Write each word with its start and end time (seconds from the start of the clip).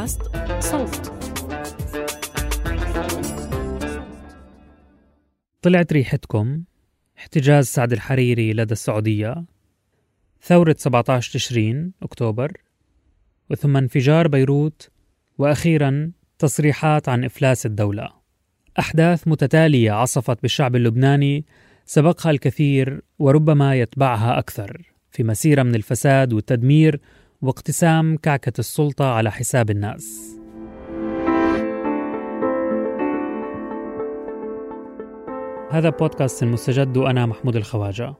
بودكاست 0.00 0.22
صوت. 0.60 1.12
طلعت 5.62 5.92
ريحتكم. 5.92 6.62
احتجاز 7.18 7.66
سعد 7.66 7.92
الحريري 7.92 8.52
لدى 8.52 8.72
السعودية. 8.72 9.44
ثورة 10.42 10.76
17 10.78 11.32
تشرين 11.32 11.92
أكتوبر. 12.02 12.52
وثم 13.50 13.76
انفجار 13.76 14.28
بيروت. 14.28 14.90
وأخيرا 15.38 16.12
تصريحات 16.38 17.08
عن 17.08 17.24
إفلاس 17.24 17.66
الدولة. 17.66 18.08
أحداث 18.78 19.28
متتالية 19.28 19.92
عصفت 19.92 20.42
بالشعب 20.42 20.76
اللبناني. 20.76 21.44
سبقها 21.84 22.30
الكثير 22.30 23.02
وربما 23.18 23.74
يتبعها 23.74 24.38
أكثر. 24.38 24.92
في 25.10 25.24
مسيرة 25.24 25.62
من 25.62 25.74
الفساد 25.74 26.32
والتدمير 26.32 27.00
واقتسام 27.42 28.16
كعكة 28.16 28.52
السلطة 28.58 29.04
على 29.04 29.30
حساب 29.30 29.70
الناس. 29.70 30.36
هذا 35.70 35.90
بودكاست 35.90 36.42
المستجد 36.42 36.96
وأنا 36.96 37.26
محمود 37.26 37.56
الخواجة. 37.56 38.14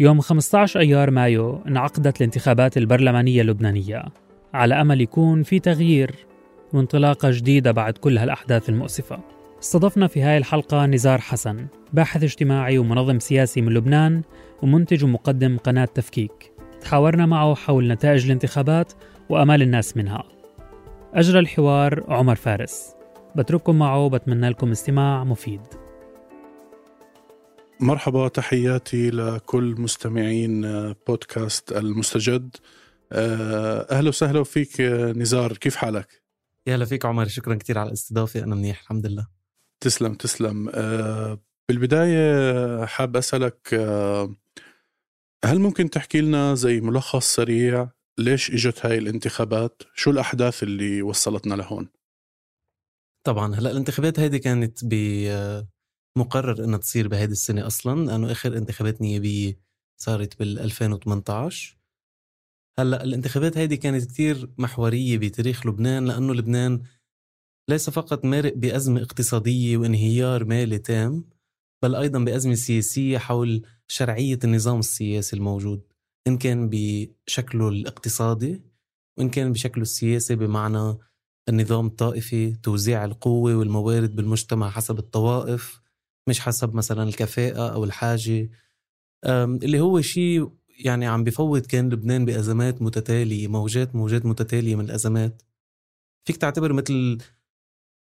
يوم 0.00 0.20
15 0.20 0.80
أيار 0.80 1.10
مايو 1.10 1.62
انعقدت 1.66 2.16
الانتخابات 2.16 2.76
البرلمانية 2.76 3.42
اللبنانية 3.42 4.04
على 4.54 4.80
أمل 4.80 5.00
يكون 5.00 5.42
في 5.42 5.58
تغيير 5.58 6.26
وانطلاقة 6.72 7.30
جديدة 7.30 7.72
بعد 7.72 7.98
كل 7.98 8.18
هالأحداث 8.18 8.68
المؤسفة. 8.68 9.20
استضفنا 9.62 10.06
في 10.06 10.22
هاي 10.22 10.38
الحلقة 10.38 10.86
نزار 10.86 11.18
حسن 11.20 11.66
باحث 11.92 12.22
اجتماعي 12.22 12.78
ومنظم 12.78 13.18
سياسي 13.18 13.60
من 13.60 13.74
لبنان 13.74 14.22
ومنتج 14.62 15.04
ومقدم 15.04 15.56
قناة 15.56 15.84
تفكيك 15.84 16.59
تحاورنا 16.80 17.26
معه 17.26 17.54
حول 17.54 17.88
نتائج 17.88 18.24
الانتخابات 18.24 18.92
وأمال 19.28 19.62
الناس 19.62 19.96
منها. 19.96 20.24
أجرى 21.14 21.38
الحوار 21.38 22.04
عمر 22.08 22.34
فارس. 22.34 22.94
بترككم 23.36 23.78
معه 23.78 23.98
وبتمنى 23.98 24.48
لكم 24.48 24.70
استماع 24.70 25.24
مفيد. 25.24 25.60
مرحبا 27.80 28.28
تحياتي 28.28 29.10
لكل 29.10 29.74
مستمعين 29.78 30.62
بودكاست 30.92 31.72
المستجد. 31.72 32.56
أهلا 33.12 34.08
وسهلا 34.08 34.44
فيك 34.44 34.80
نزار. 35.16 35.52
كيف 35.52 35.76
حالك؟ 35.76 36.22
يا 36.66 36.76
هلا 36.76 36.84
فيك 36.84 37.06
عمر. 37.06 37.28
شكرا 37.28 37.54
كثير 37.54 37.78
على 37.78 37.88
الاستضافة. 37.88 38.40
أنا 38.44 38.54
منيح 38.54 38.80
الحمد 38.80 39.06
لله. 39.06 39.26
تسلم 39.80 40.14
تسلم. 40.14 40.70
بالبداية 41.68 42.84
حاب 42.84 43.16
أسألك 43.16 43.68
هل 45.44 45.58
ممكن 45.58 45.90
تحكي 45.90 46.20
لنا 46.20 46.54
زي 46.54 46.80
ملخص 46.80 47.34
سريع 47.34 47.90
ليش 48.18 48.50
إجت 48.50 48.86
هاي 48.86 48.98
الانتخابات؟ 48.98 49.82
شو 49.94 50.10
الأحداث 50.10 50.62
اللي 50.62 51.02
وصلتنا 51.02 51.54
لهون؟ 51.54 51.88
طبعا 53.26 53.54
هلأ 53.54 53.70
الانتخابات 53.70 54.20
هذه 54.20 54.36
كانت 54.36 54.84
بمقرر 54.84 56.64
إنها 56.64 56.78
تصير 56.78 57.08
بهذه 57.08 57.30
السنة 57.30 57.66
أصلا 57.66 58.06
لأنه 58.06 58.32
آخر 58.32 58.56
انتخابات 58.56 59.00
نيابية 59.00 59.60
صارت 60.00 60.38
بال 60.38 60.58
2018 60.58 61.78
هلأ 62.78 63.04
الانتخابات 63.04 63.58
هذه 63.58 63.74
كانت 63.74 64.04
كتير 64.04 64.50
محورية 64.58 65.18
بتاريخ 65.18 65.66
لبنان 65.66 66.06
لأنه 66.06 66.34
لبنان 66.34 66.82
ليس 67.68 67.90
فقط 67.90 68.24
مارق 68.24 68.54
بأزمة 68.54 69.02
اقتصادية 69.02 69.76
وانهيار 69.76 70.44
مالي 70.44 70.78
تام 70.78 71.24
بل 71.82 71.94
أيضا 71.94 72.18
بأزمة 72.18 72.54
سياسية 72.54 73.18
حول 73.18 73.66
شرعية 73.88 74.38
النظام 74.44 74.78
السياسي 74.78 75.36
الموجود 75.36 75.82
إن 76.26 76.38
كان 76.38 76.70
بشكله 76.72 77.68
الاقتصادي 77.68 78.62
وإن 79.18 79.30
كان 79.30 79.52
بشكله 79.52 79.82
السياسي 79.82 80.36
بمعنى 80.36 80.98
النظام 81.48 81.86
الطائفي 81.86 82.52
توزيع 82.52 83.04
القوة 83.04 83.54
والموارد 83.56 84.16
بالمجتمع 84.16 84.70
حسب 84.70 84.98
الطوائف 84.98 85.80
مش 86.28 86.40
حسب 86.40 86.74
مثلا 86.74 87.02
الكفاءة 87.02 87.68
أو 87.74 87.84
الحاجة. 87.84 88.50
اللي 89.26 89.80
هو 89.80 90.00
شيء 90.00 90.50
يعني 90.68 91.06
عم 91.06 91.24
بفوت 91.24 91.66
كان 91.66 91.88
لبنان 91.88 92.24
بأزمات 92.24 92.82
متتالية 92.82 93.48
موجات 93.48 93.94
موجات 93.94 94.26
متتالية 94.26 94.76
من 94.76 94.84
الأزمات. 94.84 95.42
فيك 96.24 96.36
تعتبر 96.36 96.72
مثل 96.72 97.18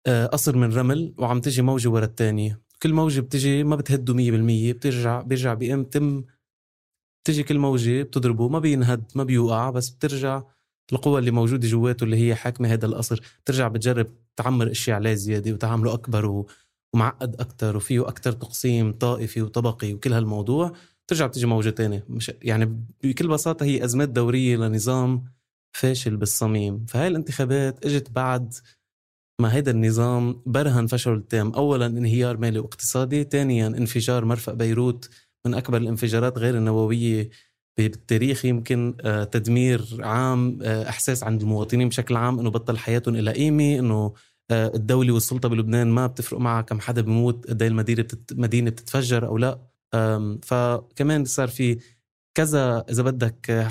قصر 0.07 0.57
من 0.57 0.73
رمل 0.73 1.15
وعم 1.17 1.41
تجي 1.41 1.61
موجة 1.61 1.89
ورا 1.89 2.05
الثانية 2.05 2.64
كل 2.83 2.93
موجة 2.93 3.21
بتجي 3.21 3.63
ما 3.63 3.75
بتهده 3.75 4.13
100% 4.13 4.73
بترجع 4.73 5.21
بيرجع 5.21 5.53
بيقوم 5.53 5.83
تم. 5.83 6.23
بتجي 7.23 7.43
كل 7.43 7.57
موجة 7.59 8.03
بتضربه 8.03 8.47
ما 8.49 8.59
بينهد 8.59 9.03
ما 9.15 9.23
بيوقع 9.23 9.69
بس 9.69 9.89
بترجع 9.89 10.43
القوة 10.93 11.19
اللي 11.19 11.31
موجودة 11.31 11.67
جواته 11.67 12.03
اللي 12.03 12.17
هي 12.17 12.35
حاكمة 12.35 12.73
هذا 12.73 12.85
القصر. 12.85 13.21
بترجع 13.43 13.67
بتجرب 13.67 14.07
تعمر 14.35 14.71
أشياء 14.71 14.95
عليه 14.95 15.13
زيادة 15.13 15.51
وتعمله 15.53 15.93
أكبر 15.93 16.45
ومعقد 16.93 17.35
أكتر 17.41 17.77
وفيه 17.77 18.07
أكتر 18.07 18.31
تقسيم 18.31 18.93
طائفي 18.93 19.41
وطبقي 19.41 19.93
وكل 19.93 20.13
هالموضوع. 20.13 20.73
ترجع 21.07 21.27
بتجي 21.27 21.45
موجة 21.45 21.69
تانية. 21.69 22.05
مش 22.09 22.31
يعني 22.41 22.79
بكل 23.03 23.27
بساطة 23.27 23.63
هي 23.63 23.83
أزمات 23.85 24.09
دورية 24.09 24.57
لنظام 24.57 25.25
فاشل 25.73 26.17
بالصميم. 26.17 26.85
فهاي 26.85 27.07
الانتخابات 27.07 27.85
إجت 27.85 28.11
بعد 28.11 28.53
ما 29.39 29.53
هيدا 29.53 29.71
النظام 29.71 30.41
برهن 30.45 30.87
فشل 30.87 31.13
التام 31.13 31.51
أولا 31.51 31.85
انهيار 31.85 32.37
مالي 32.37 32.59
واقتصادي 32.59 33.23
ثانيا 33.23 33.67
انفجار 33.67 34.25
مرفأ 34.25 34.53
بيروت 34.53 35.09
من 35.45 35.53
أكبر 35.53 35.77
الانفجارات 35.77 36.37
غير 36.37 36.57
النووية 36.57 37.29
بالتاريخ 37.77 38.45
يمكن 38.45 38.95
تدمير 39.31 39.85
عام 39.99 40.63
إحساس 40.63 41.23
عند 41.23 41.41
المواطنين 41.41 41.89
بشكل 41.89 42.15
عام 42.15 42.39
إنه 42.39 42.49
بطل 42.49 42.77
حياتهم 42.77 43.15
إلى 43.15 43.31
قيمة 43.31 43.79
إنه 43.79 44.13
الدولة 44.51 45.13
والسلطة 45.13 45.49
بلبنان 45.49 45.87
ما 45.87 46.07
بتفرق 46.07 46.39
معها 46.39 46.61
كم 46.61 46.79
حدا 46.79 47.01
بموت 47.01 47.47
قد 47.49 47.63
المدينة 47.63 48.01
بتت... 48.01 48.33
مدينة 48.33 48.69
بتتفجر 48.69 49.27
أو 49.27 49.37
لا. 49.37 49.59
فكمان 50.43 51.25
صار 51.25 51.47
في 51.47 51.79
كذا 52.35 52.85
إذا 52.89 53.03
بدك 53.03 53.69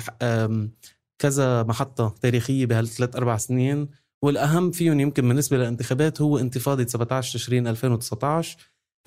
كذا 1.19 1.63
محطة 1.63 2.15
تاريخية 2.21 2.65
بهالثلاث 2.65 3.15
أربع 3.15 3.37
سنين 3.37 3.87
والأهم 4.23 4.71
فيهم 4.71 4.99
يمكن 4.99 5.27
بالنسبة 5.27 5.57
للانتخابات 5.57 6.21
هو 6.21 6.37
انتفاضة 6.37 6.85
17 6.85 7.39
تشرين 7.39 7.67
2019 7.67 8.57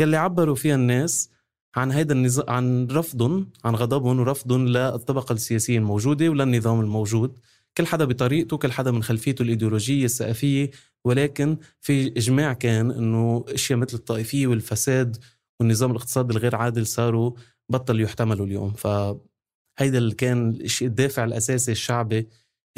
يلي 0.00 0.16
عبروا 0.16 0.55
فيها 0.55 0.75
الناس 0.75 1.31
عن 1.76 1.90
هيدا 1.90 2.14
النظام 2.14 2.50
عن 2.50 2.87
رفضهم 2.87 3.50
عن 3.64 3.75
غضبهم 3.75 4.20
ورفضهم 4.20 4.69
للطبقة 4.69 5.32
السياسية 5.32 5.78
الموجودة 5.78 6.28
وللنظام 6.28 6.81
الموجود. 6.81 7.38
كل 7.76 7.87
حدا 7.87 8.05
بطريقته 8.05 8.56
كل 8.56 8.72
حدا 8.72 8.90
من 8.90 9.02
خلفيته 9.02 9.43
الإيديولوجية 9.43 10.05
الثقافيه 10.05 10.70
ولكن 11.05 11.56
في 11.81 12.06
إجماع 12.06 12.52
كان 12.52 12.90
إنه 12.90 13.44
إشياء 13.49 13.78
مثل 13.78 13.96
الطائفية 13.96 14.46
والفساد 14.46 15.16
والنظام 15.61 15.90
الاقتصادي 15.90 16.32
الغير 16.32 16.56
عادل 16.56 16.87
صاروا 16.87 17.32
بطل 17.69 18.00
يحتملوا 18.00 18.46
اليوم. 18.46 18.72
فهيدا 18.72 19.99
اللي 19.99 20.14
كان 20.14 20.58
الدافع 20.82 21.25
الأساسي 21.25 21.72
الشعبي 21.72 22.28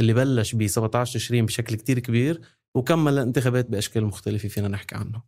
اللي 0.00 0.12
بلش 0.12 0.54
ب 0.54 0.66
17 0.66 1.14
تشرين 1.14 1.46
بشكل 1.46 1.74
كتير 1.74 1.98
كبير 1.98 2.40
وكمل 2.74 3.12
الانتخابات 3.12 3.70
بأشكال 3.70 4.04
مختلفة 4.04 4.48
فينا 4.48 4.68
نحكي 4.68 4.94
عنه 4.94 5.22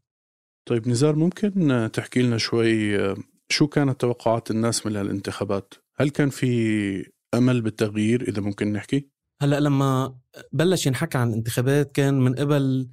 طيب 0.69 0.89
نزار 0.89 1.17
ممكن 1.17 1.91
تحكي 1.93 2.23
لنا 2.23 2.39
شوي 2.39 2.99
شو 3.53 3.67
كانت 3.67 4.01
توقعات 4.01 4.51
الناس 4.51 4.87
من 4.87 4.97
هالانتخابات؟ 4.97 5.75
هل 5.97 6.11
كان 6.11 6.31
في 6.31 7.13
أمل 7.35 7.61
بالتغيير 7.61 8.29
إذا 8.29 8.41
ممكن 8.41 8.73
نحكي؟ 8.73 9.09
هلأ 9.43 9.61
لما 9.61 10.19
بلش 10.53 10.87
ينحكى 10.87 11.19
عن 11.19 11.29
الانتخابات 11.29 11.93
كان 11.93 12.21
من 12.21 12.35
قبل 12.35 12.89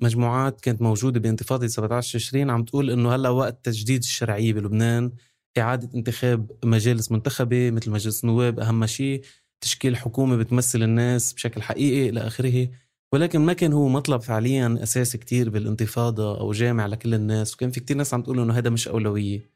مجموعات 0.00 0.60
كانت 0.60 0.82
موجودة 0.82 1.20
بانتفاضة 1.20 1.66
17 1.66 2.18
تشرين 2.18 2.50
عم 2.50 2.64
تقول 2.64 2.90
إنه 2.90 3.14
هلأ 3.14 3.28
وقت 3.28 3.64
تجديد 3.64 4.02
الشرعية 4.02 4.52
بلبنان 4.52 5.12
إعادة 5.58 5.90
انتخاب 5.94 6.50
مجالس 6.64 7.12
منتخبة 7.12 7.70
مثل 7.70 7.90
مجلس 7.90 8.24
النواب 8.24 8.60
أهم 8.60 8.86
شيء 8.86 9.24
تشكيل 9.60 9.96
حكومة 9.96 10.36
بتمثل 10.36 10.82
الناس 10.82 11.32
بشكل 11.32 11.62
حقيقي 11.62 12.08
إلى 12.08 12.20
آخره. 12.20 12.68
ولكن 13.12 13.40
ما 13.40 13.52
كان 13.52 13.72
هو 13.72 13.88
مطلب 13.88 14.20
فعليا 14.20 14.78
أساسي 14.82 15.18
كتير 15.18 15.50
بالانتفاضة 15.50 16.40
أو 16.40 16.52
جامع 16.52 16.86
لكل 16.86 17.14
الناس. 17.14 17.54
وكان 17.54 17.70
في 17.70 17.80
كتير 17.80 17.96
ناس 17.96 18.14
عم 18.14 18.22
تقول 18.22 18.40
إنه 18.40 18.54
هذا 18.54 18.70
مش 18.70 18.88
أولوية. 18.88 19.50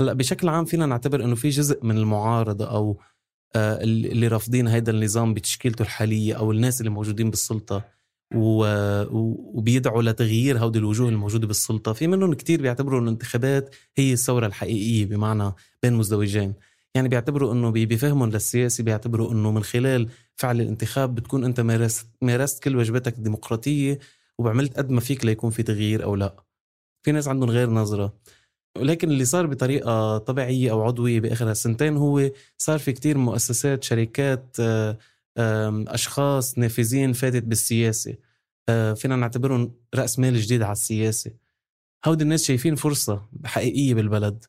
هلأ 0.00 0.12
بشكل 0.12 0.48
عام 0.48 0.64
فينا 0.64 0.86
نعتبر 0.86 1.24
إنه 1.24 1.34
في 1.34 1.48
جزء 1.48 1.84
من 1.84 1.98
المعارضة 1.98 2.70
أو 2.70 3.00
آه، 3.56 3.82
اللي 3.82 4.28
رافضين 4.28 4.68
هذا 4.68 4.90
النظام 4.90 5.34
بتشكيلته 5.34 5.82
الحالية 5.82 6.34
أو 6.34 6.52
الناس 6.52 6.80
اللي 6.80 6.90
موجودين 6.90 7.30
بالسلطة. 7.30 7.84
وبيدعوا 8.34 10.02
لتغيير 10.02 10.58
هودي 10.58 10.78
الوجوه 10.78 11.08
الموجودة 11.08 11.46
بالسلطة. 11.46 11.92
في 11.92 12.06
منهم 12.06 12.34
كتير 12.34 12.62
بيعتبروا 12.62 13.00
ان 13.00 13.04
الانتخابات 13.04 13.74
هي 13.96 14.12
الثورة 14.12 14.46
الحقيقية 14.46 15.06
بمعنى 15.06 15.52
بين 15.82 15.92
مزدوجين. 15.92 16.54
يعني 16.94 17.08
بيعتبروا 17.08 17.52
إنه 17.52 17.70
بفهمهم 17.70 18.30
للسياسي 18.30 18.82
بيعتبروا 18.82 19.32
إنه 19.32 19.50
من 19.50 19.62
خلال 19.64 20.08
فعل 20.36 20.60
الانتخاب 20.60 21.14
بتكون 21.14 21.44
أنت 21.44 21.60
مارست 21.60 22.06
مارست 22.22 22.62
كل 22.62 22.76
واجباتك 22.76 23.18
الديمقراطيه 23.18 23.98
وعملت 24.38 24.76
قد 24.78 24.90
ما 24.90 25.00
فيك 25.00 25.24
ليكون 25.24 25.50
في 25.50 25.62
تغيير 25.62 26.04
أو 26.04 26.14
لا. 26.16 26.44
في 27.02 27.12
ناس 27.12 27.28
عندهم 27.28 27.50
غير 27.50 27.70
نظرة. 27.70 28.14
ولكن 28.78 29.10
اللي 29.10 29.24
صار 29.24 29.46
بطريقة 29.46 30.18
طبيعية 30.18 30.70
أو 30.70 30.82
عضوية 30.82 31.20
بآخر 31.20 31.50
هالسنتين 31.50 31.96
هو 31.96 32.30
صار 32.58 32.78
في 32.78 32.92
كتير 32.92 33.18
مؤسسات 33.18 33.84
شركات 33.84 34.56
آه 34.60 34.98
أشخاص 35.88 36.58
نافذين 36.58 37.12
فاتت 37.12 37.42
بالسياسة. 37.42 38.16
آه، 38.68 38.92
فينا 38.94 39.16
نعتبرهم 39.16 39.74
رأس 39.94 40.18
مال 40.18 40.36
جديد 40.40 40.62
على 40.62 40.72
السياسة. 40.72 41.30
هودي 42.06 42.24
الناس 42.24 42.44
شايفين 42.44 42.74
فرصة 42.74 43.22
حقيقية 43.44 43.94
بالبلد. 43.94 44.44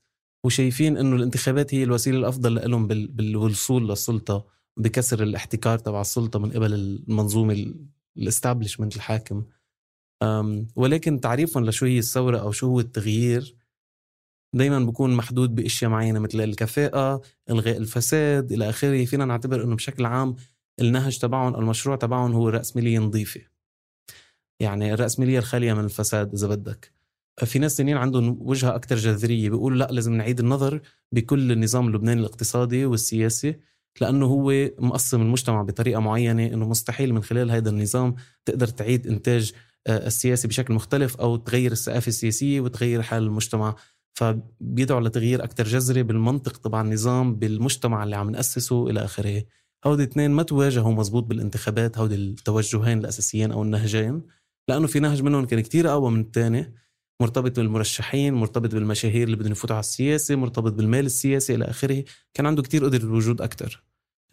وشايفين 0.45 0.97
إنه 0.97 1.15
الانتخابات 1.15 1.73
هي 1.73 1.83
الوسيلة 1.83 2.17
الأفضل 2.17 2.71
لهم 2.71 2.87
بالوصول 2.87 3.89
للسلطة 3.89 4.45
بكسر 4.77 5.23
الاحتكار 5.23 5.79
تبع 5.79 6.01
السلطة 6.01 6.39
من 6.39 6.51
قبل 6.51 6.73
المنظومة 6.73 7.73
الاستابلشمنت 8.17 8.95
الحاكم. 8.95 9.45
ولكن 10.75 11.19
تعريفهم 11.19 11.65
لشو 11.65 11.85
هي 11.85 11.99
الثورة 11.99 12.37
أو 12.37 12.51
شو 12.51 12.67
هو 12.67 12.79
التغيير 12.79 13.55
دائما 14.53 14.79
بكون 14.79 15.15
محدود 15.15 15.55
بأشياء 15.55 15.91
معينة 15.91 16.19
مثل 16.19 16.41
الكفاءة 16.41 17.21
إلغاء 17.49 17.77
الفساد 17.77 18.51
إلى 18.51 18.69
آخره. 18.69 19.05
فينا 19.05 19.25
نعتبر 19.25 19.63
إنه 19.63 19.75
بشكل 19.75 20.05
عام 20.05 20.35
النهج 20.81 21.17
تبعهم 21.17 21.55
المشروع 21.55 21.95
تبعهم 21.95 22.33
هو 22.33 22.49
الرأسمالية 22.49 22.99
نظيفة 22.99 23.41
يعني 24.59 24.93
الرأسمالية 24.93 25.39
الخالية 25.39 25.73
من 25.73 25.83
الفساد 25.83 26.33
إذا 26.33 26.47
بدك. 26.47 26.94
في 27.43 27.59
ناس 27.59 27.75
تانيين 27.77 27.97
عندهم 27.97 28.37
وجهة 28.41 28.75
أكثر 28.75 28.95
جذرية 28.95 29.49
بيقولوا 29.49 29.77
لا 29.77 29.87
لازم 29.91 30.13
نعيد 30.13 30.39
النظر 30.39 30.81
بكل 31.11 31.51
النظام 31.51 31.87
اللبناني 31.87 32.19
الاقتصادي 32.19 32.85
والسياسي 32.85 33.55
لأنه 34.01 34.25
هو 34.25 34.69
مقسم 34.79 35.21
المجتمع 35.21 35.61
بطريقة 35.61 35.99
معينة 35.99 36.45
أنه 36.45 36.67
مستحيل 36.69 37.13
من 37.13 37.23
خلال 37.23 37.51
هذا 37.51 37.69
النظام 37.69 38.15
تقدر 38.45 38.67
تعيد 38.67 39.07
إنتاج 39.07 39.53
آه، 39.87 40.07
السياسي 40.07 40.47
بشكل 40.47 40.73
مختلف 40.73 41.15
أو 41.15 41.35
تغير 41.35 41.71
الثقافة 41.71 42.07
السياسية 42.07 42.61
وتغير 42.61 43.01
حال 43.01 43.23
المجتمع. 43.23 43.75
فبيدعوا 44.13 45.01
لتغيير 45.01 45.43
أكثر 45.43 45.63
جذري 45.63 46.03
بالمنطق 46.03 46.57
تبع 46.57 46.81
النظام 46.81 47.35
بالمجتمع 47.35 48.03
اللي 48.03 48.15
عم 48.15 48.29
نأسسه 48.29 48.89
إلى 48.89 49.05
آخره. 49.05 49.43
هودي 49.85 50.03
اثنين 50.03 50.31
ما 50.31 50.43
تواجهوا 50.43 50.93
مزبوط 50.93 51.23
بالانتخابات 51.23 51.97
هودي 51.97 52.15
التوجهين 52.15 52.97
الأساسيين 52.97 53.51
أو 53.51 53.63
النهجين 53.63 54.23
لأنه 54.69 54.87
في 54.87 54.99
نهج 54.99 55.21
منهم 55.21 55.45
كان 55.45 55.59
كتير 55.59 55.89
أقوى 55.89 56.11
من 56.11 56.21
الثاني 56.21 56.73
مرتبط 57.21 57.59
بالمرشحين 57.59 58.33
مرتبط 58.33 58.73
بالمشاهير 58.73 59.23
اللي 59.23 59.35
بدهم 59.35 59.51
يفوتوا 59.51 59.75
على 59.75 59.79
السياسة 59.83 60.35
مرتبط 60.35 60.73
بالمال 60.73 61.05
السياسي 61.05 61.55
إلى 61.55 61.65
آخره. 61.65 62.03
كان 62.33 62.45
عنده 62.45 62.61
كتير 62.61 62.85
قدر 62.85 63.01
الوجود 63.01 63.41
أكثر 63.41 63.83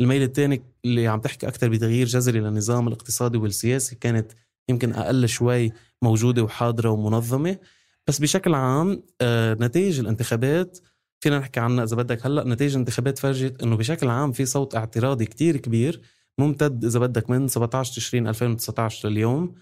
الميل 0.01 0.23
الثاني 0.23 0.63
اللي 0.85 1.07
عم 1.07 1.21
تحكي 1.21 1.49
أكثر 1.49 1.69
بتغيير 1.69 2.07
جذري 2.07 2.41
للنظام 2.41 2.89
الاقتصادي 2.89 3.39
والسياسي 3.39 3.97
كانت 3.97 4.33
يمكن 4.69 4.93
أقل 4.93 5.29
شوي 5.29 5.73
موجودة 6.03 6.43
وحاضرة 6.43 6.91
ومنظمة. 6.91 7.59
بس 8.07 8.19
بشكل 8.19 8.55
عام 8.55 9.03
آه 9.21 9.55
نتائج 9.55 10.01
الانتخابات 10.01 10.79
فينا 11.21 11.39
نحكي 11.39 11.61
عنها 11.61 11.85
إذا 11.85 11.97
بدك 11.97 12.27
هلأ 12.27 12.45
نتائج 12.45 12.73
الانتخابات 12.73 13.19
فرجت 13.19 13.63
إنه 13.63 13.77
بشكل 13.77 14.09
عام 14.09 14.33
في 14.33 14.47
صوت 14.47 14.75
اعتراضي 14.75 15.25
كتير 15.25 15.57
كبير 15.57 16.01
ممتد 16.39 16.85
إذا 16.85 16.99
بدك 16.99 17.31
من 17.31 17.49
17 17.49 17.95
تشرين 17.95 18.29
2019 18.29 19.09
لليوم. 19.09 19.55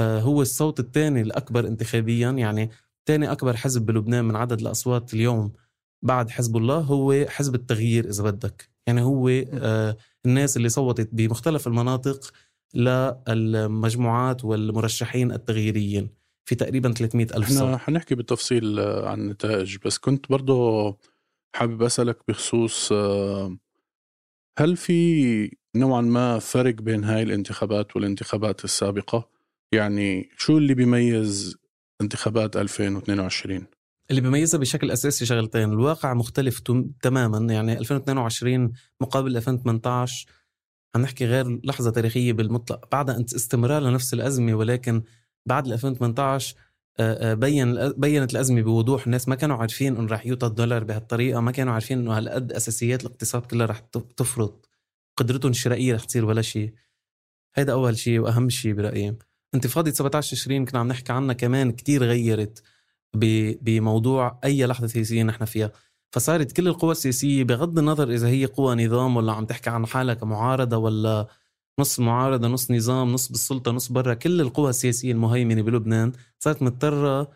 هو 0.00 0.42
الصوت 0.42 0.80
الثاني 0.80 1.20
الأكبر 1.20 1.66
انتخابيا 1.66 2.30
يعني 2.30 2.70
ثاني 3.06 3.32
أكبر 3.32 3.56
حزب 3.56 3.86
بلبنان 3.86 4.24
من 4.24 4.36
عدد 4.36 4.60
الأصوات 4.60 5.14
اليوم 5.14 5.52
بعد 6.02 6.30
حزب 6.30 6.56
الله 6.56 6.78
هو 6.78 7.26
حزب 7.28 7.54
التغيير 7.54 8.08
إذا 8.08 8.22
بدك. 8.24 8.70
يعني 8.86 9.02
هو 9.02 9.28
آه 9.28 9.96
الناس 10.26 10.56
اللي 10.56 10.68
صوتت 10.68 11.08
بمختلف 11.12 11.66
المناطق 11.66 12.32
للمجموعات 12.74 14.44
والمرشحين 14.44 15.32
التغييريين 15.32 16.10
في 16.44 16.54
تقريبا 16.54 16.92
300 16.92 17.26
ألف 17.36 17.48
صوت. 17.48 17.62
إحنا 17.62 17.78
حنحكي 17.78 18.14
بالتفصيل 18.14 18.80
عن 18.80 19.20
النتائج. 19.20 19.76
بس 19.84 19.98
كنت 19.98 20.30
برضه 20.30 20.96
حابب 21.54 21.82
أسألك 21.82 22.18
بخصوص 22.28 22.92
آه، 22.92 23.56
هل 24.58 24.76
في 24.76 25.56
نوعا 25.76 26.00
ما 26.00 26.38
فرق 26.38 26.74
بين 26.74 27.04
هاي 27.04 27.22
الانتخابات 27.22 27.96
والانتخابات 27.96 28.64
السابقة؟ 28.64 29.28
يعني 29.72 30.30
شو 30.36 30.58
اللي 30.58 30.74
بيميز 30.74 31.56
انتخابات 32.00 32.56
2022 32.56 33.66
اللي 34.10 34.20
بيميزها 34.20 34.60
بشكل 34.60 34.90
أساسي 34.90 35.26
شغلتين 35.26 35.72
الواقع 35.72 36.14
مختلف 36.14 36.60
تماما 37.02 37.54
يعني 37.54 37.78
2022 37.78 38.72
مقابل 39.00 39.36
2018 39.36 40.26
عم 40.94 41.02
نحكي 41.02 41.26
غير 41.26 41.60
لحظة 41.64 41.90
تاريخية 41.90 42.32
بالمطلق 42.32 42.88
بعد 42.92 43.10
استمرار 43.10 43.82
لنفس 43.82 44.14
الأزمة 44.14 44.54
ولكن 44.54 45.02
بعد 45.46 45.66
2018 45.66 46.56
آه، 47.00 47.32
آه، 47.32 47.34
بين 47.34 47.92
بينت 47.92 48.32
الأزمة 48.32 48.62
بوضوح 48.62 49.04
الناس 49.04 49.28
ما 49.28 49.34
كانوا 49.34 49.56
عارفين 49.56 49.96
إنه 49.96 50.06
رح 50.06 50.26
يوطى 50.26 50.46
الدولار 50.46 50.84
بهالطريقة 50.84 51.40
ما 51.40 51.50
كانوا 51.50 51.72
عارفين 51.72 51.98
إنه 51.98 52.18
هالقد 52.18 52.52
اساسيات 52.52 53.00
الاقتصاد 53.04 53.42
كلها 53.42 53.66
رح 53.66 53.78
تفرط 54.16 54.68
قدرتهم 55.16 55.50
الشرائية 55.50 55.94
رح 55.94 56.04
تصير 56.04 56.24
ولا 56.24 56.42
شيء. 56.42 56.74
هيدا 57.54 57.72
أول 57.72 57.98
شيء 57.98 58.18
وأهم 58.18 58.48
شيء 58.48 58.72
برأيي. 58.72 59.16
انتفاضة 59.54 59.90
17 59.90 60.36
تشرين 60.36 60.64
كنا 60.64 60.80
عم 60.80 60.88
نحكي 60.88 61.12
عنها 61.12 61.34
كمان 61.34 61.72
كتير 61.72 62.04
غيرت 62.04 62.62
بموضوع 63.62 64.40
أي 64.44 64.66
لحظة 64.66 64.86
سياسية 64.86 65.22
نحن 65.22 65.44
فيها. 65.44 65.72
فصارت 66.12 66.52
كل 66.52 66.68
القوى 66.68 66.92
السياسية 66.92 67.44
بغض 67.44 67.78
النظر 67.78 68.10
إذا 68.10 68.28
هي 68.28 68.46
قوى 68.46 68.86
نظام 68.86 69.16
ولا 69.16 69.32
عم 69.32 69.44
تحكي 69.46 69.70
عن 69.70 69.86
حالها 69.86 70.14
كمعارضة 70.14 70.76
ولا 70.76 71.26
نص 71.80 72.00
معارضة 72.00 72.48
نص 72.48 72.70
نظام 72.70 73.12
نص 73.12 73.28
بالسلطة 73.28 73.70
نص 73.70 73.92
برا 73.92 74.14
كل 74.14 74.40
القوى 74.40 74.70
السياسية 74.70 75.12
المهيمنة 75.12 75.62
بلبنان 75.62 76.12
صارت 76.38 76.62
مضطرة 76.62 77.30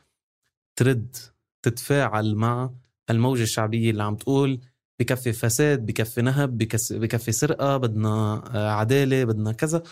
ترد 0.77 1.17
تتفاعل 1.63 2.35
مع 2.35 2.71
الموجة 3.11 3.43
الشعبية 3.43 3.91
اللي 3.91 4.03
عم 4.03 4.17
تقول 4.17 4.61
بكفي 5.01 5.33
فساد 5.33 5.87
بكفي 5.87 6.23
نهب 6.23 6.59
بكفي 6.91 7.33
سرقة 7.33 7.77
بدنا 7.77 8.43
آه، 8.55 8.71
عدالة 8.71 9.25
بدنا 9.25 9.53
كذا. 9.53 9.83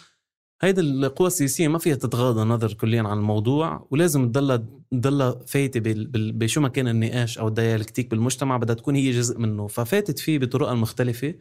هيدا 0.65 0.83
القوى 0.83 1.27
السياسية 1.27 1.69
ما 1.69 1.79
فيها 1.79 1.95
تتغاضى 1.95 2.41
نظر 2.41 2.73
كليا 2.73 3.03
عن 3.03 3.19
الموضوع 3.19 3.87
ولازم 3.91 4.29
تضلها 4.33 4.63
تضلها 4.93 5.39
فايتة 5.47 5.81
بشو 6.15 6.61
ما 6.61 6.69
كان 6.69 6.89
النقاش 6.89 7.39
أو 7.39 7.49
الديالكتيك 7.49 8.11
بالمجتمع 8.11 8.57
بدها 8.57 8.75
تكون 8.75 8.97
هي 8.97 9.11
جزء 9.11 9.39
منه. 9.39 9.67
ففاتت 9.67 10.19
فيه 10.19 10.39
بطرقها 10.39 10.73
المختلفة 10.73 11.35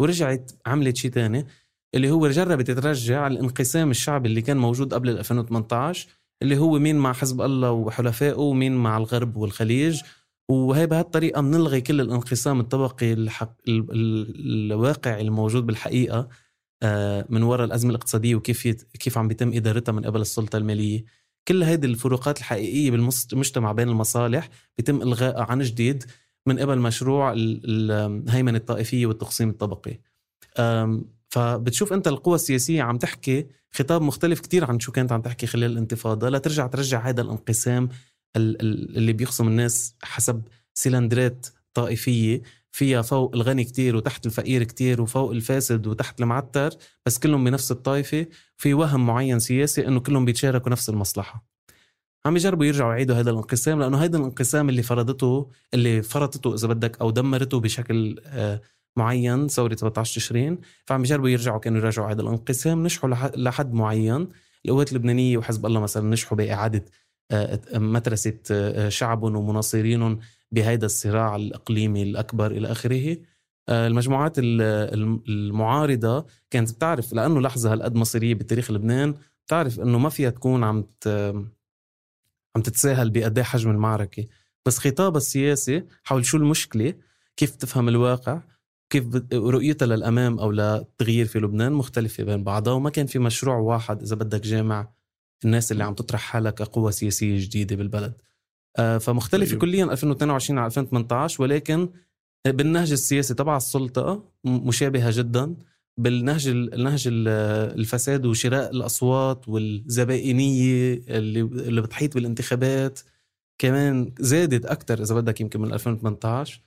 ورجعت 0.00 0.52
عملت 0.66 0.96
شيء 0.96 1.10
تاني 1.10 1.46
اللي 1.94 2.10
هو 2.10 2.28
جربت 2.28 2.70
ترجع 2.70 3.26
الانقسام 3.26 3.90
الشعبي 3.90 4.28
اللي 4.28 4.42
كان 4.42 4.56
موجود 4.56 4.94
قبل 4.94 5.08
2018 5.08 6.08
اللي 6.42 6.58
هو 6.58 6.78
مين 6.78 6.96
مع 6.96 7.12
حزب 7.12 7.40
الله 7.42 7.70
وحلفائه 7.70 8.34
ومين 8.38 8.76
مع 8.76 8.96
الغرب 8.96 9.36
والخليج. 9.36 10.00
وهي 10.48 10.86
بهالطريقة 10.86 11.40
بنلغي 11.40 11.80
كل 11.80 12.00
الانقسام 12.00 12.60
الطبقي 12.60 13.12
الحق 13.12 13.56
الواقعي 13.68 15.20
الموجود 15.22 15.66
بالحقيقة. 15.66 16.28
من 17.28 17.42
وراء 17.42 17.66
الأزمة 17.66 17.90
الاقتصادية 17.90 18.34
وكيف 18.34 18.66
كيف 18.98 19.18
عم 19.18 19.28
بيتم 19.28 19.52
إدارتها 19.52 19.92
من 19.92 20.04
قبل 20.04 20.20
السلطة 20.20 20.56
المالية. 20.56 21.04
كل 21.48 21.62
هذه 21.64 21.86
الفروقات 21.86 22.38
الحقيقية 22.38 22.90
بالمجتمع 22.90 23.72
بين 23.72 23.88
المصالح 23.88 24.48
بيتم 24.78 25.02
الغائها 25.02 25.42
عن 25.50 25.62
جديد 25.62 26.04
من 26.46 26.58
قبل 26.58 26.78
مشروع 26.78 27.32
الهيمنة 27.36 28.58
الطائفية 28.58 29.06
والتقسيم 29.06 29.48
الطبقي. 29.50 29.98
فبتشوف 31.28 31.92
أنت 31.92 32.08
القوى 32.08 32.34
السياسية 32.34 32.82
عم 32.82 32.98
تحكي 32.98 33.46
خطاب 33.72 34.02
مختلف 34.02 34.40
كتير 34.40 34.64
عن 34.64 34.80
شو 34.80 34.92
كانت 34.92 35.12
عم 35.12 35.22
تحكي 35.22 35.46
خلال 35.46 35.72
الانتفاضة. 35.72 36.28
لترجع 36.28 36.66
ترجع 36.66 37.08
هذا 37.08 37.20
الانقسام 37.22 37.88
ال- 38.36 38.60
ال- 38.60 38.96
اللي 38.96 39.12
بيخصم 39.12 39.48
الناس 39.48 39.94
حسب 40.02 40.42
سلندرات 40.74 41.46
طائفية. 41.74 42.42
فيها 42.74 43.02
فوق 43.02 43.34
الغني 43.34 43.64
كتير 43.64 43.96
وتحت 43.96 44.26
الفقير 44.26 44.64
كتير 44.64 45.02
وفوق 45.02 45.30
الفاسد 45.30 45.86
وتحت 45.86 46.20
المعتر 46.20 46.70
بس 47.06 47.18
كلهم 47.18 47.44
بنفس 47.44 47.72
الطائفة 47.72 48.26
في 48.56 48.74
وهم 48.74 49.06
معين 49.06 49.38
سياسي 49.38 49.86
إنه 49.88 50.00
كلهم 50.00 50.24
بيتشاركوا 50.24 50.70
نفس 50.70 50.88
المصلحة. 50.88 51.44
عم 52.26 52.36
يجربوا 52.36 52.64
يرجعوا 52.64 52.92
يعيدوا 52.92 53.16
هذا 53.16 53.30
الانقسام 53.30 53.80
لأنه 53.80 53.98
هذا 54.04 54.16
الانقسام 54.16 54.68
اللي 54.68 54.82
فرضته 54.82 55.50
اللي 55.74 56.02
فرضته 56.02 56.54
إذا 56.54 56.68
بدك 56.68 57.00
أو 57.00 57.10
دمرته 57.10 57.60
بشكل 57.60 58.20
آه، 58.26 58.60
معين 58.96 59.48
ثورة 59.48 59.74
17 59.76 60.14
تشرين 60.20 60.58
فعم 60.86 61.00
يجربوا 61.04 61.28
يرجعوا 61.28 61.58
كانوا 61.58 61.78
يراجعوا 61.80 62.10
هذا 62.10 62.22
الانقسام 62.22 62.82
نجحوا 62.82 63.10
لح- 63.10 63.36
لحد 63.38 63.72
معين. 63.74 64.28
القوات 64.66 64.92
اللبنانية 64.92 65.38
وحزب 65.38 65.66
الله 65.66 65.80
مثلا 65.80 66.10
نجحوا 66.10 66.38
بإعادة 66.38 66.84
آه، 67.30 67.60
مدرسة 67.74 68.38
آه، 68.50 68.88
شعبهم 68.88 69.36
ومناصرينهم 69.36 70.18
بهذا 70.54 70.86
الصراع 70.86 71.36
الإقليمي 71.36 72.02
الأكبر 72.02 72.50
إلى 72.50 72.72
آخره. 72.72 73.16
آه، 73.68 73.86
المجموعات 73.86 74.38
ال- 74.38 74.62
الم- 74.94 75.22
المعارضة 75.28 76.26
كانت 76.50 76.72
بتعرف 76.74 77.12
لأنه 77.12 77.40
لحظة 77.40 77.72
هالقد 77.72 77.94
مصيرية 77.94 78.34
بتاريخ 78.34 78.70
لبنان 78.70 79.14
بتعرف 79.46 79.80
أنه 79.80 79.98
ما 79.98 80.08
فيها 80.08 80.30
تكون 80.30 80.64
عم 80.64 80.84
عم 82.56 82.62
تتساهل 82.62 83.10
بقد 83.10 83.38
إيه 83.38 83.44
حجم 83.44 83.70
المعركة. 83.70 84.26
بس 84.66 84.78
خطابها 84.78 85.16
السياسي 85.16 85.84
حول 86.04 86.24
شو 86.26 86.36
المشكلة 86.36 86.94
كيف 87.36 87.54
تفهم 87.56 87.88
الواقع 87.88 88.40
كيف 88.90 89.04
رؤيتها 89.32 89.86
للأمام 89.86 90.38
أو 90.38 90.50
للتغيير 90.52 91.26
في 91.26 91.38
لبنان 91.38 91.72
مختلفة 91.72 92.24
بين 92.24 92.44
بعضها 92.44 92.72
وما 92.72 92.90
كان 92.90 93.06
في 93.06 93.18
مشروع 93.18 93.56
واحد 93.56 94.02
إذا 94.02 94.16
بدك 94.16 94.40
جامع 94.40 94.88
الناس 95.44 95.72
اللي 95.72 95.84
عم 95.84 95.94
تطرح 95.94 96.20
حالها 96.20 96.50
كقوة 96.50 96.90
سياسية 96.90 97.38
جديدة 97.44 97.76
بالبلد. 97.76 98.12
فمختلفة 98.76 99.50
طيب. 99.50 99.60
كليا 99.60 99.84
2022 99.84 100.58
على 100.58 100.66
2018 100.66 101.42
ولكن 101.42 101.88
بالنهج 102.46 102.92
السياسي 102.92 103.34
تبع 103.34 103.56
السلطة 103.56 104.24
مشابهة 104.44 105.10
جدا 105.18 105.54
بالنهج 105.98 106.48
ال- 106.48 106.74
النهج 106.74 107.04
ال- 107.06 107.28
الفساد 107.80 108.26
وشراء 108.26 108.70
الأصوات 108.70 109.48
والزبائنية 109.48 111.02
اللي 111.08 111.40
اللي 111.40 111.80
بتحيط 111.82 112.14
بالانتخابات 112.14 113.00
كمان 113.58 114.12
زادت 114.20 114.66
أكثر 114.66 115.02
إذا 115.02 115.14
بدك 115.14 115.40
يمكن 115.40 115.60
من 115.60 115.72
2018 115.72 116.60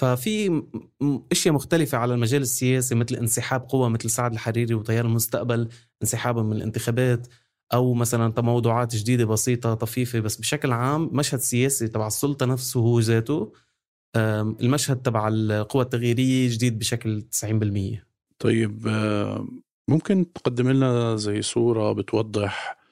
ففي 0.00 0.62
أشياء 1.32 1.54
مختلفة 1.54 1.98
على 1.98 2.14
المجال 2.14 2.42
السياسي 2.42 2.94
مثل 2.94 3.14
انسحاب 3.14 3.60
قوى 3.68 3.90
مثل 3.90 4.10
سعد 4.10 4.32
الحريري 4.32 4.74
وتيار 4.74 5.04
المستقبل 5.04 5.68
انسحابهم 6.02 6.46
من 6.46 6.56
الانتخابات 6.56 7.26
أو 7.74 7.94
مثلا 7.94 8.32
تموضعات 8.32 8.96
جديدة 8.96 9.24
بسيطة 9.24 9.74
طفيفة 9.74 10.20
بس 10.20 10.36
بشكل 10.36 10.72
عام 10.72 11.10
مشهد 11.12 11.40
سياسي 11.40 11.88
تبع 11.88 12.06
السلطة 12.06 12.46
نفسه 12.46 12.80
هو 12.80 13.00
ذاته 13.00 13.52
المشهد 14.16 15.02
تبع 15.02 15.28
القوى 15.28 15.82
التغييرية 15.82 16.48
جديد 16.50 16.78
بشكل 16.78 17.22
90% 17.22 18.04
طيب 18.38 18.88
ممكن 19.88 20.32
تقدم 20.32 20.70
لنا 20.70 21.16
زي 21.16 21.42
صورة 21.42 21.92
بتوضح 21.92 22.82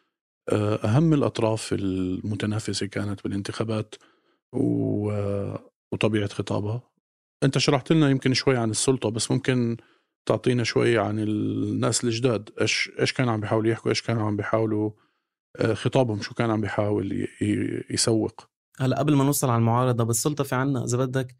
آه، 0.52 0.75
أهم 0.75 1.14
الأطراف 1.14 1.72
المتنافسة 1.72 2.87
كانت 2.87 3.25
بالانتخابات 3.25 3.94
آه، 4.54 5.70
وطبيعة 5.92 6.28
خطابها؟ 6.28 6.82
أنت 7.42 7.58
شرحت 7.58 7.92
لنا 7.92 8.10
يمكن 8.10 8.34
شوي 8.34 8.56
عن 8.56 8.70
السلطة 8.70 9.10
بس 9.10 9.30
ممكن 9.30 9.76
تعطينا 10.27 10.65
شوي 10.65 10.99
عن 10.99 11.19
الناس 11.19 12.05
الجداد. 12.05 12.50
إيش 12.61 12.91
إيش 13.00 13.12
كانوا 13.12 13.33
عم 13.33 13.41
بيحاولوا 13.41 13.71
يحكوا؟ 13.71 13.91
إيش 13.91 14.03
كانوا 14.03 14.27
عم 14.27 14.37
بيحاولوا 14.37 14.91
آه، 15.57 15.75
خطابهم؟ 15.75 16.21
شو 16.21 16.35
كان 16.35 16.50
عم 16.50 16.61
بيحاول 16.61 17.29
يسوق؟ 17.91 18.50
هلا 18.81 18.99
قبل 18.99 19.15
ما 19.15 19.25
نوصل 19.25 19.50
على 19.50 19.59
المعارضة 19.59 20.05
بالسلطه 20.05 20.45
في 20.45 20.55
عنا 20.55 20.85
إذا 20.85 20.99
بدك 20.99 21.37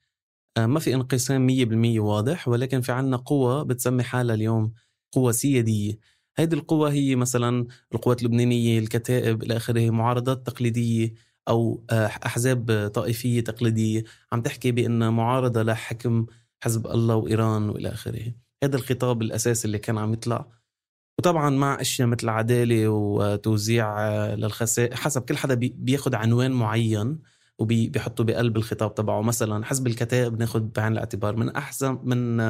آه، 0.57 0.67
ما 0.67 0.81
في 0.81 0.95
انقسام 0.95 1.47
100% 1.47 2.01
واضح 2.01 2.49
ولكن 2.49 2.81
في 2.81 2.93
عنا 2.93 3.17
قوة 3.17 3.63
بتسمي 3.63 4.03
حالها 4.03 4.35
اليوم 4.35 4.73
قوة 5.13 5.33
سيادية. 5.33 5.99
هيدي 6.37 6.57
القوة 6.57 6.93
هي 6.93 7.17
مثلا 7.17 7.67
القوات 7.95 8.23
اللبنانية 8.23 8.79
الكتائب 8.79 9.43
إلى 9.43 9.57
آخره 9.57 9.91
معارضات 9.91 10.47
تقليدية 10.47 11.15
أو 11.49 11.85
آه، 11.91 12.07
أحزاب 12.07 12.91
طائفية 12.95 13.41
تقليدية. 13.41 14.05
عم 14.33 14.43
تحكي 14.43 14.73
بأن 14.73 15.13
معارضة 15.13 15.63
لحكم 15.63 16.27
حزب 16.65 16.87
الله 16.87 17.15
وإيران 17.17 17.69
وإلى 17.71 17.89
آخره. 17.89 18.33
هذا 18.65 18.77
الخطاب 18.77 19.23
الأساسي 19.23 19.67
اللي 19.67 19.79
كان 19.79 19.99
عم 19.99 20.13
يطلع. 20.13 20.47
وطبعا 21.19 21.51
مع 21.51 21.81
أشياء 21.81 22.09
مثل 22.09 22.29
عداله 22.29 22.89
وتوزيع 22.89 24.15
للخسائر 24.35 24.97
حسب 24.97 25.23
كل 25.23 25.37
حدا 25.37 25.55
بي- 25.55 25.75
بياخد 25.79 26.15
عنوان 26.15 26.51
معين 26.53 27.19
وبيحطه 27.59 28.25
بقلب 28.25 28.57
الخطاب 28.57 28.95
تبعه. 28.95 29.23
مثلا 29.23 29.65
حزب 29.65 29.87
الكتائب 29.87 30.39
ناخد 30.39 30.73
بعين 30.73 30.93
الاعتبار. 30.93 31.37
من 31.37 31.49
احسن 31.49 31.99
من 32.05 32.41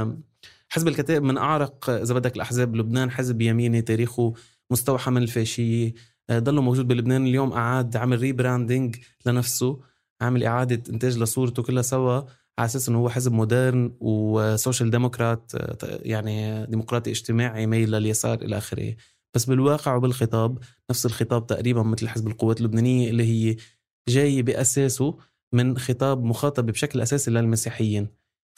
حزب 0.69 0.89
الكتائب 0.89 1.23
من 1.23 1.39
أعرق 1.39 1.91
إذا 1.91 2.15
بدك 2.15 2.37
الأحزاب 2.37 2.73
بلبنان 2.73 3.11
حزب 3.11 3.41
يميني 3.41 3.83
تاريخه 3.83 4.35
مستوحى 4.71 5.11
من 5.11 5.23
الفاشية. 5.23 5.95
آه، 6.31 6.39
ضله 6.39 6.63
موجود 6.63 6.89
بلبنان. 6.89 7.27
اليوم 7.27 7.53
أعاد 7.53 7.97
عمل 7.97 8.19
rebranding 8.19 8.97
لنفسه 9.27 9.81
عامل 10.21 10.45
إعادة 10.45 10.83
إنتاج 10.93 11.19
لصورته 11.19 11.63
كلها 11.63 11.83
سوا. 11.83 12.23
على 12.61 12.67
أساس 12.67 12.89
انه 12.89 12.99
هو 12.99 13.09
حزب 13.09 13.33
modern 13.33 13.93
و 14.01 14.13
social 14.13 14.91
democrat 14.91 15.53
يعني 15.85 16.67
ديمقراطي 16.67 17.11
اجتماعي 17.11 17.67
ميل 17.67 17.91
لليسار 17.91 18.43
إلى 18.43 18.59
آخره. 18.59 18.97
بس 19.35 19.45
بالواقع 19.45 19.95
وبالخطاب 19.95 20.59
نفس 20.91 21.07
الخطاب 21.07 21.47
تقريبا 21.47 21.83
مثل 21.83 22.09
حزب 22.09 22.27
القوات 22.27 22.61
اللبنانية 22.61 23.11
اللي 23.11 23.25
هي 23.25 23.57
جاي 24.09 24.43
بأساسه 24.43 25.19
من 25.53 25.79
خطاب 25.79 26.25
مخاطب 26.25 26.67
بشكل 26.67 27.01
أساسي 27.01 27.31
للمسيحيين. 27.31 28.09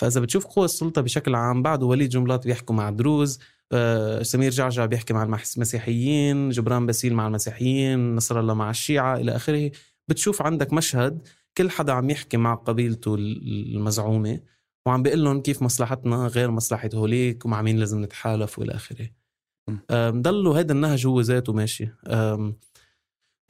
فإذا 0.01 0.21
بتشوف 0.21 0.47
قوى 0.47 0.65
السلطة 0.65 1.01
بشكل 1.03 1.35
عام 1.35 1.63
بعده 1.63 1.87
وليد 1.87 2.11
جملات 2.11 2.47
بيحكوا 2.47 2.75
مع 2.75 2.91
دروز 2.91 3.39
آه، 3.73 4.23
سمير 4.23 4.51
جعجع 4.51 4.87
بيحكي 4.87 5.15
مع 5.15 5.23
المسيحيين 5.57 6.49
جبران 6.49 6.87
باسيل 6.87 7.15
مع 7.15 7.27
المسيحيين 7.27 8.17
نصر 8.17 8.41
الله 8.41 8.55
مع 8.55 8.71
الشيعة 8.71 9.17
إلى 9.17 9.37
آخره. 9.37 9.71
بتشوف 10.09 10.43
عندك 10.43 10.73
مشهد 10.73 11.29
كل 11.59 11.71
حدا 11.71 11.93
عم 11.93 12.11
يحكي 12.11 12.37
مع 12.37 12.55
قبيلته 12.55 13.15
المزعومة 13.15 14.41
وعم 14.87 15.03
بيقول 15.03 15.25
لهم 15.25 15.41
كيف 15.41 15.63
مصلحتنا 15.63 16.27
غير 16.27 16.51
مصلحة 16.51 16.91
هوليك 16.95 17.45
ومع 17.45 17.63
مين 17.63 17.79
لازم 17.79 18.03
نتحالف 18.05 18.59
والى 18.59 18.73
آخره. 18.73 19.11
ضلوا 19.93 20.59
هذا 20.59 20.73
النهج 20.73 21.07
هو 21.07 21.21
ذاته 21.21 21.53
ماشي. 21.53 21.89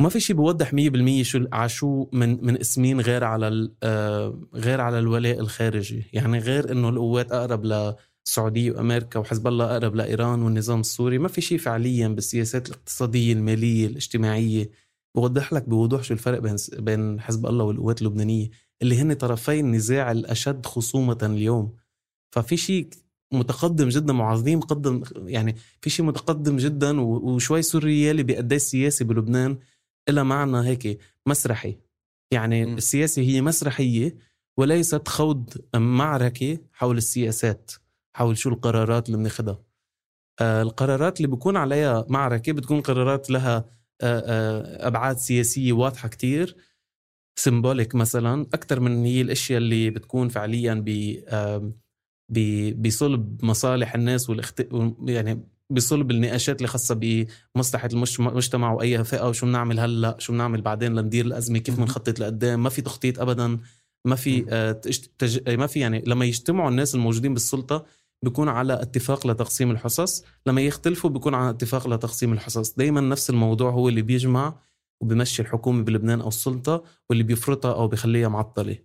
وما 0.00 0.08
في 0.10 0.20
شيء 0.20 0.36
بوضح 0.36 0.74
100% 0.74 1.22
شو 1.22 1.44
على 1.52 1.68
شو 1.68 2.06
من 2.12 2.44
من 2.44 2.58
اسمين 2.60 3.00
غير 3.00 3.24
على 3.24 3.70
غير 4.54 4.80
على 4.80 4.98
الولاء 4.98 5.40
الخارجي. 5.40 6.04
يعني 6.12 6.38
غير 6.38 6.72
إنه 6.72 6.88
القوات 6.88 7.32
أقرب 7.32 7.64
للسعوديه 7.64 8.72
وأمريكا 8.72 9.20
وحزب 9.20 9.46
الله 9.46 9.76
أقرب 9.76 9.94
لإيران 9.94 10.42
والنظام 10.42 10.80
السوري. 10.80 11.18
ما 11.18 11.28
في 11.28 11.40
شيء 11.40 11.58
فعليا 11.58 12.08
بالسياسات 12.08 12.68
الاقتصادية 12.68 13.32
المالية 13.32 13.86
الاجتماعية 13.86 14.70
بوضح 15.14 15.52
لك 15.52 15.68
بوضوح 15.68 16.02
شو 16.02 16.14
الفرق 16.14 16.38
بين 16.38 16.56
بين 16.78 17.20
حزب 17.20 17.46
الله 17.46 17.64
والقوات 17.64 18.02
اللبنانية 18.02 18.50
اللي 18.82 18.98
هن 19.00 19.12
طرفي 19.12 19.60
النزاع 19.60 20.12
الأشد 20.12 20.66
خصومة 20.66 21.18
اليوم. 21.22 21.76
ففي 22.30 22.56
شيء 22.56 22.88
متقدم 23.32 23.88
جدا 23.88 24.12
معظم 24.12 24.54
مقدم 24.54 25.02
يعني 25.16 25.56
في 25.80 25.90
شيء 25.90 26.06
متقدم 26.06 26.56
جدا 26.56 27.00
وشوي 27.00 27.62
سوريالي 27.62 28.22
بقد 28.22 28.52
السياسي 28.52 29.04
بلبنان 29.04 29.58
إلى 30.08 30.24
معنى 30.24 30.68
هيك 30.68 30.98
مسرحي. 31.26 31.78
يعني 32.30 32.66
م. 32.66 32.76
السياسة 32.76 33.22
هي 33.22 33.40
مسرحية 33.40 34.16
وليست 34.56 35.08
خوض 35.08 35.50
معركة 35.74 36.58
حول 36.72 36.96
السياسات 36.96 37.72
حول 38.16 38.38
شو 38.38 38.48
القرارات 38.48 39.06
اللي 39.06 39.18
بناخدها. 39.18 39.62
آه، 40.40 40.62
القرارات 40.62 41.16
اللي 41.16 41.28
بيكون 41.28 41.56
عليها 41.56 42.04
معركة 42.08 42.52
بتكون 42.52 42.80
قرارات 42.80 43.30
لها 43.30 43.81
آه، 44.02 44.22
آه، 44.26 44.86
أبعاد 44.86 45.16
سياسية 45.16 45.72
واضحة 45.72 46.08
كتير. 46.08 46.56
سيمبوليك 47.38 47.94
مثلا 47.94 48.42
أكثر 48.54 48.80
من 48.80 49.04
هي 49.04 49.20
الأشياء 49.20 49.58
اللي 49.58 49.90
بتكون 49.90 50.28
فعليا 50.28 50.74
ب 52.28 52.82
بصلب 52.86 53.44
مصالح 53.44 53.94
الناس 53.94 54.30
والاخت... 54.30 54.66
يعني 55.06 55.48
بصلب 55.70 56.10
النقاشات 56.10 56.56
اللي 56.56 56.68
خاصة 56.68 56.94
بمصلحة 57.56 57.88
المجتمع- 57.92 58.72
وأي 58.72 59.04
فئة 59.04 59.28
وشو 59.28 59.46
بنعمل 59.46 59.80
هلأ 59.80 60.16
شو 60.18 60.32
بنعمل 60.32 60.60
بعدين 60.62 60.94
لندير 60.94 61.26
الأزمة 61.26 61.58
كيف 61.58 61.76
بنخطط 61.80 62.20
لقدام 62.20 62.62
ما 62.62 62.68
في 62.68 62.82
تخطيط 62.82 63.20
أبدا 63.20 63.58
ما 64.04 64.16
في 64.16 64.44
آه، 64.48 64.72
تج- 65.18 65.50
ما 65.58 65.66
في 65.66 65.80
يعني 65.80 66.04
لما 66.06 66.24
يجتمعوا 66.24 66.70
الناس 66.70 66.94
الموجودين 66.94 67.34
بالسلطة 67.34 67.84
بيكون 68.22 68.48
على 68.48 68.82
اتفاق 68.82 69.26
لتقسيم 69.26 69.70
الحصص. 69.70 70.24
لما 70.46 70.60
يختلفوا 70.60 71.10
بيكون 71.10 71.34
على 71.34 71.50
اتفاق 71.50 71.88
لتقسيم 71.88 72.32
الحصص. 72.32 72.74
دايما 72.74 73.00
نفس 73.00 73.30
الموضوع 73.30 73.70
هو 73.70 73.88
اللي 73.88 74.02
بيجمع 74.02 74.54
وبيمشي 75.02 75.42
الحكومة 75.42 75.82
بلبنان 75.84 76.20
أو 76.20 76.28
السلطة 76.28 76.84
واللي 77.10 77.24
بيفرطها 77.24 77.74
أو 77.74 77.88
بيخليها 77.88 78.28
معطلة. 78.28 78.78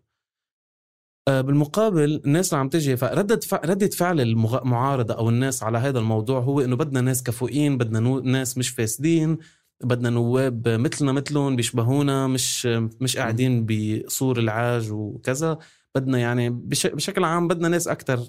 آه، 1.28 1.42
بالمقابل 1.42 2.22
الناس 2.26 2.54
اللي 2.54 2.60
عم 2.60 2.70
تجي 2.70 2.98
فردة 2.98 3.40
ردة 3.54 3.88
فعل 3.88 4.22
المعارضة 4.22 5.14
أو 5.14 5.30
الناس 5.30 5.64
على 5.64 5.78
هذا 5.78 6.00
الموضوع 6.00 6.40
هو 6.40 6.62
إنه 6.62 6.76
بدنا 6.76 7.02
ناس 7.02 7.24
كفؤين 7.24 7.78
بدنا 7.78 8.00
ناس 8.22 8.58
مش 8.58 8.70
فاسدين 8.70 9.38
بدنا 9.84 10.10
نواب 10.10 10.68
مثلنا 10.68 11.12
مثلهم 11.12 11.56
بيشبهونا 11.56 12.28
مش 12.28 12.66
مش 13.02 13.18
قاعدين 13.18 13.66
بصور 13.66 14.40
العاج 14.40 14.92
وكذا. 14.92 15.58
بدنا 16.00 16.18
يعني 16.18 16.50
بشكل 16.50 17.24
عام 17.24 17.48
بدنا 17.48 17.68
ناس 17.68 17.88
أكثر 17.88 18.28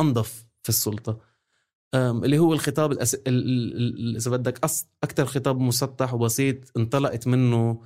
أنظف 0.00 0.46
في 0.62 0.68
السلطة. 0.68 1.20
اللي 1.94 2.38
هو 2.38 2.52
الخطاب 2.52 2.92
الأس... 2.92 3.16
إذا 4.16 4.30
بدك 4.30 4.64
أكثر 5.02 5.26
خطاب 5.26 5.60
مسطح 5.60 6.14
وبسيط 6.14 6.76
انطلقت 6.76 7.26
منه 7.26 7.80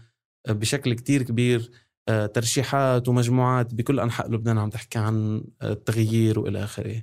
بشكل 0.48 0.94
كتير 0.94 1.22
كبير 1.22 1.70
آه، 2.08 2.26
ترشيحات 2.26 3.08
ومجموعات 3.08 3.74
بكل 3.74 4.00
أنحاء 4.00 4.30
لبنان 4.30 4.58
عم 4.58 4.70
تحكي 4.70 4.98
عن 4.98 5.44
التغيير 5.62 6.38
وإلى 6.38 6.64
آخره. 6.64 7.02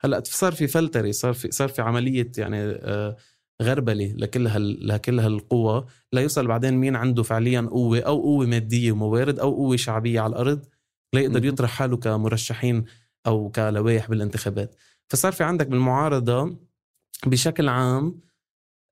هلأ 0.00 0.22
صار 0.24 0.52
في 0.52 0.66
فلتره 0.66 1.10
صار 1.10 1.32
في 1.32 1.50
صار 1.50 1.68
في 1.68 1.82
عملية 1.82 2.32
يعني 2.38 2.58
آه، 2.62 3.16
غربلة 3.62 4.14
لكل 4.16 4.46
هال 4.46 4.86
لكل 4.88 5.20
هالقوى. 5.20 5.86
ليوصل 6.12 6.46
بعدين 6.46 6.74
مين 6.74 6.96
عنده 6.96 7.22
فعليا 7.22 7.60
قوة 7.60 8.00
أو 8.00 8.22
قوة 8.22 8.46
مادية 8.46 8.92
وموارد 8.92 9.38
أو 9.38 9.54
قوة 9.54 9.76
شعبية 9.76 10.20
على 10.20 10.30
الأرض. 10.30 10.66
ليقدر 11.14 11.44
يطرح 11.44 11.70
حاله 11.70 11.96
كمرشحين 11.96 12.84
أو 13.26 13.50
كلوائح 13.50 14.08
بالانتخابات. 14.10 14.74
فصار 15.08 15.32
في 15.32 15.44
عندك 15.44 15.66
بالمعارضة 15.66 16.56
بشكل 17.26 17.68
عام 17.68 18.20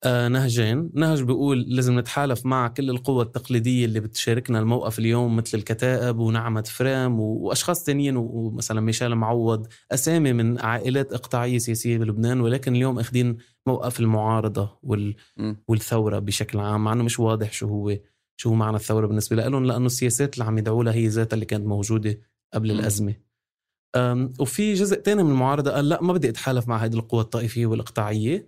آه 0.05 0.29
نهجين. 0.29 0.91
نهج 0.95 1.23
بيقول 1.23 1.61
لازم 1.61 1.99
نتحالف 1.99 2.47
مع 2.47 2.69
كل 2.69 2.91
القوى 2.91 3.23
التقليدية 3.25 3.85
اللي 3.85 4.01
بتشاركنا 4.01 4.59
الموقف 4.59 4.99
اليوم 4.99 5.37
مثل 5.37 5.59
الكتائب 5.59 6.19
ونعمة 6.19 6.63
فريم 6.63 7.21
وأشخاص 7.21 7.85
تانيين 7.85 8.17
ومثلا 8.17 8.81
ميشيل 8.81 9.15
معوض 9.15 9.67
أسامي 9.93 10.33
من 10.33 10.61
عائلات 10.61 11.13
إقطاعية 11.13 11.59
سياسية 11.59 11.99
بلبنان 11.99 12.41
ولكن 12.41 12.75
اليوم 12.77 12.99
أخذين 12.99 13.37
موقف 13.67 14.01
المعارضة 14.01 14.79
وال... 14.83 15.15
والثورة 15.69 16.19
بشكل 16.19 16.59
عام 16.59 16.85
مع 16.85 16.93
أنه 16.93 17.05
مش 17.05 17.21
واضح 17.21 17.53
شو 17.53 17.67
هو. 17.69 17.97
شو 18.37 18.55
معنى 18.55 18.77
الثورة 18.77 19.07
بالنسبة 19.07 19.37
لهم 19.37 19.65
لأنه 19.65 19.87
السياسات 19.87 20.35
اللي 20.35 20.45
عم 20.45 20.59
يدعوا 20.59 20.85
لها 20.85 20.93
هي 20.93 21.07
ذاتها 21.07 21.35
اللي 21.35 21.47
كانت 21.47 21.67
موجودة 21.67 22.21
قبل 22.55 22.75
م. 22.75 22.79
الأزمة. 22.79 23.15
وفي 24.41 24.75
جزء 24.75 24.97
تاني 24.97 25.23
من 25.23 25.31
المعارضة 25.31 25.71
قال 25.71 25.89
لا 25.89 26.03
ما 26.03 26.13
بدي 26.13 26.29
أتحالف 26.29 26.69
مع 26.69 26.77
هذه 26.77 26.95
القوى 26.95 27.21
الطائفية 27.21 27.67
والإقطاعية. 27.67 28.47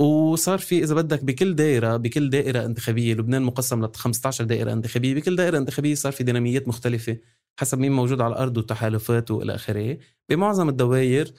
وصار 0.00 0.58
في 0.58 0.82
إذا 0.84 0.94
بدك 0.94 1.24
بكل 1.24 1.54
دائرة 1.54 1.96
بكل 1.96 2.30
دائرة 2.30 2.64
انتخابية 2.64 3.14
لبنان 3.14 3.42
مقسم 3.42 3.84
ل 3.84 3.94
15 3.94 4.44
دائرة 4.44 4.72
انتخابية 4.72 5.14
بكل 5.14 5.36
دائرة 5.36 5.58
انتخابية 5.58 5.94
صار 5.94 6.12
في 6.12 6.24
ديناميات 6.24 6.68
مختلفة 6.68 7.18
حسب 7.60 7.78
مين 7.78 7.92
موجود 7.92 8.20
على 8.20 8.32
الأرض 8.32 8.56
وتحالفاته 8.56 9.34
وإلى 9.34 9.54
آخره. 9.54 9.98
بمعظم 10.28 10.68
الدوائر 10.68 11.32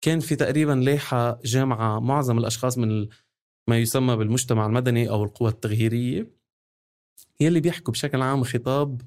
كان 0.00 0.20
في 0.20 0.36
تقريبا 0.36 0.72
لائحه 0.72 1.40
جامعة 1.44 2.00
معظم 2.00 2.38
الأشخاص 2.38 2.78
من 2.78 3.08
ما 3.68 3.78
يسمى 3.78 4.16
بالمجتمع 4.16 4.66
المدني 4.66 5.10
أو 5.10 5.24
القوى 5.24 5.50
التغييرية. 5.50 6.37
يلي 7.40 7.60
بيحكوا 7.60 7.92
بشكل 7.92 8.22
عام 8.22 8.44
خطاب 8.44 9.00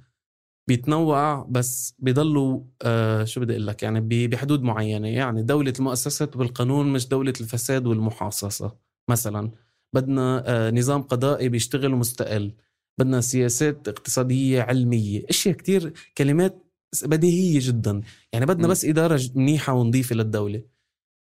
بيتنوع 0.68 1.48
بس 1.50 1.96
بيضلوا 2.00 2.62
آه 2.82 3.24
شو 3.24 3.42
بدي 3.42 3.54
أقول 3.54 3.68
لك 3.68 3.84
يعني 3.84 4.28
بحدود 4.28 4.62
معينة. 4.62 5.08
يعني 5.08 5.44
دولة 5.44 5.74
المؤسسات 5.80 6.38
بالقانون 6.38 6.94
مش 6.94 7.08
دولة 7.08 7.34
الفساد 7.42 7.88
والمحاصصة 7.88 8.76
مثلا. 9.10 9.52
بدنا 9.94 10.44
آه، 10.48 10.72
نظام 10.72 11.02
قضائي 11.02 11.50
بيشتغل 11.50 11.92
مستقل. 11.92 12.54
بدنا 12.98 13.22
سياسات 13.22 13.88
اقتصادية 13.88 14.62
علمية. 14.62 15.24
أشياء 15.30 15.56
كتير 15.56 15.94
كلمات 16.18 16.66
بديهية 17.04 17.60
جدا. 17.62 18.02
يعني 18.34 18.46
بدنا 18.46 18.68
بس 18.68 18.86
إدارة 18.86 19.22
منيحة 19.36 19.74
ونظيفة 19.74 20.16
للدولة. 20.16 20.64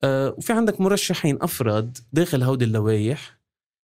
آه، 0.05 0.35
وفي 0.39 0.53
عندك 0.53 0.81
مرشحين 0.81 1.39
أفراد 1.43 1.99
داخل 2.13 2.43
هودي 2.43 2.65
اللوائح. 2.65 3.38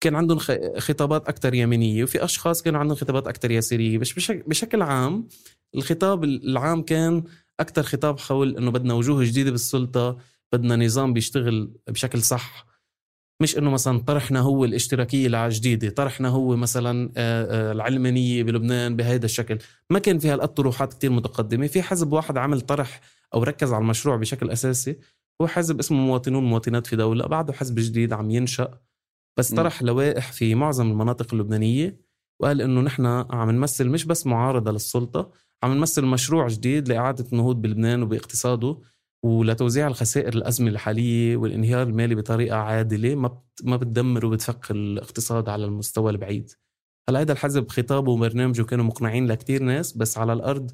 كان 0.01 0.15
عندهم 0.15 0.39
خطابات 0.77 1.27
أكثر 1.27 1.53
يمينية 1.53 2.03
وفي 2.03 2.23
أشخاص 2.23 2.61
كانوا 2.61 2.79
عندهم 2.79 2.97
خطابات 2.97 3.27
أكثر 3.27 3.51
يسارية 3.51 3.97
بس 3.97 4.13
بشكل 4.29 4.81
عام 4.81 5.27
الخطاب 5.75 6.23
العام 6.23 6.81
كان 6.81 7.23
أكثر 7.59 7.83
خطاب 7.83 8.19
حول 8.19 8.57
أنه 8.57 8.71
بدنا 8.71 8.93
وجوه 8.93 9.23
جديدة 9.23 9.51
بالسلطة 9.51 10.17
بدنا 10.53 10.75
نظام 10.85 11.13
بيشتغل 11.13 11.71
بشكل 11.87 12.21
صح. 12.21 12.65
مش 13.41 13.57
إنه 13.57 13.69
مثلا 13.69 13.99
طرحنا 13.99 14.39
هو 14.39 14.65
الاشتراكية 14.65 15.45
الجديده 15.45 15.89
طرحنا 15.89 16.29
هو 16.29 16.55
مثلا 16.55 17.11
آه، 17.17 17.69
آه، 17.69 17.71
العلمانية 17.71 18.43
بلبنان 18.43 18.95
بهذا 18.95 19.25
الشكل. 19.25 19.57
ما 19.89 19.99
كان 19.99 20.19
في 20.19 20.29
هالقد 20.29 20.53
طروحات 20.53 20.93
كتير 20.93 21.11
متقدمة. 21.11 21.67
في 21.67 21.81
حزب 21.81 22.13
واحد 22.13 22.37
عمل 22.37 22.61
طرح 22.61 23.01
أو 23.33 23.43
ركز 23.43 23.73
على 23.73 23.81
المشروع 23.81 24.15
بشكل 24.15 24.49
أساسي 24.49 24.97
هو 25.41 25.47
حزب 25.47 25.79
اسمه 25.79 25.97
مواطنون 25.97 26.43
مواطنات 26.43 26.87
في 26.87 26.95
دولة 26.95 27.27
بعده 27.27 27.53
حزب 27.53 27.75
جديد 27.79 28.13
عم 28.13 28.31
ينشأ. 28.31 28.79
بس 29.39 29.53
طرح 29.53 29.83
لوائح 29.83 30.31
في 30.31 30.55
معظم 30.55 30.91
المناطق 30.91 31.33
اللبنانية 31.33 32.01
وقال 32.41 32.61
إنه 32.61 32.81
نحن 32.81 33.05
عم 33.05 33.51
نمثل 33.51 33.89
مش 33.89 34.05
بس 34.05 34.27
معارضة 34.27 34.71
للسلطة 34.71 35.31
عم 35.63 35.73
نمثل 35.73 36.05
مشروع 36.05 36.47
جديد 36.47 36.87
لإعادة 36.89 37.25
النهوض 37.33 37.61
بلبنان 37.61 38.03
وباقتصاده 38.03 38.77
ولتوزيع 39.25 39.87
الخسائر 39.87 40.33
الأزمة 40.33 40.69
الحالية 40.69 41.37
والانهيار 41.37 41.87
المالي 41.87 42.15
بطريقة 42.15 42.57
عادلة 42.57 43.15
ما 43.15 43.41
ما 43.63 43.77
بتدمر 43.77 44.25
وبتفك 44.25 44.71
الاقتصاد 44.71 45.49
على 45.49 45.65
المستوى 45.65 46.11
البعيد. 46.11 46.51
هلأ 47.09 47.21
هذا 47.21 47.31
الحزب 47.31 47.69
خطابه 47.69 48.11
وبرنامجه 48.11 48.61
كانوا 48.61 48.85
مقنعين 48.85 49.27
لكتير 49.27 49.63
ناس 49.63 49.97
بس 49.97 50.17
على 50.17 50.33
الأرض 50.33 50.71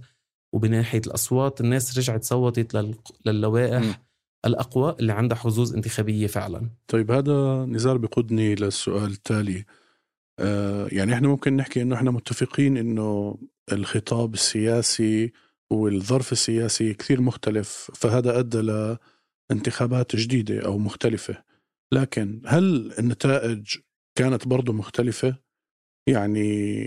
وبناحية 0.54 1.02
الأصوات 1.08 1.62
الناس 1.62 1.98
رجعت 1.98 2.24
صوتت 2.24 2.86
للوائح 3.26 4.02
م. 4.46 4.50
الأقوى 4.50 4.96
اللي 5.00 5.14
عندها 5.14 5.38
حظوظ 5.38 5.76
انتخابية 5.76 6.28
فعلا. 6.28 6.70
طيب 6.88 7.12
هذا 7.12 7.66
نزار 7.66 7.98
بقودني 7.98 8.56
للسؤال 8.56 9.12
التالي. 9.12 9.66
آه 10.40 10.88
يعني 10.92 11.14
إحنا 11.14 11.28
ممكن 11.28 11.56
نحكي 11.56 11.82
إنه 11.82 11.96
إحنا 11.96 12.12
متفقين 12.12 12.78
إنه 12.78 13.38
الخطاب 13.72 14.34
السياسي 14.34 15.32
والظرف 15.72 16.32
السياسي 16.32 16.94
كثير 16.94 17.22
مختلف 17.22 17.92
فهذا 17.96 18.40
أدى 18.40 18.62
لانتخابات 19.50 20.16
جديدة 20.16 20.66
أو 20.66 20.78
مختلفة. 20.78 21.44
لكن 21.94 22.42
هل 22.46 22.94
النتائج 23.00 23.78
كانت 24.18 24.48
برضو 24.48 24.74
مختلفة؟ 24.74 25.38
يعني 26.08 26.86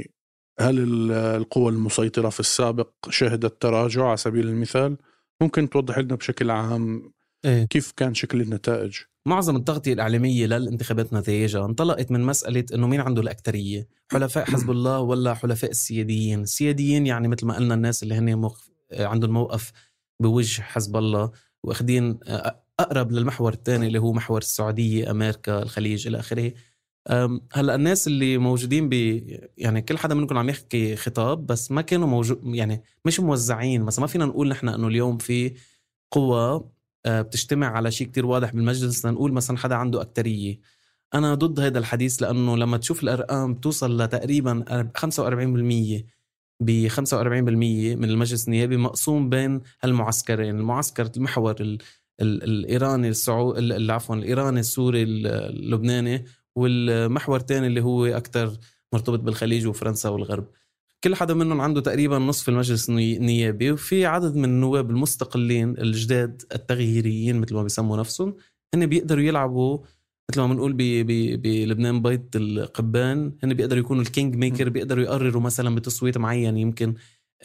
هل 0.61 1.13
القوى 1.13 1.69
المسيطرة 1.73 2.29
في 2.29 2.41
السابق 2.41 2.91
شهدت 3.11 3.63
تراجع 3.63 4.05
على 4.07 4.17
سبيل 4.17 4.49
المثال؟ 4.49 4.97
ممكن 5.43 5.71
توضح 5.71 5.99
لنا 5.99 6.15
بشكل 6.15 6.51
عام 6.51 7.13
إيه؟ 7.45 7.65
كيف 7.65 7.93
كان 7.93 8.15
شكل 8.15 8.41
النتائج؟ 8.41 8.97
معظم 9.27 9.57
التغطية 9.57 9.93
الإعلامية 9.93 10.47
للانتخابات 10.47 11.13
نتائجها 11.13 11.65
انطلقت 11.65 12.11
من 12.11 12.21
مسألة 12.21 12.65
إنه 12.75 12.87
مين 12.87 13.01
عنده 13.01 13.23
الأكترية 13.23 13.89
حلفاء 14.13 14.45
حزب 14.45 14.71
الله 14.71 15.01
ولا 15.01 15.35
حلفاء 15.35 15.71
السياديين؟ 15.71 16.41
السياديين 16.41 17.07
يعني 17.07 17.29
مثل 17.29 17.47
ما 17.47 17.57
قلنا 17.57 17.75
الناس 17.75 18.03
اللي 18.03 18.15
هن 18.15 18.37
مخ... 18.37 18.69
عندهم 18.93 19.31
موقف 19.31 19.73
بوجه 20.21 20.63
حزب 20.63 20.97
الله 20.97 21.31
واخدين 21.63 22.19
أقرب 22.81 23.13
للمحور 23.13 23.53
الثاني 23.53 23.87
اللي 23.87 23.99
هو 23.99 24.13
محور 24.13 24.39
السعودية 24.39 25.11
أمريكا 25.11 25.63
الخليج 25.63 26.07
إلى 26.07 26.19
آخره. 26.19 26.53
هلأ 27.53 27.75
الناس 27.75 28.07
اللي 28.07 28.39
موجودين 28.39 28.89
ب 28.89 28.93
يعني 29.57 29.83
كل 29.83 29.99
حدا 29.99 30.15
منكم 30.15 30.39
عم 30.39 30.49
يحكي 30.49 30.97
خطاب 30.97 31.47
بس 31.47 31.71
ما 31.71 31.83
كانوا 31.83 32.07
موجود 32.07 32.41
يعني 32.45 32.83
مش 33.05 33.21
موزعين 33.21 33.83
مثلا 33.83 34.01
ما 34.01 34.07
فينا 34.07 34.27
نقول 34.27 34.49
نحن 34.49 34.69
إنه 34.69 34.89
اليوم 34.89 35.19
في 35.19 35.55
قوى 36.11 36.39
آه، 36.39 36.71
بتجتمع 37.07 37.67
على 37.67 37.91
شيء 37.91 38.07
كتير 38.07 38.27
واضح 38.27 38.53
بالمجلس 38.53 39.07
لنقول 39.07 39.33
مثلا 39.33 39.59
حدا 39.59 39.75
عنده 39.75 40.01
أكترية. 40.01 40.61
أنا 41.15 41.35
ضد 41.35 41.61
هذا 41.61 41.79
الحديث 41.79 42.23
لأنه 42.23 42.57
لما 42.57 42.77
تشوف 42.77 43.03
الأرقام 43.03 43.55
توصل 43.55 44.03
لتقريبا 44.03 44.65
45% 44.99 46.05
ب 46.61 46.89
45% 46.89 46.97
من 47.97 48.05
المجلس 48.05 48.45
النيابي 48.49 48.77
مقسوم 48.77 49.29
بين 49.29 49.61
هالمعسكرين 49.83 50.59
المعسكر 50.59 51.11
المحور 51.17 51.57
ال 51.61 51.79
ال 52.21 52.45
الإيراني 52.45 53.09
السعودي 53.09 53.93
عفوا 53.93 54.17
الإيراني 54.17 54.61
السوري 54.61 55.03
اللبناني 55.03 56.25
والمحور 56.57 57.37
الثاني 57.37 57.67
اللي 57.67 57.81
هو 57.83 58.07
أكثر 58.07 58.57
مرتبط 58.93 59.21
بالخليج 59.21 59.67
وفرنسا 59.67 60.09
والغرب. 60.09 60.47
كل 61.05 61.15
حدا 61.15 61.35
منهم 61.35 61.61
عنده 61.61 61.81
تقريبا 61.81 62.19
نصف 62.19 62.49
المجلس 62.49 62.89
النيابي 62.89 63.71
وفي 63.73 64.07
عدد 64.07 64.37
من 64.37 64.45
النواب 64.45 64.91
المستقلين 64.91 65.79
الجداد 65.79 66.43
التغييريين 66.55 67.41
مثل 67.41 67.55
ما 67.55 67.63
بيسموا 67.63 67.97
نفسهم. 67.97 68.37
هن 68.75 68.87
بيقدروا 68.87 69.23
يلعبوا 69.23 69.79
مثل 70.31 70.41
ما 70.41 70.47
بنقول 70.47 70.73
بلبنان 71.37 72.03
بيت 72.03 72.37
القبان. 72.37 73.33
هن 73.45 73.55
بيقدروا 73.55 73.81
يكونوا 73.81 74.03
ال 74.03 74.10
king 74.10 74.37
maker 74.37 74.69
بيقدروا 74.69 75.05
يقرروا 75.05 75.43
مثلا 75.43 75.75
بتصويت 75.75 76.19
معين 76.19 76.57
يمكن 76.57 76.95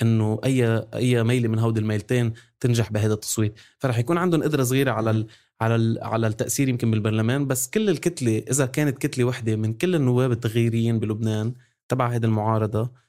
إنه 0.02 0.40
اي 0.46 0.86
أي 0.94 1.24
ميلة 1.24 1.48
من 1.48 1.60
هودي 1.60 1.80
الميلتين 1.80 2.34
تنجح 2.60 2.92
بهذا 2.92 3.14
التصويت. 3.14 3.60
فرح 3.80 3.98
يكون 3.98 4.18
عندهم 4.18 4.44
قدرة 4.44 4.64
صغيرة 4.64 4.92
على 4.92 5.12
ال 5.12 5.28
على 5.62 5.76
ال 5.76 6.00
على 6.04 6.28
التأثير 6.28 6.70
يمكن 6.70 6.92
بالبرلمان. 6.92 7.48
بس 7.48 7.70
كل 7.70 7.90
الكتلة 7.90 8.44
إذا 8.52 8.66
كانت 8.66 8.98
كتلة 8.98 9.26
وحدة 9.26 9.56
من 9.56 9.74
كل 9.74 9.96
النواب 9.96 10.32
التغييريين 10.32 11.00
بلبنان 11.00 11.54
تبع 11.90 12.08
هذه 12.08 12.26
المعارضة 12.26 13.03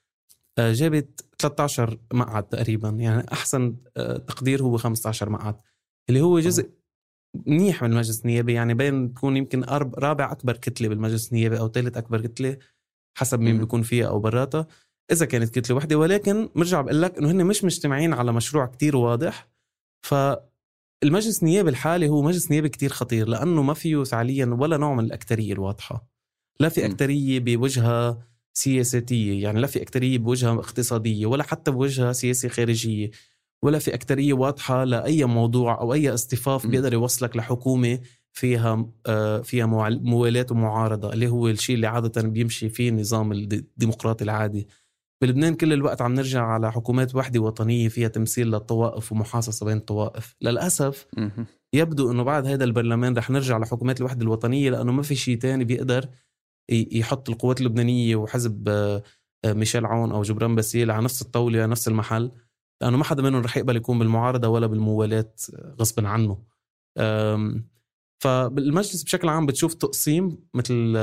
جابت 0.58 1.24
13 1.38 1.98
مقعد 2.12 2.48
تقريبا. 2.48 2.88
يعني 2.88 3.26
أحسن 3.32 3.76
آه، 3.96 4.16
تقدير 4.16 4.62
هو 4.62 4.76
15 4.76 5.30
مقعد 5.30 5.56
اللي 6.08 6.20
هو 6.20 6.40
جزء 6.40 6.70
منيح 7.46 7.82
من 7.82 7.92
المجلس 7.92 8.20
النيابي. 8.20 8.52
يعني 8.52 8.74
بين 8.74 9.14
تكون 9.14 9.36
يمكن 9.36 9.64
رابع 9.98 10.32
أكبر 10.32 10.56
كتلة 10.56 10.88
بالمجلس 10.88 11.32
النيابي 11.32 11.58
أو 11.58 11.68
ثالث 11.68 11.96
أكبر 11.96 12.20
كتلة 12.20 12.58
حسب 13.18 13.40
مين. 13.40 13.58
بيكون 13.58 13.82
فيها 13.82 14.06
أو 14.06 14.20
براتها 14.20 14.66
إذا 15.12 15.26
كانت 15.26 15.58
كتلة 15.58 15.76
وحدة. 15.76 15.96
ولكن 15.96 16.48
برجع 16.56 16.80
بقول 16.80 17.02
لك 17.02 17.18
إنه 17.18 17.30
هن 17.30 17.46
مش 17.46 17.64
مجتمعين 17.64 18.12
على 18.12 18.32
مشروع 18.32 18.66
كتير 18.66 18.96
واضح. 18.96 19.48
فالمجلس 20.06 21.42
النيابي 21.42 21.70
الحالي 21.70 22.08
هو 22.08 22.22
مجلس 22.22 22.50
نيابي 22.50 22.68
كتير 22.68 22.90
خطير 22.90 23.28
لأنه 23.28 23.62
ما 23.62 23.74
فيه 23.74 24.02
فعليا 24.02 24.46
ولا 24.46 24.76
نوع 24.76 24.94
من 24.94 25.04
الأكترية 25.04 25.52
الواضحة. 25.52 26.06
لا 26.60 26.68
في. 26.68 26.86
أكترية 26.86 27.40
بوجهه 27.40 28.33
سياساتية 28.54 29.42
يعني 29.42 29.60
لا 29.60 29.66
في 29.66 29.82
أكترية 29.82 30.18
بوجهة 30.18 30.54
اقتصادية 30.54 31.26
ولا 31.26 31.42
حتى 31.42 31.70
بوجهة 31.70 32.12
سياسية 32.12 32.48
خارجية 32.48 33.10
ولا 33.62 33.78
في 33.78 33.94
أكترية 33.94 34.32
واضحة 34.32 34.84
لأي 34.84 35.24
موضوع 35.24 35.80
أو 35.80 35.94
أي 35.94 36.14
اصطفاف. 36.14 36.66
بيقدر 36.66 36.92
يوصلك 36.92 37.36
لحكومة 37.36 37.98
فيها 38.32 38.86
آه، 39.06 39.40
فيها 39.40 39.66
موال- 39.66 40.04
موالاه 40.04 40.46
ومعارضة 40.50 41.12
اللي 41.12 41.28
هو 41.28 41.48
الشيء 41.48 41.76
اللي 41.76 41.86
عادة 41.86 42.22
بيمشي 42.22 42.68
فيه 42.68 42.88
النظام 42.88 43.32
الديمقراطي 43.32 44.24
العادي 44.24 44.68
بلبنان 45.22 45.54
كل 45.54 45.72
الوقت 45.72 46.02
عم 46.02 46.14
نرجع 46.14 46.42
على 46.42 46.72
حكومات 46.72 47.14
وحدة 47.14 47.40
وطنية 47.40 47.88
فيها 47.88 48.08
تمثيل 48.08 48.50
للطوائف 48.50 49.12
ومحاصصة 49.12 49.66
بين 49.66 49.76
الطوائف 49.76 50.36
للأسف 50.40 51.06
مهم. 51.16 51.46
يبدو 51.72 52.10
إنه 52.12 52.22
بعد 52.22 52.46
هذا 52.46 52.64
البرلمان 52.64 53.16
رح 53.16 53.30
نرجع 53.30 53.58
لحكومات 53.58 54.00
الوحدة 54.00 54.22
الوطنية 54.22 54.70
لأنه 54.70 54.92
ما 54.92 55.02
في 55.02 55.14
شيء 55.14 55.38
تاني 55.38 55.64
بيقدر 55.64 56.08
يحط 56.70 57.30
القوات 57.30 57.60
اللبنانية 57.60 58.16
وحزب 58.16 58.68
آه، 58.68 59.02
آه، 59.44 59.52
ميشيل 59.52 59.86
عون 59.86 60.12
أو 60.12 60.22
جبران 60.22 60.54
باسيل 60.54 60.90
على 60.90 61.04
نفس 61.04 61.22
الطاولة 61.22 61.58
على 61.58 61.70
نفس 61.70 61.88
المحل 61.88 62.30
لأنه 62.82 62.96
ما 62.96 63.04
حدا 63.04 63.22
منهم 63.22 63.42
رح 63.42 63.56
يقبل 63.56 63.76
يكون 63.76 63.98
بالمعارضة 63.98 64.48
ولا 64.48 64.66
بالموالاه 64.66 65.34
آه، 65.54 65.76
غصبا 65.80 66.08
عنه. 66.08 66.54
فالمجلس 68.22 69.02
بشكل 69.02 69.28
عام 69.28 69.46
بتشوف 69.46 69.74
تقسيم 69.74 70.38
مثل 70.54 70.94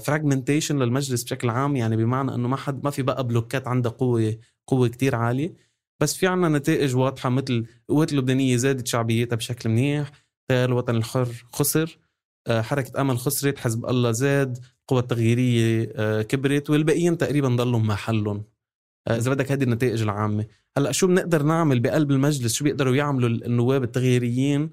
fragmentation 0.00 0.78
للمجلس 0.78 1.22
بشكل 1.24 1.50
عام 1.50 1.76
يعني 1.76 1.96
بمعنى 1.96 2.34
إنه 2.34 2.48
ما 2.48 2.56
حد 2.56 2.84
ما 2.84 2.90
في 2.90 3.02
بقى 3.02 3.26
بلوكات 3.26 3.68
عندها 3.68 3.92
قوة 3.92 4.38
قوة 4.66 4.88
كتير 4.88 5.14
عالية. 5.16 5.54
بس 6.00 6.16
في 6.16 6.26
عنا 6.26 6.48
نتائج 6.48 6.96
واضحة 6.96 7.28
مثل 7.28 7.66
القوات 7.90 8.12
اللبنانية 8.12 8.56
زادت 8.56 8.86
شعبيتها 8.86 9.36
بشكل 9.36 9.70
منيح 9.70 10.10
تيار 10.48 10.68
الوطن 10.68 10.96
الحر 10.96 11.28
خسر 11.52 11.98
حركة 12.48 13.00
أمل 13.00 13.18
خسرت 13.18 13.58
حزب 13.58 13.86
الله 13.86 14.10
زاد 14.10 14.58
القوى 14.84 15.00
التغييريه 15.00 15.92
آه، 15.96 16.22
كبرت 16.22 16.70
والباقيين 16.70 17.18
تقريبا 17.18 17.48
ضلوا 17.48 17.78
محلهم. 17.80 18.44
آه، 19.08 19.16
إذا 19.16 19.30
بدك 19.30 19.52
هذه 19.52 19.62
النتائج 19.62 20.02
العامة. 20.02 20.46
هلأ 20.76 20.92
شو 20.92 21.06
بنقدر 21.06 21.42
نعمل 21.42 21.80
بقلب 21.80 22.10
المجلس؟ 22.10 22.54
شو 22.54 22.64
بيقدروا 22.64 22.96
يعملوا 22.96 23.28
النواب 23.28 23.82
التغييريين؟ 23.82 24.70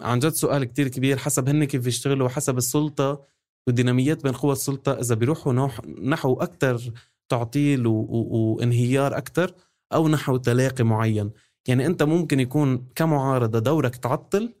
عن 0.00 0.18
جد 0.18 0.32
سؤال 0.32 0.64
كتير 0.64 0.88
كبير 0.88 1.16
حسب 1.16 1.48
هن 1.48 1.64
كيف 1.64 1.86
يشتغلوا 1.86 2.26
وحسب 2.26 2.58
السلطة 2.58 3.24
والديناميات 3.66 4.22
بين 4.22 4.32
قوى 4.32 4.52
السلطة 4.52 4.92
إذا 4.92 5.14
بيروحوا 5.14 5.68
نحو 6.02 6.34
أكتر 6.34 6.80
تعطيل 7.28 7.86
وانهيار 7.86 9.16
أكتر 9.16 9.54
أو 9.92 10.08
نحو 10.08 10.36
تلاقي 10.36 10.84
معين. 10.84 11.30
يعني 11.68 11.86
أنت 11.86 12.02
ممكن 12.02 12.40
يكون 12.40 12.88
كمعارضة 12.94 13.58
دورك 13.58 13.96
تعطل 13.96 14.54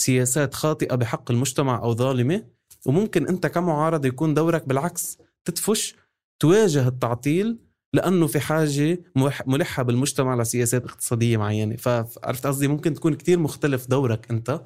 سياسات 0.00 0.54
خاطئة 0.54 0.94
بحق 0.94 1.30
المجتمع 1.30 1.82
أو 1.82 1.94
ظالمة 1.94 2.44
وممكن 2.86 3.26
أنت 3.28 3.46
كمعارضة 3.46 4.08
يكون 4.08 4.34
دورك 4.34 4.68
بالعكس 4.68 5.18
تدفش 5.44 5.94
تواجه 6.40 6.88
التعطيل 6.88 7.58
لأنه 7.92 8.26
في 8.26 8.40
حاجة 8.40 9.00
ملح- 9.18 9.48
ملحة 9.48 9.82
بالمجتمع 9.82 10.34
لسياسات 10.34 10.84
اقتصادية 10.84 11.36
معينة. 11.36 11.76
فعرفت 11.76 12.46
قصدي؟ 12.46 12.68
ممكن 12.68 12.94
تكون 12.94 13.14
كتير 13.14 13.38
مختلف 13.38 13.86
دورك 13.86 14.30
أنت 14.30 14.60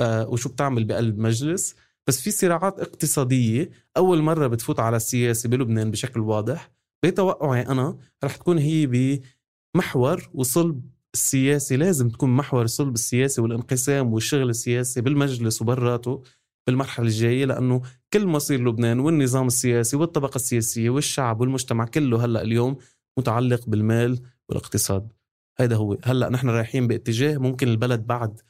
آه 0.00 0.28
وشو 0.28 0.48
بتعمل 0.48 0.84
بقلب 0.84 1.18
مجلس. 1.18 1.74
بس 2.06 2.20
في 2.20 2.30
صراعات 2.30 2.80
اقتصادية 2.80 3.70
أول 3.96 4.22
مرة 4.22 4.46
بتفوت 4.46 4.80
على 4.80 4.96
السياسة 4.96 5.48
بلبنان 5.48 5.90
بشكل 5.90 6.20
واضح 6.20 6.70
بتوقعي 7.02 7.62
أنا 7.62 7.98
رح 8.24 8.36
تكون 8.36 8.58
هي 8.58 8.86
بمحور 9.74 10.28
وصلب 10.34 10.82
السياسي 11.14 11.76
لازم 11.76 12.08
تكون 12.08 12.30
محور 12.36 12.66
صلب 12.66 12.94
السياسي 12.94 13.40
والانقسام 13.40 14.12
والشغل 14.12 14.50
السياسي 14.50 15.00
بالمجلس 15.00 15.62
وبراته 15.62 16.22
بالمرحلة 16.68 17.06
الجاية 17.06 17.44
لأنه 17.44 17.82
كل 18.12 18.26
مصير 18.26 18.68
لبنان 18.68 19.00
والنظام 19.00 19.46
السياسي 19.46 19.96
والطبقة 19.96 20.36
السياسية 20.36 20.90
والشعب 20.90 21.40
والمجتمع 21.40 21.84
كله 21.84 22.24
هلأ 22.24 22.42
اليوم 22.42 22.76
متعلق 23.18 23.66
بالمال 23.66 24.20
والاقتصاد. 24.48 25.12
هذا 25.60 25.76
هو. 25.76 25.98
هلأ 26.04 26.28
نحن 26.28 26.48
رايحين 26.48 26.86
باتجاه 26.86 27.38
ممكن 27.38 27.68
البلد 27.68 28.06
بعد 28.06 28.40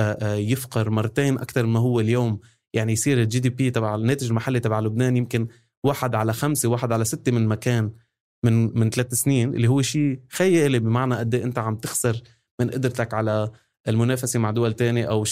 آه، 0.00 0.02
آه، 0.02 0.34
يفقر 0.34 0.90
مرتين 0.90 1.38
أكثر 1.38 1.66
ما 1.66 1.80
هو 1.80 2.00
اليوم. 2.00 2.40
يعني 2.74 2.92
يصير 2.92 3.22
الجي 3.22 3.40
دي 3.40 3.48
بي 3.48 3.70
تبع 3.70 3.94
الناتج 3.94 4.28
المحلي 4.28 4.60
تبع 4.60 4.80
لبنان 4.80 5.16
يمكن 5.16 5.48
واحد 5.84 6.14
على 6.14 6.32
خمسة 6.32 6.68
واحد 6.68 6.92
على 6.92 7.04
ستة 7.04 7.32
من 7.32 7.48
مكان 7.48 7.92
من 8.44 8.78
من 8.78 8.90
ثلاث 8.90 9.14
سنين 9.14 9.54
اللي 9.54 9.68
هو 9.68 9.82
شيء 9.82 10.20
خيالي 10.32 10.78
بمعنى 10.78 11.14
قد 11.14 11.34
إيه 11.34 11.44
أنت 11.44 11.58
عم 11.58 11.76
تخسر 11.76 12.22
من 12.60 12.70
قدرتك 12.70 13.14
على 13.14 13.50
المنافسة 13.88 14.38
مع 14.40 14.50
دول 14.50 14.72
تانية 14.72 15.04
أو 15.10 15.24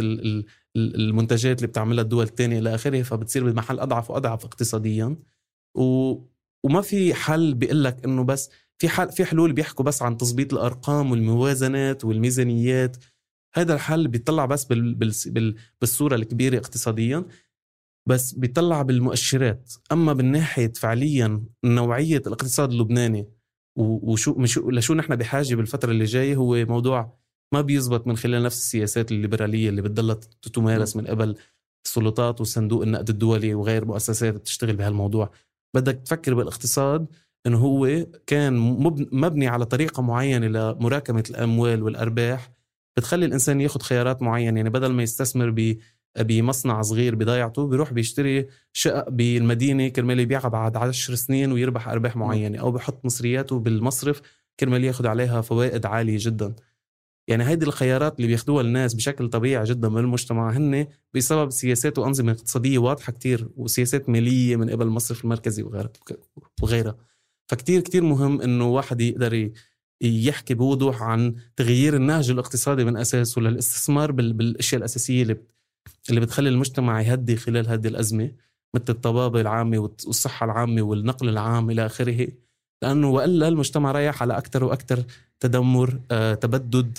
ال- 0.00 0.44
المنتجات 0.76 1.56
اللي 1.58 1.66
بتعملها 1.66 2.02
الدول 2.04 2.24
التانية 2.24 2.58
إلى 2.58 2.74
آخره 2.74 3.02
فبتصير 3.02 3.50
بمحل 3.50 3.80
أضعف 3.80 4.10
وأضعف 4.10 4.44
اقتصاديا. 4.44 5.16
و 5.74 6.14
وما 6.64 6.80
في 6.80 7.14
حل 7.14 7.54
بيقول 7.54 7.84
لك 7.84 8.04
إنه 8.04 8.24
بس 8.24 8.50
في 8.78 8.88
حل 8.88 9.12
في 9.12 9.24
حلول 9.24 9.52
بيحكوا 9.52 9.84
بس 9.84 10.02
عن 10.02 10.16
تظبيط 10.16 10.52
الأرقام 10.54 11.10
والموازنات 11.10 12.04
والميزانيات. 12.04 12.96
هذا 13.54 13.74
الحل 13.74 14.08
بيطلع 14.08 14.46
بس 14.46 14.64
بال 14.64 14.94
بال 14.94 15.12
بال 15.26 15.54
بالصورة 15.80 16.14
الكبيرة 16.14 16.58
اقتصاديا 16.58 17.24
بس 18.08 18.32
بيطلع 18.34 18.82
بالمؤشرات. 18.82 19.72
أما 19.92 20.12
بالناحيه 20.12 20.72
فعليا 20.76 21.44
نوعية 21.64 22.22
الاقتصاد 22.26 22.70
اللبناني 22.72 23.28
وشو 23.78 24.34
مشو 24.34 24.70
لشو 24.70 24.94
نحن 24.94 25.16
بحاجة 25.16 25.54
بالفترة 25.54 25.90
اللي 25.90 26.04
جاية 26.04 26.36
هو 26.36 26.64
موضوع 26.64 27.18
ما 27.54 27.60
بيزبط 27.60 28.06
من 28.06 28.16
خلال 28.16 28.42
نفس 28.42 28.56
السياسات 28.58 29.12
الليبرالية 29.12 29.68
اللي 29.68 29.82
بتضلها 29.82 30.18
تمارس 30.52 30.96
من 30.96 31.06
قبل 31.06 31.36
السلطات 31.86 32.40
وصندوق 32.40 32.82
النقد 32.82 33.08
الدولي 33.10 33.54
وغير 33.54 33.84
مؤسسات 33.84 34.34
بتشتغل 34.34 34.76
بهالموضوع. 34.76 35.30
بدك 35.76 35.94
تفكر 36.04 36.34
بالاقتصاد 36.34 37.06
انه 37.46 37.58
هو 37.58 38.06
كان 38.26 38.56
مبن- 38.58 39.08
مبني 39.12 39.48
على 39.48 39.64
طريقة 39.66 40.02
معينة 40.02 40.46
لمراكمة 40.46 41.24
الأموال 41.30 41.82
والأرباح. 41.82 42.50
بتخلي 42.96 43.26
الإنسان 43.26 43.60
ياخذ 43.60 43.80
خيارات 43.80 44.22
معينة 44.22 44.56
يعني 44.56 44.70
بدل 44.70 44.92
ما 44.92 45.02
يستثمر 45.02 45.50
ب 45.50 45.76
بمصنع 46.18 46.82
صغير 46.82 47.14
بضيعته 47.14 47.66
بيروح 47.66 47.92
بيشتري 47.92 48.46
شقق 48.72 49.08
بالمدينة 49.08 49.88
كرمال 49.88 50.20
يبيعها 50.20 50.48
بعد 50.48 50.76
عشر 50.76 51.14
سنين 51.14 51.52
ويربح 51.52 51.88
أرباح 51.88 52.16
معينة 52.16 52.58
أو 52.58 52.72
بحط 52.72 53.04
مصرياته 53.04 53.58
بالمصرف 53.58 54.20
كرمال 54.60 54.84
ياخذ 54.84 55.06
عليها 55.06 55.40
فوائد 55.40 55.86
عالية 55.86 56.16
جدا. 56.20 56.54
يعني 57.28 57.44
هيدي 57.44 57.66
الخيارات 57.66 58.16
اللي 58.16 58.26
بياخدوها 58.26 58.62
الناس 58.62 58.94
بشكل 58.94 59.28
طبيعي 59.28 59.64
جدا 59.64 59.88
من 59.88 59.98
المجتمع 59.98 60.50
هن 60.50 60.86
بسبب 61.14 61.50
سياسات 61.50 61.98
وأنظمة 61.98 62.32
اقتصادية 62.32 62.78
واضحة 62.78 63.12
كتير 63.12 63.48
وسياسات 63.56 64.08
مالية 64.08 64.56
من 64.56 64.70
قبل 64.70 64.86
المصرف 64.86 65.24
المركزي 65.24 65.62
وغيرها 65.62 65.90
وغيرها. 66.62 66.96
فكتير 67.48 67.80
كتير 67.80 68.02
مهم 68.02 68.40
إنه 68.40 68.68
واحد 68.68 69.00
يقدر 69.00 69.50
يحكي 70.00 70.54
بوضوح 70.54 71.02
عن 71.02 71.34
تغيير 71.56 71.96
النهج 71.96 72.30
الاقتصادي 72.30 72.84
من 72.84 72.96
أساسه 72.96 73.40
للاستثمار 73.40 74.12
بال- 74.12 74.32
بالأشياء 74.32 74.78
الأساسية 74.78 75.22
اللي 75.22 75.36
اللي 76.08 76.20
بتخلي 76.20 76.48
المجتمع 76.48 77.00
يهدي 77.02 77.36
خلال 77.36 77.68
هذه 77.68 77.88
الأزمة 77.88 78.30
مثل 78.74 78.84
الطبابة 78.88 79.40
العامة 79.40 79.78
والصحة 79.78 80.44
العامة 80.46 80.82
والنقل 80.82 81.28
العام 81.28 81.70
إلى 81.70 81.86
آخره. 81.86 82.28
لأنه 82.82 83.10
وإلا 83.10 83.48
المجتمع 83.48 83.92
رايح 83.92 84.22
على 84.22 84.38
أكثر 84.38 84.64
وأكثر 84.64 85.04
تدمر 85.40 86.00
آه، 86.10 86.34
تبدد 86.34 86.98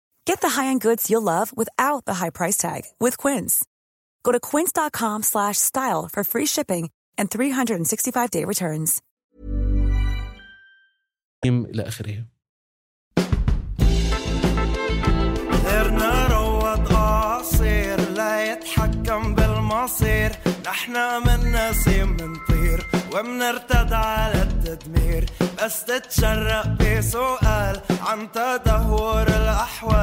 Get 0.24 0.40
the 0.40 0.48
high-end 0.48 0.80
goods 0.80 1.08
you'll 1.10 1.22
love 1.22 1.56
without 1.56 2.04
the 2.04 2.14
high 2.14 2.30
price 2.30 2.56
tag 2.56 2.82
with 3.00 3.16
Quince. 3.16 3.64
Go 4.26 4.32
to 4.32 4.40
quince.com 4.40 5.22
slash 5.22 5.58
style 5.58 6.08
for 6.12 6.24
free 6.24 6.46
shipping 6.46 6.90
and 7.16 7.30
365-day 7.30 8.44
returns. 8.44 9.02
إلى 11.44 11.82
آخره 11.88 12.24
غيرنا 15.64 16.26
روض 16.26 16.92
قصير 16.92 18.10
لا 18.10 18.52
يتحكم 18.52 19.34
بالمصير 19.34 20.32
نحنا 20.66 21.18
من 21.18 21.52
نسيم 21.52 22.08
منطير 22.08 22.86
ومنرتد 23.14 23.92
على 23.92 24.42
التدمير 24.42 25.26
بس 25.62 25.84
تتشرق 25.84 26.66
بسؤال 26.66 27.80
عن 28.00 28.32
تدهور 28.32 29.22
الأحوال 29.22 29.99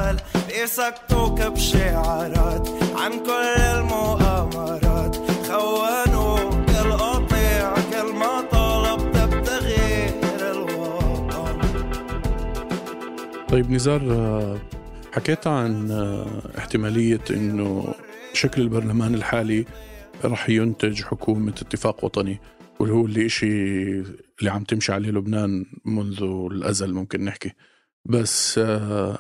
بيسكتوك 0.61 1.43
بشعارات 1.43 2.69
عن 2.97 3.11
كل 3.11 3.61
المؤامرات. 3.79 5.17
خونوك 5.49 6.71
القطيع. 6.71 7.75
كل 7.75 8.13
ما 8.13 8.41
طلبت 8.41 9.35
بتغيير 9.35 10.15
الوطن 10.51 11.61
طيب 13.49 13.71
نزار 13.71 14.03
آه، 14.13 14.59
حكيت 15.13 15.47
عن 15.47 15.91
آه، 15.91 16.59
احتمالية 16.59 17.25
إنه 17.31 17.95
شكل 18.33 18.63
البرلمان 18.63 19.15
الحالي 19.15 19.65
رح 20.25 20.51
ينتج 20.51 21.03
حكومة 21.03 21.55
اتفاق 21.63 22.05
وطني 22.05 22.41
واللي 22.79 22.95
هو 22.95 23.07
اللي 23.07 23.27
إشي 23.27 23.47
اللي 24.39 24.51
عم 24.51 24.65
تمشي 24.65 24.93
عليه 24.93 25.11
لبنان 25.11 25.67
منذ 25.85 26.23
الأزل 26.53 26.95
ممكن 26.95 27.25
نحكي. 27.25 27.53
بس 28.05 28.59
آه، 28.59 29.19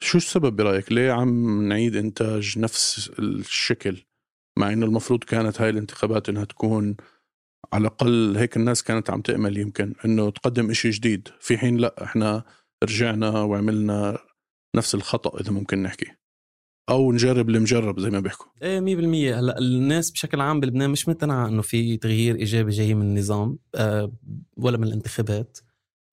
شو 0.00 0.18
السبب 0.18 0.56
برأيك؟ 0.56 0.92
ليه 0.92 1.12
عم 1.12 1.62
نعيد 1.68 1.96
إنتاج 1.96 2.58
نفس 2.58 3.10
الشكل؟ 3.18 4.02
مع 4.58 4.72
إنه 4.72 4.86
المفروض 4.86 5.24
كانت 5.24 5.60
هاي 5.60 5.70
الانتخابات 5.70 6.28
إنها 6.28 6.44
تكون 6.44 6.96
على 7.72 7.80
الأقل 7.80 8.36
هيك 8.36 8.56
الناس 8.56 8.82
كانت 8.82 9.10
عم 9.10 9.20
تأمل 9.20 9.58
يمكن 9.58 9.94
إنه 10.04 10.30
تقدم 10.30 10.70
إشي 10.70 10.90
جديد. 10.90 11.28
في 11.40 11.58
حين 11.58 11.76
لا 11.76 12.04
إحنا 12.04 12.44
رجعنا 12.84 13.28
وعملنا 13.40 14.18
نفس 14.76 14.94
الخطأ 14.94 15.40
إذا 15.40 15.52
ممكن 15.52 15.82
نحكي. 15.82 16.06
أو 16.88 17.12
نجرب 17.12 17.48
اللي 17.48 17.58
مجرب 17.58 18.00
زي 18.00 18.10
ما 18.10 18.20
بيحكوا. 18.20 18.46
إيه 18.62 18.80
100% 18.80 19.38
هلأ 19.38 19.58
الناس 19.58 20.10
بشكل 20.10 20.40
عام 20.40 20.60
بلبنان 20.60 20.90
مش 20.90 21.08
مقتنعة 21.08 21.48
إنه 21.48 21.62
في 21.62 21.96
تغيير 21.96 22.36
إيجابي 22.36 22.70
جاي 22.70 22.94
من 22.94 23.02
النظام 23.02 23.58
آه، 23.74 24.12
ولا 24.56 24.78
من 24.78 24.84
الانتخابات. 24.84 25.58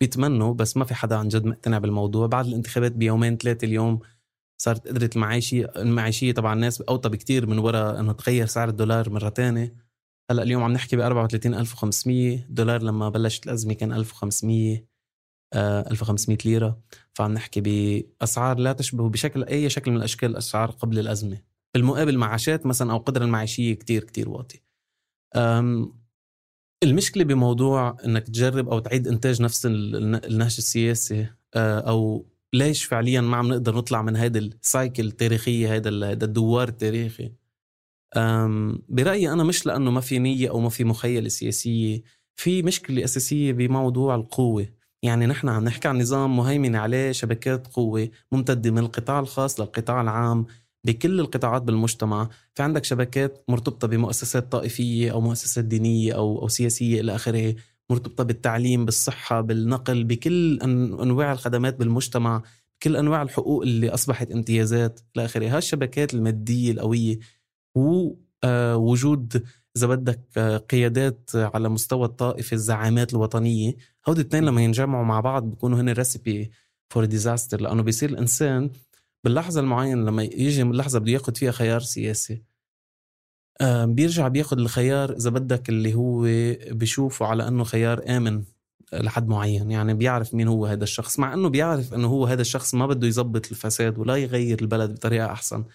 بيتمنوا 0.03 0.53
بس 0.53 0.77
ما 0.77 0.85
في 0.85 0.95
حدا 0.95 1.15
عن 1.15 1.27
جد 1.27 1.45
مقتنع 1.45 1.77
بالموضوع. 1.77 2.27
بعد 2.27 2.45
الانتخابات 2.45 2.91
بيومين 2.91 3.37
ثلاثة 3.37 3.65
اليوم 3.65 3.99
صارت 4.61 4.87
قدرة 4.87 5.09
المعيشية 5.15 5.71
المعيشية 5.75 6.31
طبعا 6.31 6.53
الناس 6.53 6.81
أوطى 6.81 7.09
بكتير 7.09 7.47
من 7.47 7.59
وراء 7.59 7.99
أنه 7.99 8.13
تغير 8.13 8.45
سعر 8.45 8.69
الدولار 8.69 9.09
مرة 9.09 9.29
تانية. 9.29 9.75
هلأ 10.31 10.43
اليوم 10.43 10.63
عم 10.63 10.71
نحكي 10.71 10.95
ب 10.95 10.99
34500 10.99 12.45
دولار 12.49 12.83
لما 12.83 13.09
بلشت 13.09 13.45
الأزمة 13.45 13.73
كان 13.73 13.93
1500 13.93 14.85
1500 15.55 16.37
آه، 16.37 16.47
ليرة. 16.47 16.79
فعم 17.13 17.33
نحكي 17.33 17.61
بأسعار 17.61 18.59
لا 18.59 18.73
تشبه 18.73 19.09
بشكل 19.09 19.43
أي 19.43 19.69
شكل 19.69 19.91
من 19.91 19.97
الأشكال 19.97 20.31
الأسعار 20.31 20.71
قبل 20.71 20.99
الأزمة. 20.99 21.41
بالمقابل 21.73 22.17
معاشات 22.17 22.65
مثلا 22.65 22.91
أو 22.91 22.97
قدره 22.97 23.25
المعيشية 23.25 23.73
كتير 23.73 24.03
كتير 24.03 24.29
واطي. 24.29 24.61
المشكلة 26.83 27.23
بموضوع 27.23 27.97
إنك 28.05 28.27
تجرب 28.27 28.69
أو 28.69 28.79
تعيد 28.79 29.07
إنتاج 29.07 29.41
نفس 29.41 29.65
النهج 29.65 30.55
السياسي 30.57 31.27
آه، 31.55 31.79
أو 31.79 32.25
ليش 32.53 32.83
فعليا 32.83 33.21
ما 33.21 33.37
عم 33.37 33.47
نقدر 33.47 33.75
نطلع 33.75 34.01
من 34.01 34.15
هذا 34.15 34.39
السايكل 34.39 35.05
التاريخيه 35.05 35.75
هذا 35.75 35.89
الدوار 35.89 36.67
التاريخي. 36.67 37.31
برأيي 38.89 39.33
أنا 39.33 39.43
مش 39.43 39.65
لأنه 39.65 39.91
ما 39.91 40.01
في 40.01 40.19
نية 40.19 40.49
أو 40.49 40.59
ما 40.59 40.69
في 40.69 40.83
مخيلة 40.83 41.29
سياسية 41.29 42.01
في 42.35 42.61
مشكلة 42.61 43.03
أساسية 43.03 43.51
بموضوع 43.51 44.15
القوة. 44.15 44.67
يعني 45.03 45.25
نحن 45.25 45.49
عم 45.49 45.63
نحكي 45.63 45.87
عن 45.87 46.01
نظام 46.01 46.37
مهيمن 46.37 46.75
عليه 46.75 47.11
شبكات 47.11 47.67
قوة 47.67 48.09
ممتدة 48.31 48.71
من 48.71 48.79
القطاع 48.79 49.19
الخاص 49.19 49.59
للقطاع 49.59 50.01
العام. 50.01 50.45
بكل 50.83 51.19
القطاعات 51.19 51.61
بالمجتمع. 51.61 52.29
في 52.55 52.63
عندك 52.63 52.83
شبكات 52.83 53.43
مرتبطة 53.47 53.87
بمؤسسات 53.87 54.51
طائفية 54.51 55.11
أو 55.11 55.21
مؤسسات 55.21 55.65
دينية 55.65 56.13
أو, 56.13 56.41
أو 56.41 56.47
سياسية 56.47 57.01
إلى 57.01 57.15
آخره 57.15 57.55
مرتبطة 57.89 58.23
بالتعليم 58.23 58.85
بالصحة 58.85 59.41
بالنقل 59.41 60.03
بكل 60.03 60.59
أنواع 61.01 61.31
الخدمات 61.31 61.75
بالمجتمع 61.79 62.43
كل 62.83 62.95
أنواع 62.95 63.21
الحقوق 63.21 63.61
اللي 63.61 63.89
أصبحت 63.89 64.31
امتيازات 64.31 64.99
إلى 65.15 65.25
آخره. 65.25 65.57
هالشبكات 65.57 66.13
المادية 66.13 66.71
القوية 66.71 67.19
ووجود 67.75 69.35
آه، 69.35 69.41
إذا 69.77 69.87
بدك 69.87 70.21
آه، 70.37 70.57
قيادات 70.57 71.29
على 71.35 71.69
مستوى 71.69 72.05
الطائفة 72.05 72.55
الزعامات 72.55 73.13
الوطنية. 73.13 73.75
هودي 74.07 74.21
الاثنين 74.21 74.43
لما 74.43 74.61
ينجمعوا 74.63 75.05
مع 75.05 75.19
بعض 75.19 75.43
بيكونوا 75.43 75.81
هن 75.81 75.89
recipe 75.89 76.51
for 76.89 77.05
disaster 77.05 77.61
لأنه 77.61 77.83
بيصير 77.83 78.09
الإنسان 78.09 78.69
باللحظة 79.23 79.61
المعينة 79.61 80.01
لما 80.01 80.23
يجي 80.23 80.61
اللحظه 80.61 80.99
بده 80.99 81.11
ياخذ 81.11 81.35
فيها 81.35 81.51
خيار 81.51 81.79
سياسي 81.79 82.43
بيرجع 83.83 84.27
بياخذ 84.27 84.59
الخيار 84.59 85.13
إذا 85.13 85.29
بدك 85.29 85.69
اللي 85.69 85.93
هو 85.93 86.21
بشوفه 86.71 87.25
على 87.25 87.47
إنه 87.47 87.63
خيار 87.63 88.17
آمن 88.17 88.43
لحد 88.93 89.27
معين 89.27 89.71
يعني 89.71 89.93
بيعرف 89.93 90.33
مين 90.33 90.47
هو 90.47 90.65
هذا 90.65 90.83
الشخص 90.83 91.19
مع 91.19 91.33
إنه 91.33 91.49
بيعرف 91.49 91.93
إنه 91.93 92.07
هو 92.07 92.25
هذا 92.25 92.41
الشخص 92.41 92.73
ما 92.73 92.87
بده 92.87 93.07
يزبط 93.07 93.51
الفساد 93.51 93.97
ولا 93.97 94.15
يغير 94.15 94.61
البلد 94.61 94.93
بطريقة 94.93 95.31
أحسن 95.31 95.65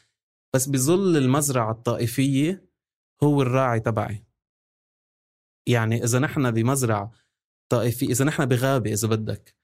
بس 0.55 0.69
بظل 0.69 1.17
المزرعة 1.17 1.71
الطائفية 1.71 2.69
هو 3.23 3.43
الراعي 3.43 3.81
تبعي. 3.81 4.25
يعني 5.67 6.05
إذا 6.05 6.19
نحن 6.19 6.51
بمزرعة 6.51 7.13
طائفي 7.69 8.07
إذا 8.07 8.25
نحن 8.25 8.47
بغابة 8.47 8.93
إذا 8.93 9.09
بدك 9.09 9.58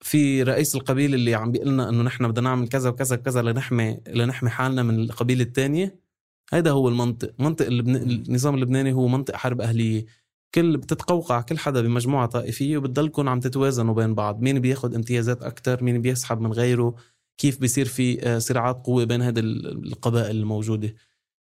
في 0.00 0.42
رئيس 0.42 0.74
القبيلة 0.74 1.14
اللي 1.14 1.34
عم 1.34 1.52
بيقول 1.52 1.68
لنا 1.68 1.88
إنه 1.88 2.02
نحن 2.02 2.28
بدنا 2.28 2.48
نعمل 2.48 2.68
كذا 2.68 2.90
وكذا 2.90 3.16
وكذا 3.16 3.42
لنحمي 3.42 4.00
لنحمي 4.08 4.50
حالنا 4.50 4.82
من 4.82 5.00
القبيلة 5.00 5.42
الثانية 5.42 6.06
هذا 6.52 6.70
هو 6.70 6.88
المنطق. 6.88 7.34
منطق 7.38 7.66
اللبن... 7.66 7.96
النظام 7.96 8.54
اللبناني 8.54 8.92
هو 8.92 9.08
منطق 9.08 9.36
حرب 9.36 9.60
أهلية. 9.60 10.06
كل 10.54 10.76
بتتقوقع 10.76 11.40
كل 11.40 11.58
حدا 11.58 11.80
بمجموعة 11.80 12.26
طائفية 12.26 12.78
وبتضلكم 12.78 13.28
عم 13.28 13.40
تتوازنوا 13.40 13.94
بين 13.94 14.14
بعض. 14.14 14.42
مين 14.42 14.58
بياخذ 14.58 14.94
امتيازات 14.94 15.42
أكثر 15.42 15.84
مين 15.84 16.02
بيسحب 16.02 16.40
من 16.40 16.52
غيره؟ 16.52 16.94
كيف 17.38 17.60
بيصير 17.60 17.86
في 17.86 18.22
آه، 18.22 18.38
صراعات 18.38 18.86
قوة 18.86 19.04
بين 19.04 19.22
هذه 19.22 19.40
القبائل 19.40 20.36
الموجودة؟ 20.36 20.94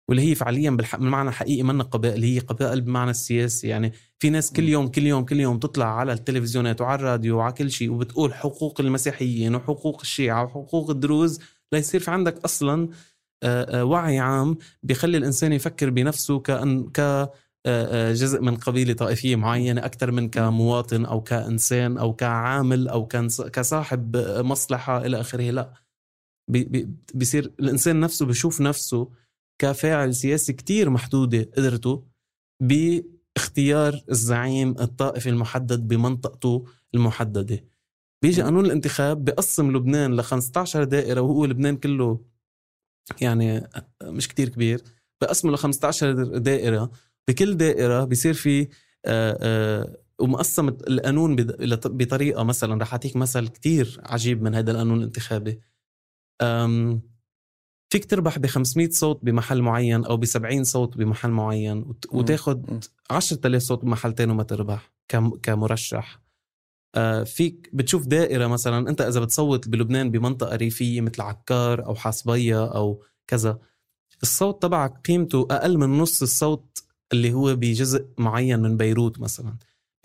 واللي 0.09 0.23
هي 0.31 0.35
فعليا 0.35 0.71
بالمعنى 0.71 1.29
الحقيقي 1.29 1.63
منا 1.63 1.85
قبائل 1.85 2.23
هي 2.23 2.39
قبائل 2.39 2.81
بمعنى 2.81 3.11
السياسي. 3.11 3.69
يعني 3.69 3.93
في 4.19 4.31
ناس 4.31 4.53
كل 4.53 4.69
يوم 4.69 4.89
كل 4.89 5.07
يوم 5.07 5.25
كل 5.25 5.41
يوم 5.41 5.59
تطلع 5.59 5.99
على 5.99 6.13
التلفزيونات 6.13 6.81
وعلى 6.81 6.95
الراديو 7.01 7.37
وعلى 7.39 7.53
كل 7.53 7.71
شيء 7.71 7.91
وبتقول 7.91 8.35
حقوق 8.35 8.81
المسيحيين 8.81 9.55
وحقوق 9.55 10.01
الشيعة 10.01 10.45
وحقوق 10.45 10.91
الدروز 10.91 11.41
ليصير 11.73 12.01
في 12.01 12.11
عندك 12.11 12.45
أصلا 12.45 12.89
وعي 13.75 14.19
عام 14.19 14.57
بيخلي 14.83 15.17
الإنسان 15.19 15.53
يفكر 15.53 15.91
بنفسه 15.91 16.39
كأن 16.39 16.91
ك 16.95 17.31
جزء 18.13 18.41
من 18.41 18.57
قبيلة 18.57 18.93
طائفية 18.93 19.37
معينة 19.37 19.85
أكثر 19.85 20.11
من 20.11 20.29
كمواطن 20.29 21.05
أو 21.05 21.21
كإنسان 21.21 21.99
أو 21.99 22.13
كعامل 22.13 22.89
أو 22.89 23.07
كصاحب 23.53 24.17
مصلحة 24.39 25.07
إلى 25.07 25.21
آخره. 25.21 25.51
لا 25.51 25.73
بيصير 27.15 27.53
الإنسان 27.61 28.01
نفسه 28.01 28.27
بشوف 28.27 28.61
نفسه 28.61 29.09
كفاعل 29.59 30.15
سياسي 30.15 30.53
كتير 30.53 30.91
محدودة 30.91 31.51
قدرته 31.57 32.05
باختيار 32.63 34.01
الزعيم 34.11 34.71
الطائفي 34.71 35.29
المحدد 35.29 35.89
بمنطقته 35.89 36.65
المحددة. 36.95 37.65
بيجي 38.23 38.43
قانون 38.43 38.67
الانتخاب 38.67 39.25
بقسم 39.25 39.77
لبنان 39.77 40.17
ل 40.17 40.23
15 40.23 40.85
دائرة 40.85 41.21
وهو 41.21 41.45
لبنان 41.45 41.77
كله 41.77 42.25
يعني 43.21 43.69
مش 44.03 44.29
كتير 44.29 44.49
كبير 44.49 44.83
بقسمه 45.21 45.53
ل 45.53 45.59
15 45.59 46.39
دائرة. 46.39 46.91
بكل 47.29 47.57
دائرة 47.57 48.05
بيصير 48.05 48.35
في 48.35 48.69
آه، 49.05 49.39
آه، 49.41 49.97
ومقسم 50.19 50.69
القانون 50.69 51.37
بطريقة 51.85 52.45
مثلا 52.45 52.83
رح 52.83 52.93
أعطيك 52.93 53.17
مثل 53.17 53.49
كتير 53.49 54.01
عجيب 54.05 54.43
من 54.43 54.55
هذا 54.55 54.71
القانون 54.71 54.99
الانتخابي. 54.99 55.61
فيك 57.91 58.05
تربح 58.05 58.39
ب 58.39 58.47
500 58.47 58.91
صوت 58.91 59.21
بمحل 59.23 59.63
معين 59.63 60.05
أو 60.05 60.17
ب 60.17 60.25
70 60.25 60.65
صوت 60.65 60.97
بمحل 60.97 61.31
معين 61.31 61.95
وتاخذ 62.13 62.59
10000 63.11 63.63
صوت 63.63 63.85
بمحل 63.85 64.13
تاني 64.13 64.33
وما 64.33 64.43
تربح 64.43 64.93
كمرشح. 65.43 66.21
آه، 66.95 67.25
فيك 67.25 67.71
بتشوف 67.73 68.07
دائرة 68.07 68.47
مثلا 68.47 68.91
أنت 68.91 69.01
إذا 69.01 69.21
بتصوت 69.21 69.69
بلبنان 69.69 70.11
بمنطقة 70.11 70.57
ريفية 70.57 71.01
مثل 71.01 71.23
عكار 71.23 71.87
أو 71.87 71.95
حصبية 71.95 72.67
أو 72.75 73.03
كذا 73.27 73.59
الصوت 74.23 74.63
تبعك 74.63 75.01
قيمته 75.07 75.47
أقل 75.51 75.79
من 75.79 75.99
نص 75.99 76.23
الصوت 76.23 76.83
اللي 77.13 77.33
هو 77.33 77.57
بجزء 77.57 78.07
معين 78.19 78.61
من 78.61 78.77
بيروت 78.77 79.21
مثلا. 79.21 79.57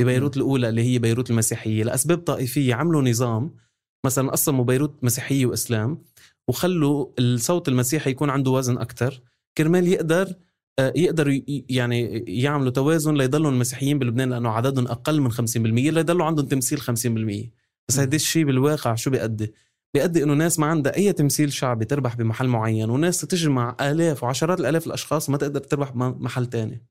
ببيروت 0.01 0.37
الأولى 0.37 0.69
اللي 0.69 0.83
هي 0.83 0.99
بيروت 0.99 1.29
المسيحية 1.31 1.83
لأسباب 1.83 2.17
طائفية 2.17 2.75
عملوا 2.75 3.01
نظام 3.01 3.55
مثلا 4.05 4.31
قسموا 4.31 4.65
بيروت 4.65 5.03
مسيحية 5.03 5.45
وإسلام. 5.45 6.03
وخلوا 6.47 7.07
الصوت 7.19 7.67
المسيحي 7.67 8.09
يكون 8.09 8.29
عنده 8.29 8.51
وزن 8.51 8.77
أكثر 8.77 9.21
كرمال 9.57 9.87
يقدر 9.87 10.35
آه، 10.79 10.93
يقدروا 10.95 11.39
يعني 11.69 12.23
يعملوا 12.27 12.71
توازن 12.71 13.13
ليضلوا 13.13 13.51
المسيحيين 13.51 13.99
بلبنان 13.99 14.29
لأنه 14.29 14.49
عددهم 14.49 14.87
أقل 14.87 15.21
من 15.21 15.31
50% 15.31 15.57
ليضلوا 15.57 16.25
عندهم 16.25 16.45
تمثيل 16.45 16.81
50% 16.81 17.51
بس 17.87 17.99
هيدا 17.99 18.15
الشيء 18.15 18.45
بالواقع 18.45 18.95
شو 18.95 19.09
بيأدي؟ 19.09 19.53
بيأدي 19.93 20.23
إنه 20.23 20.33
ناس 20.33 20.59
ما 20.59 20.65
عندها 20.65 20.95
أي 20.95 21.13
تمثيل 21.13 21.53
شعبي 21.53 21.85
تربح 21.85 22.15
بمحل 22.15 22.47
معين 22.47 22.89
وناس 22.89 23.21
تجمع 23.21 23.75
آلاف 23.81 24.23
وعشرات 24.23 24.59
الآلاف 24.59 24.87
الأشخاص 24.87 25.29
وما 25.29 25.37
تقدر 25.37 25.59
تربح 25.59 25.91
بمحل 25.91 26.45
تاني. 26.45 26.85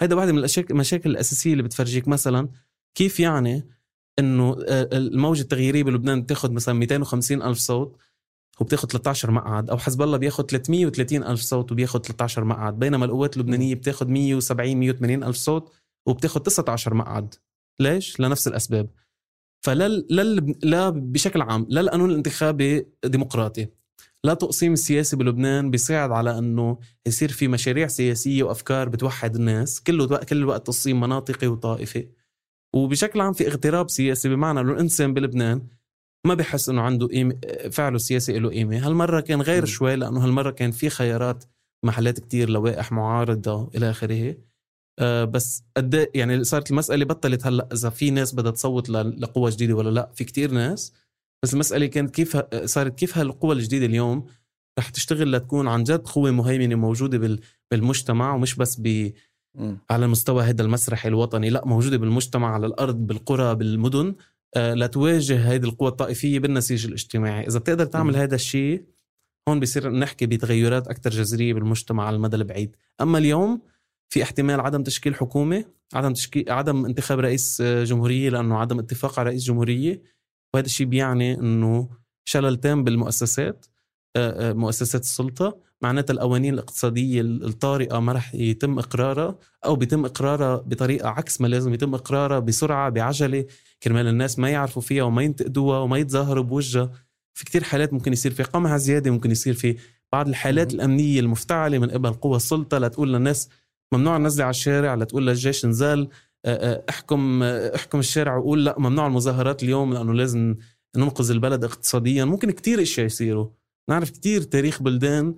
هيدا 0.00 0.16
واحدة 0.16 0.32
من 0.32 0.46
المشاكل 0.70 1.10
الأساسية 1.10 1.52
اللي 1.52 1.62
بتفرجيك. 1.62 2.08
مثلا 2.08 2.48
كيف 2.94 3.20
يعني 3.20 3.68
إنه 4.18 4.56
آه، 4.68 4.88
الموجة 4.92 5.42
التغييرية 5.42 5.82
بلبنان 5.82 6.22
بتاخذ 6.22 6.52
مثلا 6.52 6.74
250 6.74 7.42
ألف 7.42 7.58
صوت؟ 7.58 7.96
وبتاخذ 8.62 8.88
13 8.88 9.30
مقعد 9.30 9.70
أو 9.70 9.78
حزب 9.78 10.02
الله 10.02 10.16
بياخذ 10.16 10.44
330 10.46 11.24
ألف 11.24 11.40
صوت 11.40 11.72
وبياخذ 11.72 12.00
13 12.00 12.44
مقعد 12.44 12.78
بينما 12.78 13.04
القوات 13.04 13.36
اللبنانية 13.36 13.74
بتاخذ 13.74 14.08
170 14.08 14.76
180 14.76 15.24
ألف 15.24 15.36
صوت 15.36 15.72
وبتاخذ 16.06 16.40
19 16.40 16.94
مقعد. 16.94 17.34
ليش؟ 17.80 18.20
لنفس 18.20 18.48
الأسباب. 18.48 18.90
فلل 19.64 20.06
لل 20.10 20.54
لا 20.62 20.90
بشكل 20.90 21.42
عام 21.42 21.66
لا 21.68 21.80
القانون 21.80 22.10
الانتخابي 22.10 22.86
ديمقراطي 23.04 23.66
لا 24.24 24.34
تقسيم 24.34 24.72
السياسي 24.72 25.16
بلبنان 25.16 25.70
بيساعد 25.70 26.10
على 26.10 26.38
إنه 26.38 26.78
يصير 27.06 27.28
في 27.28 27.48
مشاريع 27.48 27.86
سياسية 27.86 28.42
وأفكار 28.42 28.88
بتوحد 28.88 29.36
الناس 29.36 29.82
كله 29.82 30.16
كل 30.16 30.36
الوقت 30.36 30.66
تقسيم 30.66 31.00
مناطقي 31.00 31.46
وطائفي. 31.46 32.08
وبشكل 32.74 33.20
عام 33.20 33.32
في 33.32 33.46
اغتراب 33.46 33.90
سياسي 33.90 34.28
بمعنى 34.28 34.60
إنه 34.60 34.72
الإنسان 34.72 35.14
بلبنان 35.14 35.62
ما 36.26 36.34
بحس 36.34 36.68
إنه 36.68 36.82
عنده 36.82 37.06
قيمة 37.06 37.34
فعله 37.70 37.96
السياسي 37.96 38.38
له 38.38 38.48
قيمة. 38.50 38.86
هالمرة 38.86 39.20
كان 39.20 39.42
غير 39.42 39.64
شوي 39.64 39.96
لأنه 39.96 40.24
هالمرة 40.24 40.50
كان 40.50 40.70
في 40.70 40.90
خيارات 40.90 41.44
محلات 41.84 42.20
كتير 42.20 42.48
لوائح 42.50 42.92
معارضة 42.92 43.70
إلى 43.74 43.90
آخره. 43.90 44.36
آه 44.98 45.24
بس 45.24 45.64
قد 45.76 46.04
إيه- 46.04 46.08
يعني 46.14 46.44
صارت 46.44 46.70
المسألة 46.70 47.04
بطلت 47.04 47.46
هلأ 47.46 47.68
إذا 47.72 47.90
في 47.90 48.10
ناس 48.10 48.34
بدها 48.34 48.50
تصوت 48.52 48.88
ل- 48.88 49.20
لقوة 49.20 49.50
جديدة 49.50 49.74
ولا 49.74 49.90
لأ؟ 49.90 50.10
في 50.14 50.24
كتير 50.24 50.50
ناس. 50.50 50.92
بس 51.42 51.54
المسألة 51.54 51.86
كانت 51.86 52.14
كيف 52.14 52.36
صارت 52.64 52.98
كيف 52.98 53.18
هالقوى 53.18 53.54
الجديدة 53.54 53.86
اليوم 53.86 54.26
رح 54.78 54.88
تشتغل 54.88 55.32
لتكون 55.32 55.68
عن 55.68 55.84
جد 55.84 56.00
قوة 56.08 56.30
مهيمنة 56.30 56.74
موجودة 56.74 57.18
بال- 57.18 57.40
بالمجتمع 57.70 58.34
ومش 58.34 58.54
بس 58.56 58.76
ب. 58.80 59.10
على 59.90 60.04
المستوى 60.04 60.44
هذا 60.44 60.62
المسرحي 60.62 61.08
الوطني. 61.08 61.50
لأ 61.50 61.66
موجودة 61.66 61.96
بالمجتمع 61.96 62.54
على 62.54 62.66
الأرض 62.66 62.94
بالقرى 62.96 63.54
بالمدن. 63.54 64.14
لتواجه 64.56 65.54
هذه 65.54 65.64
القوى 65.64 65.88
الطائفية 65.88 66.38
بالنسيج 66.38 66.86
الاجتماعي. 66.86 67.46
إذا 67.46 67.58
بتقدر 67.58 67.84
تعمل 67.84 68.16
هذا 68.16 68.34
الشيء 68.34 68.84
هون 69.48 69.60
بصير 69.60 69.90
نحكي 69.90 70.26
بتغيرات 70.26 70.88
أكثر 70.88 71.10
جذرية 71.10 71.54
بالمجتمع 71.54 72.06
على 72.06 72.16
المدى 72.16 72.36
البعيد. 72.36 72.76
أما 73.00 73.18
اليوم 73.18 73.60
في 74.08 74.22
احتمال 74.22 74.60
عدم 74.60 74.82
تشكيل 74.82 75.14
حكومة 75.14 75.64
عدم 75.94 76.12
تشكيل 76.12 76.50
عدم 76.50 76.84
انتخاب 76.84 77.20
رئيس 77.20 77.60
آه، 77.60 77.84
جمهورية 77.84 78.30
لأنه 78.30 78.58
عدم 78.58 78.78
اتفاق 78.78 79.18
على 79.18 79.28
رئيس 79.28 79.44
جمهورية 79.44 80.02
وهذا 80.54 80.66
الشيء 80.66 80.86
بيعني 80.86 81.34
إنه 81.38 81.88
شلل 82.24 82.56
تام 82.56 82.84
بالمؤسسات 82.84 83.66
آه، 84.16 84.50
آه، 84.50 84.52
مؤسسات 84.52 85.02
السلطة. 85.02 85.58
معناتها 85.82 86.14
القوانين 86.14 86.54
الاقتصادية 86.54 87.20
الطارئة 87.20 87.98
ما 87.98 88.12
رح 88.12 88.34
يتم 88.34 88.78
إقرارها 88.78 89.38
أو 89.64 89.76
بيتم 89.76 90.04
إقرارها 90.04 90.56
بطريقة 90.56 91.08
عكس 91.08 91.40
ما 91.40 91.46
لازم 91.46 91.74
يتم 91.74 91.94
إقرارها 91.94 92.38
بسرعة 92.38 92.90
بعجلة. 92.90 93.44
كرمال 93.82 94.06
الناس 94.06 94.38
ما 94.38 94.50
يعرفوا 94.50 94.82
فيها 94.82 95.02
وما 95.02 95.22
ينتقدوها 95.22 95.78
وما 95.78 95.98
يتظاهروا 95.98 96.44
بوجهها. 96.44 96.92
في 97.34 97.44
كتير 97.44 97.62
حالات 97.64 97.92
ممكن 97.92 98.12
يصير 98.12 98.32
في 98.32 98.42
قمع 98.42 98.76
زيادة 98.76 99.10
ممكن 99.10 99.30
يصير 99.30 99.54
في 99.54 99.76
بعض 100.12 100.28
الحالات 100.28 100.74
الأمنية 100.74 101.20
المفتعلة 101.20 101.78
من 101.78 101.90
قبل 101.90 102.12
قوى 102.12 102.36
السلطة 102.36 102.78
لتقول 102.78 103.12
للناس 103.12 103.48
ممنوع 103.94 104.16
ننزل 104.16 104.42
على 104.42 104.50
الشارع 104.50 104.94
لتقول 104.94 105.26
للجيش 105.26 105.66
نزال 105.66 106.08
آه، 106.44 106.72
آه، 106.72 106.84
احكم 106.90 107.42
آه، 107.42 107.74
احكم 107.76 107.98
الشارع 107.98 108.36
وقول 108.36 108.64
لا 108.64 108.74
ممنوع 108.78 109.06
المظاهرات 109.06 109.62
اليوم 109.62 109.94
لأنه 109.94 110.14
لازم 110.14 110.56
ننقذ 110.96 111.30
البلد 111.30 111.64
اقتصاديا. 111.64 112.24
ممكن 112.24 112.50
كتير 112.50 112.82
إشياء 112.82 113.06
يصيروا. 113.06 113.48
نعرف 113.90 114.10
كتير 114.10 114.42
تاريخ 114.42 114.82
بلدان 114.82 115.34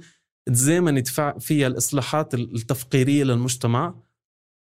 تزامنت 0.46 1.08
فيها 1.38 1.66
الإصلاحات 1.66 2.34
التفقيرية 2.34 3.24
للمجتمع. 3.24 3.94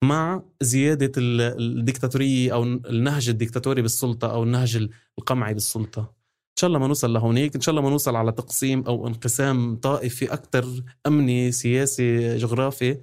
مع 0.03 0.43
زيادة 0.61 1.11
ال- 1.17 1.41
الديكتاتوريه 1.79 2.53
أو 2.53 2.63
النهج 2.63 3.29
الديكتاتوري 3.29 3.81
بالسلطة 3.81 4.31
أو 4.31 4.43
النهج 4.43 4.89
القمعي 5.19 5.53
بالسلطة. 5.53 6.01
إن 6.01 6.61
شاء 6.61 6.67
الله 6.67 6.79
ما 6.79 6.87
نوصل 6.87 7.13
لهونيك. 7.13 7.55
إن 7.55 7.61
شاء 7.61 7.73
الله 7.73 7.81
ما 7.81 7.89
نوصل 7.89 8.15
على 8.15 8.31
تقسيم 8.31 8.83
أو 8.83 9.07
انقسام 9.07 9.75
طائفي 9.75 10.33
أكثر 10.33 10.83
أمني 11.07 11.51
سياسي 11.51 12.37
جغرافي. 12.37 13.01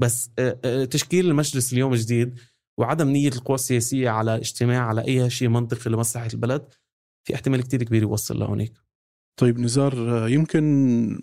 بس 0.00 0.30
آه، 0.38 0.58
آه، 0.64 0.84
تشكيل 0.84 1.26
المجلس 1.26 1.72
اليوم 1.72 1.94
جديد 1.94 2.38
وعدم 2.80 3.08
نية 3.08 3.28
القوى 3.28 3.54
السياسية 3.54 4.10
على 4.10 4.36
اجتماع 4.36 4.86
على 4.86 5.04
أي 5.04 5.30
شيء 5.30 5.48
منطقي 5.48 5.90
لمصلحة 5.90 6.28
البلد 6.34 6.72
في 7.24 7.34
احتمال 7.34 7.62
كتير 7.62 7.82
كبير 7.82 8.02
يوصل 8.02 8.38
لهونيك. 8.38 8.72
طيب 9.38 9.58
نزار 9.60 9.94
يمكن 10.28 10.64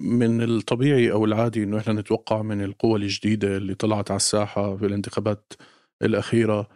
من 0.01 0.41
الطبيعي 0.41 1.11
أو 1.11 1.25
العادي 1.25 1.63
إنه 1.63 1.77
إحنا 1.77 1.93
نتوقع 1.93 2.41
من 2.41 2.61
القوى 2.63 2.95
الجديدة 2.99 3.57
اللي 3.57 3.75
طلعت 3.75 4.11
على 4.11 4.17
الساحة 4.17 4.77
في 4.77 4.85
الانتخابات 4.85 5.53
الأخيرة 6.01 6.69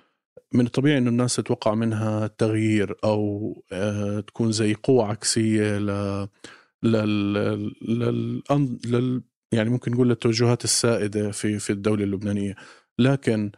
من 0.53 0.65
الطبيعي 0.65 0.97
إنه 0.97 1.09
الناس 1.09 1.35
تتوقع 1.35 1.75
منها 1.75 2.27
تغيير 2.27 2.95
أو 3.03 3.53
آه، 3.71 4.19
تكون 4.19 4.51
زي 4.51 4.73
قوة 4.73 5.05
عكسية 5.05 5.77
ل 5.77 5.87
لل... 6.83 7.33
لل... 7.81 8.41
لل... 8.85 9.23
يعني 9.51 9.69
ممكن 9.69 9.91
نقول 9.91 10.09
للتوجهات 10.09 10.63
السائدة 10.63 11.31
في 11.31 11.59
في 11.59 11.69
الدولة 11.69 12.03
اللبنانية. 12.03 12.55
لكن 12.99 13.51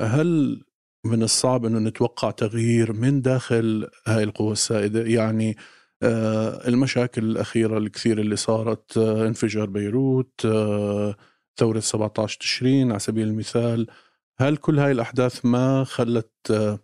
هل 0.00 0.60
من 1.06 1.22
الصعب 1.22 1.64
إنه 1.64 1.78
نتوقع 1.78 2.30
تغيير 2.30 2.92
من 2.92 3.22
داخل 3.22 3.88
هاي 4.06 4.24
القوى 4.24 4.52
السائدة؟ 4.52 5.02
يعني 5.02 5.50
آه، 5.50 5.77
المشاكل 6.02 7.24
الأخيرة 7.24 7.78
الكثير 7.78 8.20
اللي 8.20 8.36
صارت 8.36 8.96
آه، 8.98 9.26
انفجار 9.26 9.66
بيروت 9.70 10.42
آه، 10.44 11.16
ثورة 11.56 11.80
17 11.80 12.38
تشرين 12.40 12.90
على 12.90 12.98
سبيل 12.98 13.28
المثال. 13.28 13.86
هل 14.40 14.56
كل 14.56 14.78
هاي 14.78 14.92
الأحداث 14.92 15.44
ما 15.44 15.84
خلت 15.84 16.32
آه، 16.50 16.78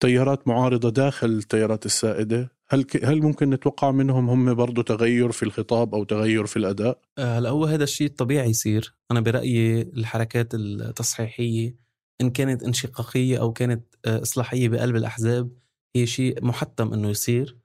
تيارات 0.00 0.48
معارضة 0.48 0.90
داخل 0.90 1.26
التيارات 1.26 1.86
السائدة؟ 1.86 2.52
هل 2.68 2.86
هل 3.04 3.22
ممكن 3.22 3.50
نتوقع 3.50 3.90
منهم 3.90 4.30
هم 4.30 4.54
برضو 4.54 4.82
تغير 4.82 5.32
في 5.32 5.42
الخطاب 5.42 5.94
أو 5.94 6.04
تغير 6.04 6.46
في 6.46 6.56
الأداء؟ 6.56 7.00
آه، 7.18 7.38
هلا 7.38 7.50
هو 7.50 7.64
هذا 7.64 7.84
الشيء 7.84 8.06
الطبيعي 8.06 8.50
يصير. 8.50 8.94
أنا 9.10 9.20
برأيي 9.20 9.82
الحركات 9.82 10.54
التصحيحية 10.54 11.76
إن 12.20 12.30
كانت 12.30 12.62
انشقاقية 12.62 13.40
أو 13.40 13.52
كانت 13.52 13.84
آه، 14.04 14.22
إصلاحية 14.22 14.68
بقلب 14.68 14.96
الأحزاب 14.96 15.50
هي 15.96 16.06
شيء 16.06 16.44
محتم 16.44 16.92
إنه 16.92 17.10
يصير. 17.10 17.59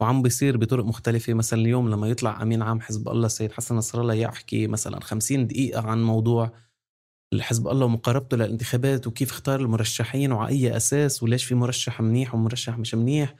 وعم 0.00 0.22
بيصير 0.22 0.56
بطرق 0.56 0.84
مختلفة 0.84 1.34
مثلا 1.34 1.60
اليوم 1.60 1.90
لما 1.90 2.08
يطلع 2.08 2.42
أمين 2.42 2.62
عام 2.62 2.80
حزب 2.80 3.08
الله 3.08 3.26
السيد 3.26 3.52
حسن 3.52 3.76
نصر 3.76 4.00
الله 4.00 4.14
يحكي 4.14 4.66
مثلا 4.66 5.00
50 5.00 5.46
دقيقة 5.46 5.80
عن 5.80 6.04
موضوع 6.04 6.52
الحزب 7.32 7.68
الله 7.68 7.84
ومقاربته 7.84 8.36
للانتخابات 8.36 9.06
وكيف 9.06 9.30
اختار 9.30 9.60
المرشحين 9.60 10.32
وعلى 10.32 10.48
أي 10.48 10.76
أساس 10.76 11.22
وليش 11.22 11.44
في 11.44 11.54
مرشح 11.54 12.00
منيح 12.00 12.34
ومرشح 12.34 12.78
مش 12.78 12.94
منيح 12.94 13.34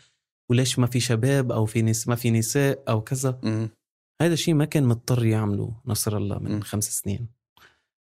وليش 0.50 0.78
ما 0.78 0.86
في 0.86 1.00
شباب 1.00 1.52
أو 1.52 1.66
في 1.66 1.82
نس 1.82 2.08
ما 2.08 2.14
في 2.14 2.30
نساء 2.30 2.82
أو 2.88 3.00
كذا 3.00 3.40
مم. 3.42 3.68
هذا 4.22 4.32
الشيء 4.32 4.54
ما 4.54 4.64
كان 4.64 4.84
مضطر 4.84 5.24
يعمله 5.24 5.72
نصر 5.86 6.16
الله 6.16 6.38
من 6.38 6.56
م. 6.56 6.60
خمس 6.60 6.98
سنين 6.98 7.28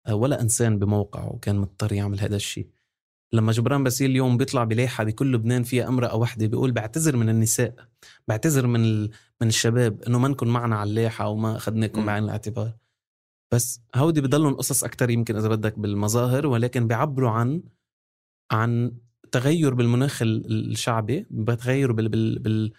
آه، 0.08 0.16
ولا 0.16 0.42
إنسان 0.42 0.80
بموقعه 0.80 1.40
كان 1.42 1.56
مضطر 1.56 1.94
يعمل 1.94 2.20
هذا 2.20 2.36
الشيء 2.36 2.68
لما 3.34 3.52
جبران 3.52 3.84
باسيل 3.84 4.12
اليوم 4.12 4.38
بيطلع 4.38 4.64
بلايحة 4.64 5.04
بكل 5.04 5.32
لبنان 5.34 5.64
فيها 5.64 5.88
أمرأة 5.88 6.16
واحدة 6.16 6.48
بيقول 6.48 6.72
بعتذر 6.72 7.16
من 7.18 7.30
النساء 7.30 7.76
بعتذر 8.28 8.68
من 8.68 8.84
ال... 8.86 9.10
من 9.42 9.48
الشباب 9.48 10.02
إنه 10.04 10.20
ما 10.20 10.28
نكون 10.28 10.48
معنا 10.48 10.76
على 10.76 10.90
اللايحة 10.90 11.28
وما 11.28 11.56
أخذناكم. 11.58 12.06
بعين 12.06 12.24
الاعتبار 12.24 12.72
بس 13.54 13.82
هودي 13.96 14.22
بضلهم 14.22 14.54
قصص 14.54 14.84
أكثر 14.84 15.10
يمكن 15.10 15.36
إذا 15.36 15.48
بدك 15.48 15.80
بالمظاهر 15.80 16.48
ولكن 16.48 16.88
بيعبروا 16.88 17.30
عن 17.30 17.64
عن 18.52 18.92
تغير 19.32 19.74
بالمناخ 19.74 20.22
ال- 20.22 20.72
الشعبي 20.72 21.26
بتغير 21.30 21.92
بال, 21.92 22.10
بال, 22.10 22.40
بال 22.40 22.74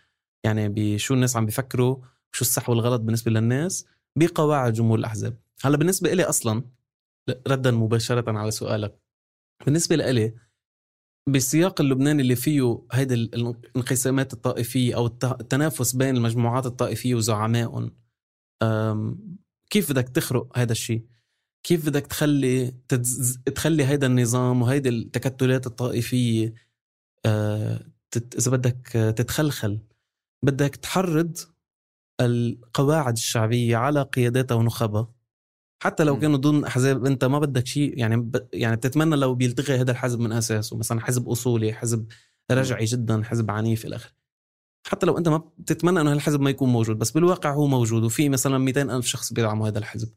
يعني 0.44 0.68
بشو 0.68 1.14
الناس 1.14 1.36
عم 1.36 1.46
بيفكروا 1.46 1.96
شو 2.32 2.40
الصح 2.44 2.70
والغلط 2.70 3.00
بالنسبة 3.00 3.30
للناس 3.30 3.86
بقواعد 4.16 4.72
جمهور 4.72 4.98
الأحزاب 4.98 5.36
هلا 5.64 5.76
بالنسبة 5.76 6.12
إلي 6.12 6.22
أصلا 6.24 6.62
ردا 7.48 7.70
مباشرة 7.70 8.38
على 8.38 8.50
سؤالك 8.50 8.98
بالنسبة 9.66 9.96
لإلي 9.96 10.34
بالسياق 11.28 11.80
اللبناني 11.80 12.22
اللي 12.22 12.36
فيه 12.36 12.82
هيدي 12.92 13.14
ال- 13.14 13.34
الانقسامات 13.34 14.32
الطائفية 14.32 14.96
أو 14.96 15.06
الت- 15.06 15.24
التنافس 15.40 15.96
بين 15.96 16.16
المجموعات 16.16 16.66
الطائفية 16.66 17.14
وزعمائهم 17.14 17.90
كيف 19.70 19.90
بدك 19.92 20.08
تخرق 20.08 20.58
هذا 20.58 20.72
الشيء 20.72 21.04
كيف 21.62 21.86
بدك 21.86 22.06
تخلي 22.06 22.74
تتز... 22.88 23.38
تخلي 23.54 23.84
هيدا 23.84 24.06
النظام 24.06 24.62
وهيدي 24.62 24.88
التكتلات 24.88 25.66
الطائفية 25.66 26.54
آه، 27.26 27.80
تت- 28.10 28.34
إذا 28.36 28.50
بدك 28.50 28.88
تتخلخل 29.16 29.80
بدك 30.44 30.76
تحرض 30.76 31.36
القواعد 32.20 33.12
الشعبية 33.12 33.76
على 33.76 34.02
قياداتها 34.02 34.54
ونخبها. 34.54 35.13
حتى 35.82 36.04
لو. 36.04 36.18
كانوا 36.18 36.36
ضمن 36.36 36.64
أحزاب 36.64 37.06
أنت 37.06 37.24
ما 37.24 37.38
بدك 37.38 37.66
شيء 37.66 37.98
يعني 37.98 38.16
ب... 38.16 38.48
يعني 38.52 38.76
بتتمنى 38.76 39.16
لو 39.16 39.34
بيلتغي 39.34 39.76
هذا 39.80 39.90
الحزب 39.90 40.20
من 40.20 40.32
أساسه 40.32 40.76
مثلا 40.76 41.00
حزب 41.00 41.28
أصولي 41.28 41.72
حزب 41.72 42.06
رجعي 42.50 42.84
جدا 42.84 43.22
حزب 43.22 43.50
عنيف 43.50 43.86
إلى 43.86 43.96
آخره. 43.96 44.12
حتى 44.86 45.06
لو 45.06 45.18
أنت 45.18 45.28
ما 45.28 45.36
بتتمنى 45.58 46.00
إنه 46.00 46.12
هالحزب 46.12 46.40
ما 46.40 46.50
يكون 46.50 46.68
موجود 46.68 46.98
بس 46.98 47.10
بالواقع 47.10 47.52
هو 47.52 47.66
موجود 47.66 48.04
وفي 48.04 48.28
مثلا 48.28 48.58
200 48.58 48.82
ألف 48.82 49.06
شخص 49.06 49.32
بيدعموا 49.32 49.68
هذا 49.68 49.78
الحزب. 49.78 50.08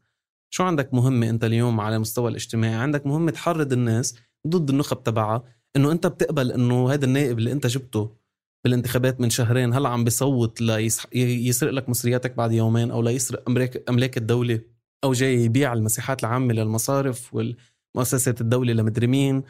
شو 0.50 0.62
عندك 0.64 0.94
مهمة 0.94 1.30
أنت 1.30 1.44
اليوم 1.44 1.80
على 1.80 1.96
المستوى 1.96 2.30
الاجتماعي؟ 2.30 2.74
عندك 2.74 3.06
مهمة 3.06 3.30
تحرض 3.30 3.72
الناس 3.72 4.14
ضد 4.46 4.70
النخب 4.70 5.02
تبعها 5.02 5.44
إنه 5.76 5.92
أنت 5.92 6.06
بتقبل 6.06 6.52
إنه 6.52 6.92
هذا 6.92 7.04
النائب 7.04 7.38
اللي 7.38 7.52
أنت 7.52 7.66
جبته 7.66 8.16
بالانتخابات 8.64 9.20
من 9.20 9.30
شهرين 9.30 9.74
هلأ 9.74 9.88
عم 9.88 10.04
بيصوت 10.04 10.60
ليسرق 10.60 11.70
لك 11.70 11.88
مصرياتك 11.88 12.34
بعد 12.34 12.52
يومين 12.52 12.90
أو 12.90 13.02
ليسرق 13.02 13.48
املاك 13.48 13.88
أملاك 13.88 14.16
الدولة. 14.16 14.60
أو 15.04 15.12
جاي 15.12 15.44
يبيع 15.44 15.72
المساحات 15.72 16.20
العامة 16.20 16.54
للمصارف 16.54 17.34
والمؤسسات 17.34 18.40
الدولة 18.40 18.72
لمدري 18.72 19.06
مين 19.06 19.42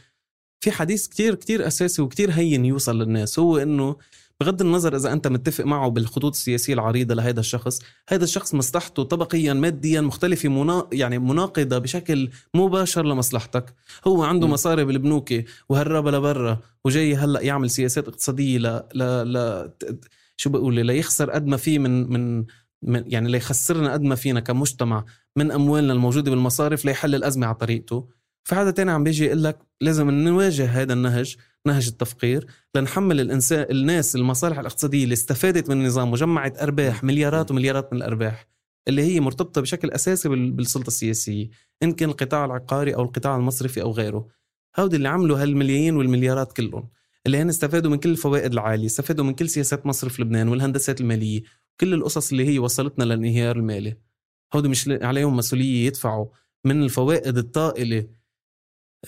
في 0.60 0.70
حديث 0.70 1.06
كتير 1.06 1.34
كتير 1.34 1.66
أساسي 1.66 2.02
وكتير 2.02 2.30
هين 2.30 2.64
يوصل 2.64 2.98
للناس 2.98 3.38
هو 3.38 3.58
إنه 3.58 3.96
بغض 4.40 4.62
النظر 4.62 4.96
إذا 4.96 5.12
أنت 5.12 5.28
متفق 5.28 5.64
معه 5.64 5.88
بالخطوط 5.88 6.32
السياسية 6.32 6.74
العريضة 6.74 7.14
لهذا 7.14 7.40
الشخص 7.40 7.82
هذا 8.08 8.24
الشخص 8.24 8.54
مصلحته 8.54 9.02
طبقيا 9.02 9.52
ماديا 9.54 10.00
مختلفة 10.00 10.48
منا 10.48 10.88
يعني 10.92 11.18
مناقضة 11.18 11.78
بشكل 11.78 12.30
مباشر 12.54 13.06
لمصلحتك 13.06 13.74
هو 14.06 14.22
عنده 14.22 14.46
م. 14.46 14.50
مصاري 14.50 14.84
بالبنوك 14.84 15.34
وهربها 15.68 16.12
لبرا 16.12 16.58
وجاي 16.84 17.14
هلأ 17.14 17.40
يعمل 17.40 17.70
سياسات 17.70 18.08
اقتصادية 18.08 18.58
ل 18.58 18.82
ل 18.94 19.32
ل 19.32 19.70
شو 20.36 20.50
بقول 20.50 20.86
ليخسر 20.86 21.30
قد 21.30 21.46
ما 21.46 21.56
فيه 21.56 21.78
من 21.78 22.12
من 22.12 22.44
من 22.82 23.04
يعني 23.06 23.30
ليخسرنا 23.30 23.92
قد 23.92 24.02
ما 24.02 24.14
فينا 24.14 24.40
كمجتمع 24.40 25.04
من 25.36 25.50
أموالنا 25.50 25.92
الموجودة 25.92 26.30
بالمصارف 26.30 26.84
ليحل 26.84 27.14
الأزمة 27.14 27.46
على 27.46 27.54
طريقته. 27.54 28.08
في 28.44 28.54
حدا 28.54 28.70
تاني 28.70 28.90
عم 28.90 29.04
بيجي 29.04 29.24
يقول 29.24 29.44
لك 29.44 29.58
لازم 29.80 30.10
نواجه 30.10 30.66
هذا 30.66 30.92
النهج 30.92 31.36
نهج 31.66 31.86
التفقير 31.88 32.46
لنحمل 32.74 33.20
الانسان 33.20 33.66
الناس 33.70 34.16
المصالح 34.16 34.58
الاقتصادية 34.58 35.04
اللي 35.04 35.12
استفادت 35.12 35.70
من 35.70 35.76
النظام 35.80 36.12
وجمعت 36.12 36.62
أرباح 36.62 37.04
مليارات 37.04 37.50
ومليارات 37.50 37.92
من 37.92 37.98
الأرباح 37.98 38.46
اللي 38.88 39.02
هي 39.02 39.20
مرتبطة 39.20 39.60
بشكل 39.60 39.90
أساسي 39.90 40.28
بال- 40.28 40.50
بالسلطة 40.50 40.86
السياسية 40.88 41.48
إن 41.82 41.92
كان 41.92 42.08
القطاع 42.08 42.44
العقاري 42.44 42.94
أو 42.94 43.02
القطاع 43.02 43.36
المصرفي 43.36 43.82
أو 43.82 43.90
غيره. 43.92 44.28
هودي 44.78 44.96
اللي 44.96 45.08
عملوا 45.08 45.42
هالملايين 45.42 45.96
والمليارات 45.96 46.52
كلهم 46.52 46.88
اللي 47.26 47.38
هن 47.38 47.48
استفادوا 47.48 47.90
من 47.90 47.98
كل 47.98 48.10
الفوائد 48.10 48.52
العالية 48.52 48.86
استفادوا 48.86 49.24
من 49.24 49.34
كل 49.34 49.48
سياسات 49.48 49.86
مصرف 49.86 50.20
لبنان 50.20 50.48
والهندسات 50.48 51.00
المالية 51.00 51.42
كل 51.80 51.94
القصص 51.94 52.30
اللي 52.30 52.48
هي 52.48 52.58
وصلتنا 52.58 53.04
للانهيار 53.04 53.56
المالي. 53.56 53.96
هودي 54.54 54.68
مش 54.68 54.88
عليهم 54.88 55.36
مسؤولية 55.36 55.86
يدفعوا 55.86 56.26
من 56.64 56.82
الفوائد 56.82 57.38
الطائلة. 57.38 58.06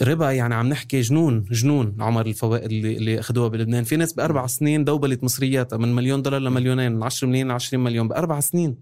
ربا 0.02 0.32
يعني 0.32 0.54
عم 0.54 0.68
نحكي 0.68 1.00
جنون 1.00 1.42
جنون 1.42 1.96
عمر 2.00 2.26
الفوائد 2.26 2.72
اللي 2.72 2.96
اللي 2.96 3.20
أخذوها 3.20 3.48
بلبنان. 3.48 3.84
في 3.84 3.96
ناس 3.96 4.12
بأربع 4.12 4.46
سنين 4.46 4.84
دوبلت 4.84 5.24
مصرياتها 5.24 5.76
من 5.76 5.94
مليون 5.94 6.22
دولار 6.22 6.40
لمليونين 6.40 6.92
من 6.92 7.02
10 7.02 7.28
مليون 7.28 7.48
ل 7.48 7.50
20 7.50 7.84
مليون 7.84 8.08
بأربع 8.08 8.40
سنين. 8.40 8.80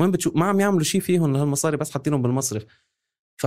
وين 0.00 0.10
بتشوف 0.10 0.36
ما 0.36 0.44
عم 0.44 0.60
يعملوا 0.60 0.82
شيء 0.82 1.00
فيهم 1.00 1.36
هالمصاري 1.36 1.76
بس 1.76 1.90
حاطينهم 1.90 2.22
بالمصرف. 2.22 2.64
ف 3.36 3.46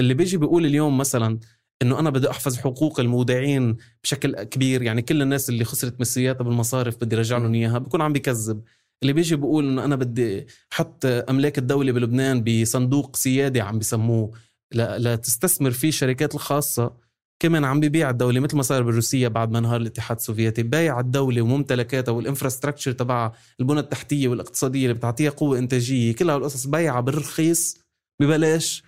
اللي 0.00 0.14
بيجي 0.14 0.36
بيقول 0.36 0.66
اليوم 0.66 0.98
مثلا 0.98 1.38
إنه 1.84 1.98
أنا 1.98 2.10
بدي 2.10 2.30
أحفظ 2.30 2.56
حقوق 2.56 3.00
المودعين 3.00 3.76
بشكل 4.02 4.42
كبير. 4.42 4.82
يعني 4.82 5.02
كل 5.02 5.22
الناس 5.22 5.48
اللي 5.48 5.64
خسرت 5.64 6.00
مصرياتها 6.00 6.44
بالمصارف 6.44 6.96
بدي 6.96 7.16
ارجع 7.16 7.38
لهم 7.38 7.54
إياها. 7.54 7.78
بكون 7.78 8.00
عم 8.00 8.12
بكذب. 8.12 8.62
اللي 9.02 9.12
بيجي 9.12 9.36
بيقول 9.36 9.68
إنه 9.68 9.84
أنا 9.84 9.96
بدي 9.96 10.46
أحط 10.72 11.06
أملاك 11.06 11.58
الدولة 11.58 11.92
بلبنان 11.92 12.44
بصندوق 12.44 13.16
سيادي 13.16 13.60
عم 13.60 13.78
بسموه. 13.78 14.30
لا, 14.72 14.98
لا 14.98 15.16
تستثمر 15.16 15.70
فيه 15.70 15.88
الشركات 15.88 16.34
الخاصة. 16.34 17.04
كمان 17.42 17.64
عم 17.64 17.80
بيبيع 17.80 18.10
الدولة 18.10 18.40
مثل 18.40 18.56
ما 18.56 18.62
صار 18.62 18.82
بالروسية 18.82 19.28
بعد 19.28 19.50
ما 19.50 19.58
انهار 19.58 19.80
الاتحاد 19.80 20.16
السوفيتي. 20.16 20.62
بايع 20.62 21.00
الدولة 21.00 21.42
وممتلكاتها 21.42 22.12
وال 22.12 22.22
infrastructure 22.22 22.92
تبعها 22.92 23.32
البنى 23.60 23.80
التحتية 23.80 24.28
والاقتصادية 24.28 24.82
اللي 24.82 24.94
بتعطيها 24.94 25.30
قوة 25.30 25.58
إنتاجية. 25.58 26.14
كل 26.14 26.30
هالقصص 26.30 26.66
بايعها 26.66 27.00
بالرخيص 27.00 27.78
ببلاش. 28.20 28.82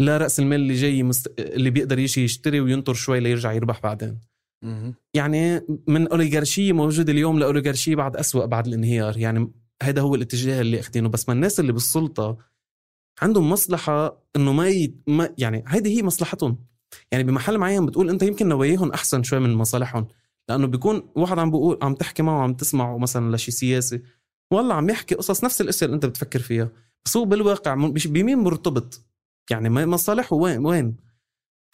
لا 0.00 0.18
رأس 0.18 0.40
المال 0.40 0.60
اللي 0.60 0.74
جاي 0.74 1.02
مست... 1.02 1.40
اللي 1.40 1.70
بيقدر 1.70 1.98
يجي 1.98 2.24
يشتري 2.24 2.60
وينطر 2.60 2.94
شوي 2.94 3.20
ليرجع 3.20 3.52
يربح 3.52 3.80
بعدين. 3.80 4.18
يعني 5.14 5.60
من 5.88 6.08
أوليغارشية 6.08 6.72
موجودة 6.72 7.12
اليوم 7.12 7.38
لأوليغارشية 7.38 7.96
بعد 7.96 8.16
أسوأ 8.16 8.46
بعد 8.46 8.66
الانهيار. 8.66 9.18
يعني 9.18 9.50
هذا 9.82 10.00
هو 10.02 10.14
الاتجاه 10.14 10.60
اللي 10.60 10.80
أخذينه. 10.80 11.08
بس 11.08 11.28
ما 11.28 11.34
الناس 11.34 11.60
اللي 11.60 11.72
بالسلطة 11.72 12.38
عندهم 13.22 13.50
مصلحة 13.50 14.22
إنه 14.36 14.52
ما, 14.52 14.68
ي... 14.68 14.94
ما 15.06 15.34
يعني 15.38 15.64
هيدي 15.66 15.98
هي 15.98 16.02
مصلحتهم. 16.02 16.58
يعني 17.12 17.24
بمحل 17.24 17.58
معين 17.58 17.86
بتقول 17.86 18.10
أنت 18.10 18.22
يمكن 18.22 18.48
نواياهم 18.48 18.92
أحسن 18.92 19.22
شوي 19.22 19.38
من 19.38 19.54
مصالحهم. 19.54 20.06
لأنه 20.48 20.66
بيكون 20.66 21.02
واحد 21.14 21.38
عم 21.38 21.50
بيقول 21.50 21.78
عم 21.82 21.94
تحكي 21.94 22.22
معه 22.22 22.42
عم 22.42 22.54
تسمعه 22.54 22.98
مثلا 22.98 23.36
لشي 23.36 23.50
سياسي 23.50 24.02
والله 24.52 24.74
عم 24.74 24.90
يحكي 24.90 25.14
قصص 25.14 25.44
نفس 25.44 25.60
الاشياء 25.60 25.84
اللي 25.84 25.94
أنت 25.94 26.06
بتفكر 26.06 26.38
فيها. 26.38 26.70
بس 27.04 27.16
هو 27.16 27.24
بالواقع 27.24 27.74
بمين 28.06 28.38
مرتبط. 28.38 29.04
يعني 29.50 29.68
ما- 29.68 29.86
مصالحه 29.86 30.36
وين 30.36 30.66
وين؟ 30.66 30.96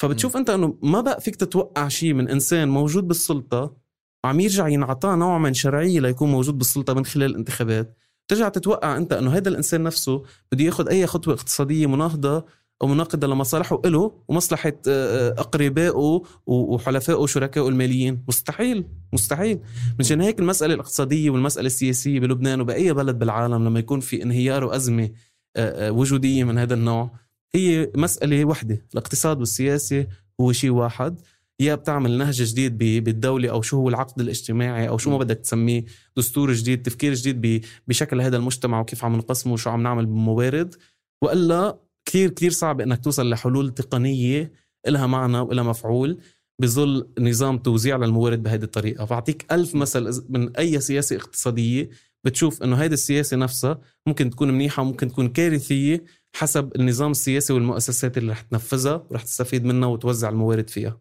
فبتشوف 0.02 0.36
أنت 0.36 0.50
إنه 0.50 0.78
ما 0.82 1.00
بقى 1.00 1.20
فيك 1.20 1.36
تتوقع 1.36 1.88
شيء 1.88 2.14
من 2.14 2.28
إنسان 2.28 2.68
موجود 2.68 3.08
بالسلطة 3.08 3.76
عم 4.24 4.40
يرجع 4.40 4.68
ينعطاه 4.68 5.14
نوع 5.16 5.38
من 5.38 5.54
شرعية 5.54 6.00
ليكون 6.00 6.30
موجود 6.30 6.58
بالسلطة 6.58 6.94
من 6.94 7.04
خلال 7.04 7.30
الانتخابات. 7.30 7.96
ترجع 8.28 8.48
تتوقع 8.48 8.96
أنت 8.96 9.12
إنه 9.12 9.30
هذا 9.36 9.48
الإنسان 9.48 9.82
نفسه 9.82 10.22
بده 10.52 10.64
ياخذ 10.64 10.88
أي 10.88 11.06
خطوة 11.06 11.34
اقتصادية 11.34 11.86
مناهضة 11.86 12.44
أو 12.82 12.86
مناقضة 12.86 13.26
لمصالحه 13.26 13.82
له 13.84 14.12
ومصلحة 14.28 14.72
آه، 14.88 15.28
آه، 15.28 15.40
أقربائه 15.40 16.22
وحلفائه 16.46 17.16
وشركائه 17.16 17.68
الماليين. 17.68 18.24
مستحيل 18.28 18.84
مستحيل. 19.12 19.60
مشان 19.98 20.20
هيك 20.20 20.38
المسألة 20.40 20.74
الاقتصادية 20.74 21.30
والمسألة 21.30 21.66
السياسية 21.66 22.20
بلبنان 22.20 22.60
وبأي 22.60 22.92
بلد 22.92 23.18
بالعالم 23.18 23.64
لما 23.64 23.78
يكون 23.78 24.00
في 24.00 24.22
انهيار 24.22 24.64
وأزمة 24.64 25.10
آه، 25.56 25.90
وجودية 25.92 26.44
من 26.44 26.58
هذا 26.58 26.74
النوع 26.74 27.10
هي 27.54 27.92
مسألة 27.96 28.44
وحدة 28.44 28.86
الاقتصاد 28.92 29.38
والسياسة 29.38 30.06
هو 30.40 30.52
شيء 30.52 30.70
واحد. 30.70 31.20
يا 31.60 31.74
بتعمل 31.74 32.18
نهج 32.18 32.42
جديد 32.42 32.78
بالدولة 32.78 33.50
أو 33.50 33.62
شو 33.62 33.76
هو 33.76 33.88
العقد 33.88 34.20
الاجتماعي 34.20 34.88
أو 34.88 34.98
شو 34.98 35.10
ما 35.10 35.18
بدك 35.18 35.36
تسميه 35.36 35.84
دستور 36.16 36.52
جديد 36.52 36.82
تفكير 36.82 37.14
جديد 37.14 37.66
بشكل 37.88 38.20
هذا 38.20 38.36
المجتمع 38.36 38.80
وكيف 38.80 39.04
عم 39.04 39.16
نقسمه 39.16 39.52
وشو 39.52 39.70
عم 39.70 39.82
نعمل 39.82 40.06
بالموارد 40.06 40.74
وإلا 41.22 41.78
كثير 42.08 42.30
كثير 42.30 42.50
صعب 42.50 42.80
إنك 42.80 43.04
توصل 43.04 43.30
لحلول 43.30 43.74
تقنية 43.74 44.52
إلها 44.86 45.06
معنى 45.06 45.38
وإلها 45.38 45.64
مفعول 45.64 46.18
بظل 46.60 47.08
نظام 47.18 47.58
توزيع 47.58 47.96
للموارد 47.96 48.42
بهذه 48.42 48.62
الطريقة. 48.62 49.04
بعطيك 49.04 49.52
ألف 49.52 49.74
مثل 49.74 50.24
من 50.28 50.56
أي 50.56 50.80
سياسة 50.80 51.16
اقتصادية 51.16 51.90
بتشوف 52.24 52.62
إنه 52.62 52.76
هيدي 52.76 52.94
السياسة 52.94 53.36
نفسها 53.36 53.80
ممكن 54.06 54.30
تكون 54.30 54.50
منيحة 54.50 54.82
وممكن 54.82 55.08
تكون 55.08 55.28
كارثية 55.28 56.04
حسب 56.36 56.76
النظام 56.76 57.10
السياسي 57.10 57.52
والمؤسسات 57.52 58.18
اللي 58.18 58.32
رح 58.32 58.40
تنفذها 58.40 59.06
ورح 59.10 59.22
تستفيد 59.22 59.64
منها 59.64 59.88
وتوزع 59.88 60.28
الموارد 60.28 60.70
فيها. 60.70 61.00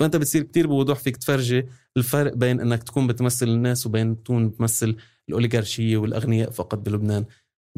فأنت 0.00 0.16
بتصير 0.16 0.42
كتير 0.42 0.66
بوضوح 0.66 0.98
فيك 0.98 1.16
تفرجي 1.16 1.66
الفرق 1.96 2.34
بين 2.34 2.60
إنك 2.60 2.82
تكون 2.82 3.06
بتمثل 3.06 3.48
الناس 3.48 3.86
وبين 3.86 4.22
تكون 4.22 4.48
بتمثل 4.48 4.96
الأوليغارشية 5.28 5.96
والأغنياء 5.96 6.50
فقط 6.50 6.78
بلبنان. 6.78 7.24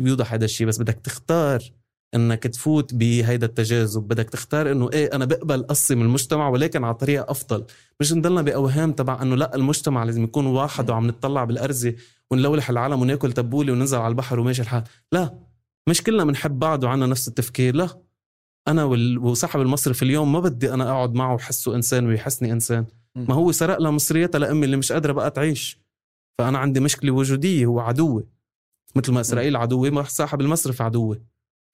بيوضح 0.00 0.32
هذا 0.32 0.44
الشيء 0.44 0.66
بس 0.66 0.78
بدك 0.78 0.94
تختار 0.94 1.62
إنك 2.14 2.42
تفوت 2.42 2.94
بهيدا 2.94 3.46
التجاذب. 3.46 4.08
بدك 4.08 4.30
تختار 4.30 4.72
إنه 4.72 4.90
إيه 4.92 5.06
أنا 5.14 5.24
بقبل 5.24 5.62
قصي 5.62 5.94
من 5.94 6.02
المجتمع 6.02 6.48
ولكن 6.48 6.84
على 6.84 6.94
طريقة 6.94 7.30
أفضل. 7.30 7.64
مش 8.00 8.12
نضلنا 8.12 8.42
بأوهام 8.42 8.92
تبع 8.92 9.22
إنه 9.22 9.36
لأ 9.36 9.54
المجتمع 9.54 10.04
لازم 10.04 10.24
يكون 10.24 10.46
واحد 10.46 10.90
وعم 10.90 11.08
نتطلع 11.08 11.44
بالأرزة 11.44 11.94
ونلولح 12.30 12.70
العالم 12.70 13.02
وناكل 13.02 13.32
تبولة 13.32 13.72
وننزل 13.72 13.98
على 13.98 14.08
البحر 14.08 14.40
وماشي 14.40 14.62
الحال. 14.62 14.84
لا. 15.12 15.43
مش 15.88 16.02
كلنا 16.02 16.24
بنحب 16.24 16.58
بعض 16.58 16.84
وعنا 16.84 17.06
نفس 17.06 17.28
التفكير 17.28 17.76
لا. 17.76 18.02
أنا 18.68 18.84
وصاحب 19.18 19.60
المصرف 19.60 20.02
اليوم 20.02 20.32
ما 20.32 20.40
بدي 20.40 20.74
أنا 20.74 20.90
أقعد 20.90 21.14
معه 21.14 21.34
وحسه 21.34 21.74
إنسان 21.74 22.06
ويحسني 22.06 22.52
إنسان. 22.52 22.86
ما 23.16 23.34
هو 23.34 23.52
سرق 23.52 23.78
لها 23.78 23.90
مصرياتها 23.90 24.38
لأمي 24.38 24.64
اللي 24.64 24.76
مش 24.76 24.92
قادرة 24.92 25.12
بقى 25.12 25.30
تعيش. 25.30 25.78
فأنا 26.38 26.58
عندي 26.58 26.80
مشكلة 26.80 27.12
وجودية 27.12 27.66
هو 27.66 27.80
عدوي. 27.80 28.26
مثل 28.96 29.12
ما 29.12 29.20
إسرائيل 29.20 29.56
عدوي 29.56 29.90
ما 29.90 30.02
صاحب 30.02 30.40
المصرف 30.40 30.82
عدوي. 30.82 31.22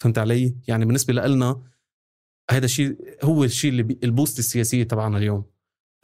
فهمت 0.02 0.18
علي؟ 0.18 0.54
يعني 0.68 0.84
بالنسبة 0.84 1.14
لنا 1.14 1.62
هذا 2.50 2.64
الشيء 2.64 2.96
هو 3.22 3.44
الشيء 3.44 3.70
اللي 3.70 3.82
بي- 3.82 3.98
البوست 4.04 4.38
السياسية 4.38 4.82
تبعنا 4.82 5.18
اليوم. 5.18 5.44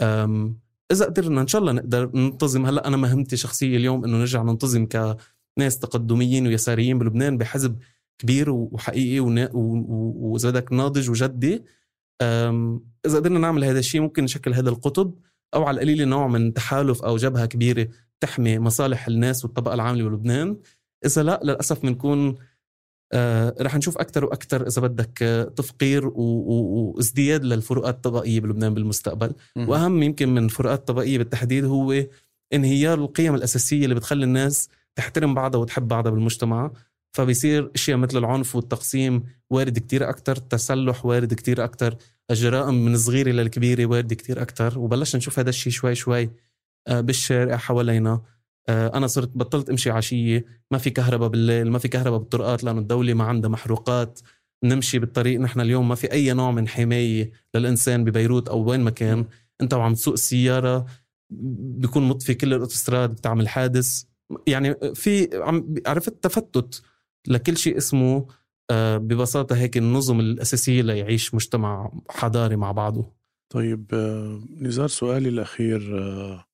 أم 0.00 0.58
إذا 0.92 1.04
قدرنا 1.04 1.40
إن 1.40 1.46
شاء 1.46 1.60
الله 1.60 1.72
نقدر 1.72 2.10
ننتظم. 2.14 2.66
هلأ 2.66 2.86
أنا 2.86 2.96
مهمتي 2.96 3.36
شخصية 3.36 3.76
اليوم 3.76 4.04
إنه 4.04 4.16
نرجع 4.16 4.42
ننتظم 4.42 4.86
كناس 4.86 5.78
تقدميين 5.78 6.46
ويساريين 6.46 6.98
بلبنان 6.98 7.38
بحزب 7.38 7.78
كبير 8.18 8.50
وحقيقي 8.50 9.20
ونا- 9.20 9.50
و- 9.52 9.58
و- 9.58 10.14
واذا 10.32 10.50
بدك 10.50 10.72
ناضج 10.72 11.10
وجدي. 11.10 11.64
إذا 13.06 13.16
قدرنا 13.16 13.38
نعمل 13.38 13.64
هذا 13.64 13.78
الشيء 13.78 14.00
ممكن 14.00 14.24
نشكل 14.24 14.54
هذا 14.54 14.68
القطب 14.70 15.14
أو 15.54 15.64
على 15.64 15.74
القليل 15.74 16.08
نوع 16.08 16.26
من 16.28 16.54
تحالف 16.54 17.02
أو 17.02 17.16
جبهة 17.16 17.46
كبيرة 17.46 17.88
تحمي 18.20 18.58
مصالح 18.58 19.06
الناس 19.06 19.44
والطبقة 19.44 19.74
العاملة 19.74 20.04
بلبنان. 20.08 20.56
إذا 21.06 21.22
لا 21.22 21.40
للأسف 21.44 21.82
بنكون 21.82 22.34
آه 23.12 23.54
رح 23.60 23.76
نشوف 23.76 23.98
أكثر 23.98 24.24
وأكثر 24.24 24.66
إذا 24.66 24.82
بدك 24.82 25.22
آه، 25.22 25.44
تفقير 25.44 26.06
وازدياد 26.16 27.44
للفروقات 27.44 27.94
الطبقية 27.94 28.40
بلبنان 28.40 28.74
بالمستقبل. 28.74 29.32
وأهم 29.68 30.02
يمكن 30.02 30.28
من 30.28 30.44
الفروقات 30.44 30.78
الطبقيه 30.78 31.18
بالتحديد 31.18 31.64
هو 31.64 32.04
انهيار 32.52 32.98
القيم 32.98 33.34
الأساسية 33.34 33.84
اللي 33.84 33.94
بتخلي 33.94 34.24
الناس 34.24 34.68
تحترم 34.94 35.34
بعضها 35.34 35.60
وتحب 35.60 35.88
بعضها 35.88 36.12
بالمجتمع. 36.12 36.70
فبيصير 37.16 37.70
إشياء 37.74 37.96
مثل 37.96 38.18
العنف 38.18 38.56
والتقسيم 38.56 39.24
وارد 39.50 39.78
كتير 39.78 40.08
أكتر 40.08 40.36
التسلح 40.36 41.06
وارد 41.06 41.34
كتير 41.34 41.64
أكتر 41.64 41.96
الجرائم 42.30 42.84
من 42.84 42.94
الصغيرة 42.94 43.30
للكبيره 43.30 43.86
وارد 43.86 44.12
كتير 44.12 44.42
أكتر 44.42 44.78
وبلشنا 44.78 45.18
نشوف 45.18 45.38
هذا 45.38 45.50
الشيء 45.50 45.72
شوي 45.72 45.94
شوي 45.94 46.30
آه، 46.88 47.00
بالشارع 47.00 47.56
حوالينا. 47.56 48.22
آه، 48.68 48.96
أنا 48.96 49.06
صرت 49.06 49.30
بطلت 49.34 49.70
أمشي 49.70 49.90
عشية 49.90 50.44
ما 50.70 50.78
في 50.78 50.90
كهرباء 50.90 51.28
بالليل 51.28 51.70
ما 51.70 51.78
في 51.78 51.88
كهرباء 51.88 52.18
بالطرقات 52.18 52.64
لأنه 52.64 52.80
الدولة 52.80 53.14
ما 53.14 53.24
عندها 53.24 53.50
محروقات. 53.50 54.20
نمشي 54.64 54.98
بالطريق 54.98 55.40
نحن 55.40 55.60
اليوم 55.60 55.88
ما 55.88 55.94
في 55.94 56.12
أي 56.12 56.32
نوع 56.32 56.50
من 56.50 56.68
حماية 56.68 57.30
للإنسان 57.54 58.04
ببيروت 58.04 58.48
أو 58.48 58.70
وين 58.70 58.80
ما 58.80 58.90
كان. 58.90 59.24
أنت 59.60 59.74
وعم 59.74 59.94
تسوق 59.94 60.14
السيارة 60.14 60.86
بيكون 61.30 62.08
مطفي 62.08 62.34
كل 62.34 62.54
الأوتوستراد 62.54 63.10
بتعمل 63.10 63.48
حادث. 63.48 64.04
يعني 64.46 64.74
في 64.94 65.28
عم 65.34 65.74
عرفت 65.86 66.14
تفتت. 66.22 66.82
لكل 67.28 67.56
شيء 67.56 67.76
اسمه 67.76 68.26
آه، 68.70 68.96
ببساطة 68.96 69.56
هيك 69.56 69.76
النظم 69.76 70.20
الأساسية 70.20 70.82
ليعيش 70.82 71.34
مجتمع 71.34 71.92
حضاري 72.10 72.56
مع 72.56 72.72
بعضه. 72.72 73.12
طيب 73.52 73.94
آه، 73.94 74.42
نزار 74.60 74.88
سؤالي 74.88 75.28
الأخير 75.28 75.98
آه، 75.98 76.44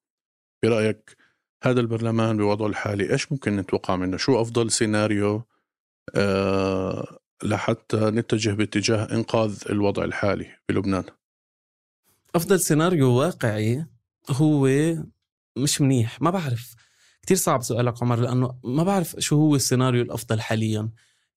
برأيك 0.64 1.16
هذا 1.64 1.80
البرلمان 1.80 2.36
بوضعه 2.36 2.66
الحالي 2.66 3.12
إيش 3.12 3.32
ممكن 3.32 3.56
نتوقع 3.56 3.96
منه؟ 3.96 4.16
شو 4.16 4.40
أفضل 4.40 4.70
سيناريو 4.70 5.42
لحتى 7.44 7.96
نتجه 7.96 8.50
باتجاه 8.50 9.12
إنقاذ 9.12 9.62
الوضع 9.70 10.04
الحالي 10.04 10.56
بلبنان؟ 10.68 11.04
أفضل 12.34 12.60
سيناريو 12.60 13.10
واقعي 13.10 13.86
هو 14.30 14.68
مش 15.58 15.80
منيح 15.80 16.22
ما 16.22 16.30
بعرف. 16.30 16.74
كتير 17.22 17.36
صعب 17.36 17.62
سؤالك 17.62 18.02
عمر 18.02 18.20
لأنه 18.20 18.54
ما 18.64 18.82
بعرف 18.84 19.16
شو 19.18 19.36
هو 19.36 19.54
السيناريو 19.56 20.02
الأفضل 20.02 20.40
حاليا. 20.40 20.88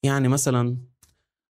يعني 0.03 0.27
مثلا 0.27 0.77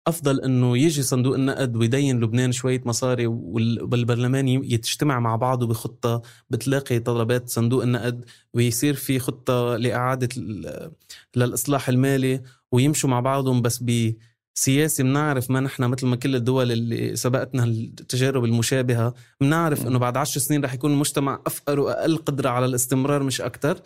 أفضل 0.07 0.41
إنه 0.41 0.77
يجي 0.77 1.01
صندوق 1.03 1.35
النقد 1.35 1.75
ويدين 1.75 2.19
لبنان 2.21 2.51
شوية 2.51 2.81
مصاري 2.85 3.27
وال- 3.27 3.83
والبرلمان 3.83 4.47
ي- 4.47 4.53
يجتمع 4.53 5.19
مع 5.19 5.35
بعضه 5.35 5.67
بخطة 5.67 6.21
بتلاقي 6.49 6.99
طلبات 6.99 7.49
صندوق 7.49 7.83
النقد 7.83 8.25
ويصير 8.53 8.93
في 8.93 9.19
خطة 9.19 9.75
لإعادة 9.77 10.29
ال- 10.37 10.91
للإصلاح 11.35 11.89
المالي 11.89 12.41
ويمشوا 12.71 13.09
مع 13.09 13.19
بعضهم 13.19 13.61
بس 13.61 13.79
ب 13.83 14.13
سياسي 14.53 15.03
بنعرف 15.03 15.51
ما 15.51 15.59
نحن 15.59 15.83
مثل 15.83 16.07
ما 16.07 16.15
كل 16.15 16.35
الدول 16.35 16.71
اللي 16.71 17.15
سبقتنا 17.15 17.63
التجارب 17.63 18.43
المشابهة 18.45 19.13
بنعرف 19.41 19.87
إنه 19.87 19.99
بعد 19.99 20.17
عشر 20.17 20.39
سنين 20.39 20.63
رح 20.65 20.73
يكون 20.73 20.91
المجتمع 20.91 21.41
أفقر 21.47 21.79
وأقل 21.79 22.17
قدرة 22.17 22.49
على 22.49 22.65
الاستمرار 22.65 23.23
مش 23.23 23.41
أكثر 23.41 23.79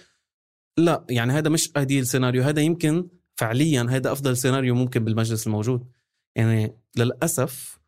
لا 0.77 1.05
يعني 1.09 1.33
هذا 1.33 1.49
مش 1.49 1.71
ايديال 1.77 2.07
سيناريو 2.07 2.43
هذا 2.43 2.61
يمكن 2.61 3.07
فعليا 3.35 3.87
هذا 3.89 4.11
أفضل 4.11 4.37
سيناريو 4.37 4.75
ممكن 4.75 5.03
بالمجلس 5.03 5.47
الموجود. 5.47 5.87
يعني 6.35 6.77
للأسف 6.97 7.79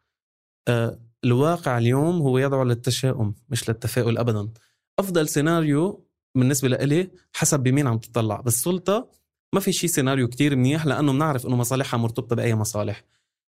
آه، 0.67 0.99
الواقع 1.23 1.77
اليوم 1.77 2.21
هو 2.21 2.37
يدعو 2.37 2.63
للتشاؤم 2.63 3.35
مش 3.49 3.69
للتفاؤل 3.69 4.17
ابدا. 4.17 4.49
أفضل 4.99 5.27
سيناريو 5.27 6.07
بالنسبة 6.35 6.67
لإلي 6.67 7.11
حسب 7.33 7.59
بمين 7.59 7.87
عم 7.87 7.97
تطلع. 7.97 8.41
بالسلطة 8.41 9.09
ما 9.53 9.59
في 9.59 9.71
شيء 9.71 9.89
سيناريو 9.89 10.27
كتير 10.27 10.55
منيح 10.55 10.85
لأنه 10.85 11.13
بنعرف 11.13 11.45
إنه 11.45 11.55
مصالحها 11.55 11.97
مرتبطة 11.97 12.35
بأي 12.35 12.55
مصالح. 12.55 13.03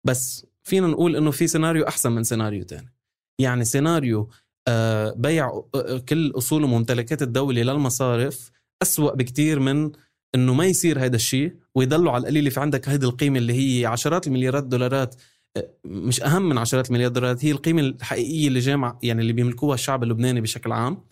بس 0.05 0.47
فينا 0.62 0.87
نقول 0.87 1.16
إنه 1.16 1.30
في 1.30 1.47
سيناريو 1.47 1.89
أحسن 1.89 2.12
من 2.12 2.24
سيناريو 2.24 2.64
تاني. 2.64 2.93
يعني 3.39 3.64
سيناريو 3.64 4.30
آه، 4.68 5.14
بيع 5.16 5.62
آه، 5.74 5.99
كل 5.99 6.33
أصول 6.37 6.64
وممتلكات 6.64 7.22
الدولة 7.22 7.62
للمصارف 7.62 8.51
أسوأ 8.83 9.14
بكتير 9.14 9.61
من 9.61 9.93
إنه 10.35 10.55
ما 10.55 10.66
يصير 10.66 11.05
هذا 11.05 11.16
الشيء 11.16 11.57
ويضلوا 11.74 12.12
على 12.12 12.20
القليل. 12.20 12.51
في 12.51 12.61
عندك 12.61 12.89
هذه 12.89 13.05
القيمة 13.05 13.39
اللي 13.39 13.53
هي 13.80 13.87
عشرات 13.87 14.26
المليارات 14.26 14.64
دولارات 14.64 15.14
آه، 15.57 15.70
مش 15.85 16.22
أهم 16.22 16.49
من 16.49 16.59
عشرات 16.59 16.89
المليارات 16.89 17.12
دولارات 17.12 17.45
هي 17.45 17.51
القيمة 17.51 17.83
الحقيقية 17.83 18.49
اللي 18.49 18.61
جامع 18.61 18.99
يعني 19.03 19.20
اللي 19.22 19.33
بيملكوها 19.33 19.74
الشعب 19.74 20.03
اللبناني 20.03 20.41
بشكل 20.41 20.72
عام. 20.72 21.03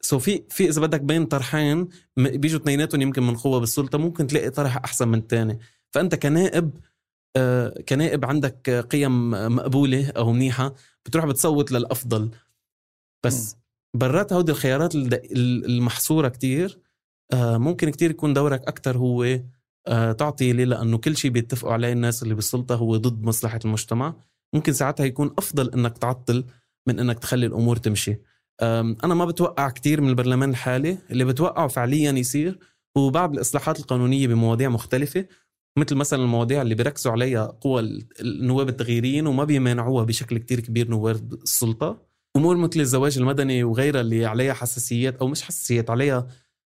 سو 0.00 0.18
في 0.18 0.42
في 0.50 0.68
إذا 0.68 0.80
بدك 0.80 1.00
بين 1.00 1.26
طرحين 1.26 1.78
م- 2.16 2.28
بيجوا 2.38 2.60
اثنيناتهم 2.60 3.02
يمكن 3.02 3.22
من 3.22 3.36
قوة 3.36 3.60
بالسلطة 3.60 3.98
ممكن 3.98 4.26
تلاقي 4.26 4.50
طرح 4.50 4.76
أحسن 4.76 5.08
من 5.08 5.18
الثاني. 5.18 5.58
فأنت 5.90 6.14
كنائب 6.14 6.70
آه، 7.36 7.82
كنائب 7.88 8.24
عندك 8.24 8.70
قيم 8.90 9.30
مقبولة 9.30 10.10
أو 10.16 10.32
منيحة 10.32 10.74
بتروح 11.06 11.24
بتصوت 11.26 11.72
للأفضل. 11.72 12.30
بس 13.24 13.56
برات 13.94 14.32
هودي 14.32 14.52
الخيارات 14.52 14.92
المحصورة 14.94 16.28
كتير. 16.28 16.78
آه، 17.32 17.56
ممكن 17.58 17.90
كتير 17.90 18.10
يكون 18.10 18.32
دورك 18.34 18.62
أكثر 18.68 18.96
هو 18.98 19.40
آه، 19.86 20.12
تعطي 20.12 20.52
ليه؟ 20.52 20.64
لأنه 20.64 20.98
كل 20.98 21.16
شيء 21.16 21.30
بيتفقوا 21.30 21.72
عليه 21.72 21.92
الناس 21.92 22.22
اللي 22.22 22.34
بالسلطة 22.34 22.74
هو 22.74 22.96
ضد 22.96 23.22
مصلحة 23.22 23.60
المجتمع. 23.64 24.14
ممكن 24.54 24.72
ساعتها 24.72 25.06
يكون 25.06 25.34
أفضل 25.38 25.70
إنك 25.70 25.98
تعطل 25.98 26.44
من 26.86 26.98
إنك 27.00 27.18
تخلي 27.18 27.46
الأمور 27.46 27.76
تمشي. 27.76 28.16
أم، 28.62 28.96
أنا 29.04 29.14
ما 29.14 29.24
بتوقع 29.24 29.70
كتير 29.70 30.00
من 30.00 30.08
البرلمان 30.08 30.50
الحالي. 30.50 30.98
اللي 31.10 31.24
بتوقعه 31.24 31.68
فعليا 31.68 32.12
يصير 32.12 32.58
هو 32.96 33.10
بعض 33.10 33.34
الإصلاحات 33.34 33.80
القانونية 33.80 34.26
بمواضيع 34.26 34.68
مختلفة. 34.68 35.26
مثل 35.78 35.94
مثلا 35.94 36.22
المواضيع 36.22 36.62
اللي 36.62 36.74
بيركزوا 36.74 37.12
عليها 37.12 37.46
قوى 37.46 37.80
ال- 37.80 38.06
النواب 38.20 38.68
التغييريين 38.68 39.26
وما 39.26 39.44
بيمانعوها 39.44 40.04
بشكل 40.04 40.38
كتير 40.38 40.60
كبير 40.60 40.88
نواب 40.90 41.32
السلطة. 41.32 42.13
أمور 42.36 42.56
مثل 42.56 42.80
الزواج 42.80 43.18
المدني 43.18 43.64
وغيرها 43.64 44.00
اللي 44.00 44.26
عليها 44.26 44.52
حساسيات 44.54 45.16
أو 45.16 45.28
مش 45.28 45.42
حساسيات 45.42 45.90
عليها 45.90 46.26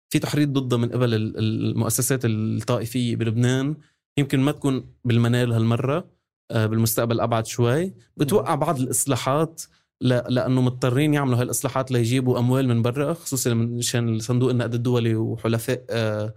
في 0.09 0.20
تحريض 0.20 0.53
ضدها 0.53 0.78
من 0.78 0.89
قبل 0.89 1.14
ال- 1.14 1.38
المؤسسات 1.39 2.20
الطائفية 2.26 3.16
بلبنان. 3.16 3.76
يمكن 4.18 4.39
ما 4.39 4.51
تكون 4.51 4.86
بالمنال 5.05 5.51
هالمرة 5.53 6.09
آه، 6.51 6.66
بالمستقبل 6.66 7.20
أبعد 7.20 7.45
شوي. 7.47 7.93
بتوقع 8.18 8.55
بعض 8.55 8.80
الإصلاحات 8.80 9.61
لا 10.01 10.26
لأنه 10.30 10.61
مضطرين 10.61 11.14
يعملوا 11.14 11.38
هالإصلاحات 11.41 11.91
ليجيبوا 11.91 12.39
أموال 12.39 12.68
من 12.68 12.82
برا 12.82 13.14
خصوصا 13.14 13.53
مشان 13.53 14.20
صندوق 14.20 14.49
النقد 14.49 14.74
الدولي 14.74 15.16
وحلفاء 15.16 15.86
آه، 15.89 16.34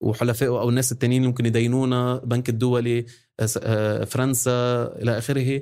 وحلفائه 0.00 0.48
أو 0.48 0.68
الناس 0.68 0.92
التانيين 0.92 1.24
ممكن 1.24 1.46
يدينونا 1.46 2.16
بنك 2.24 2.48
الدولي 2.48 3.06
آه، 3.62 4.04
فرنسا 4.04 4.82
إلى 5.02 5.18
آخره. 5.18 5.60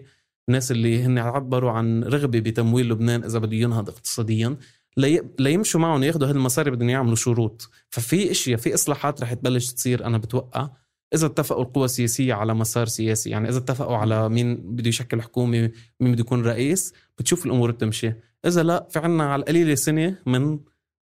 الناس 0.49 0.71
اللي 0.73 1.03
هن 1.03 1.19
عبروا 1.19 1.71
عن 1.71 2.05
رغبة 2.05 2.41
بتمويل 2.41 2.89
لبنان 2.89 3.25
إذا 3.25 3.39
بده 3.39 3.57
ينهض 3.57 3.89
اقتصاديا 3.89 4.57
لي- 4.97 5.23
ليمشوا 5.39 5.81
معهم 5.81 6.03
ياخذوا 6.03 6.27
هذه 6.29 6.35
المصاري 6.35 6.71
بدهم 6.71 6.89
يعملوا 6.89 7.17
شروط 7.17 7.71
ففي 7.91 8.31
إشياء 8.31 8.59
في 8.59 8.75
إصلاحات 8.75 9.23
رح 9.23 9.33
تبلش 9.35 9.73
تصير 9.73 10.07
أنا 10.07 10.19
بتوقع 10.19 10.71
إذا 11.15 11.27
اتفقوا 11.27 11.63
القوى 11.63 11.85
السياسية 11.85 12.35
على 12.35 12.55
مسار 12.55 12.87
سياسي 12.87 13.31
يعني 13.31 13.49
إذا 13.49 13.59
اتفقوا 13.59 13.97
على 13.97 14.29
مين 14.29 14.55
بده 14.57 14.89
يشكل 14.89 15.23
حكومة 15.23 15.71
مين 16.01 16.13
بده 16.13 16.21
يكون 16.21 16.43
رئيس 16.47 16.95
بتشوف 17.19 17.47
الأمور 17.47 17.71
بتمشي 17.71 18.13
إذا 18.47 18.63
لا 18.63 18.87
في 18.91 18.99
عنا 18.99 19.25
على 19.33 19.41
القليلة 19.41 19.75
سنة 19.75 20.19
من 20.27 20.59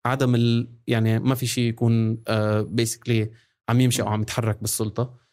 عدم 0.06 0.36
ال... 0.36 0.68
يعني 0.88 1.20
ما 1.20 1.36
في 1.36 1.46
شيء 1.48 1.64
يكون 1.70 2.18
basically 2.62 3.30
عم 3.70 3.82
يمشي 3.82 4.02
أو 4.02 4.08
عم 4.08 4.22
يتحرك 4.22 4.58
بالسلطة. 4.62 5.25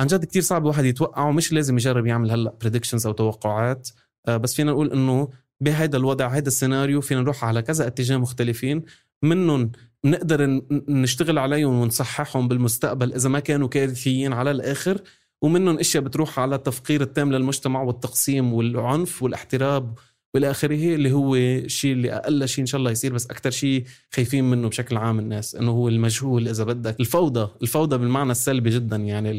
عن 0.00 0.06
جد 0.06 0.24
كتير 0.24 0.42
صعب 0.42 0.62
الواحد 0.62 0.84
يتوقع 0.84 1.28
ومش 1.28 1.52
لازم 1.52 1.76
يجرب 1.76 2.06
يعمل 2.06 2.30
هلأ 2.30 2.54
predictions 2.60 3.06
أو 3.06 3.12
توقعات. 3.12 3.88
آه، 4.28 4.36
بس 4.36 4.54
فينا 4.54 4.72
نقول 4.72 4.92
إنه 4.92 5.28
بهيدا 5.60 5.98
الوضع 5.98 6.28
هيدا 6.28 6.46
السيناريو 6.46 7.00
فينا 7.00 7.20
نروح 7.20 7.44
على 7.44 7.62
كذا 7.62 7.86
اتجاه 7.86 8.16
مختلفين 8.16 8.82
منهم 9.22 9.72
بنقدر 10.04 10.60
نشتغل 10.88 11.38
عليهم 11.38 11.74
ونصححهم 11.74 12.48
بالمستقبل 12.48 13.12
إذا 13.14 13.28
ما 13.28 13.40
كانوا 13.40 13.68
كارثيين 13.68 14.32
على 14.32 14.50
الآخر 14.50 15.02
ومنهم 15.42 15.78
إشياء 15.78 16.02
بتروح 16.02 16.38
على 16.38 16.56
التفقير 16.56 17.00
التام 17.00 17.32
للمجتمع 17.32 17.82
والتقسيم 17.82 18.52
والعنف 18.52 19.22
والاحتراب 19.22 19.98
والى 20.34 20.50
آخره 20.50 20.94
اللي 20.94 21.12
هو 21.12 21.34
الشيء 21.36 21.92
اللي 21.92 22.12
أقل 22.12 22.48
شيء 22.48 22.62
إن 22.62 22.66
شاء 22.66 22.78
الله 22.78 22.90
يصير 22.90 23.12
بس 23.12 23.26
أكثر 23.26 23.50
شيء 23.50 23.84
خايفين 24.14 24.50
منه 24.50 24.68
بشكل 24.68 24.96
عام 24.96 25.18
الناس 25.18 25.54
إنه 25.54 25.70
هو 25.70 25.88
المجهول 25.88 26.48
إذا 26.48 26.64
بدك. 26.64 27.00
الفوضى 27.00 27.50
الفوضى 27.62 27.98
بالمعنى 27.98 28.30
السلبي 28.30 28.70
جدا 28.70 28.96
يعني 28.96 29.30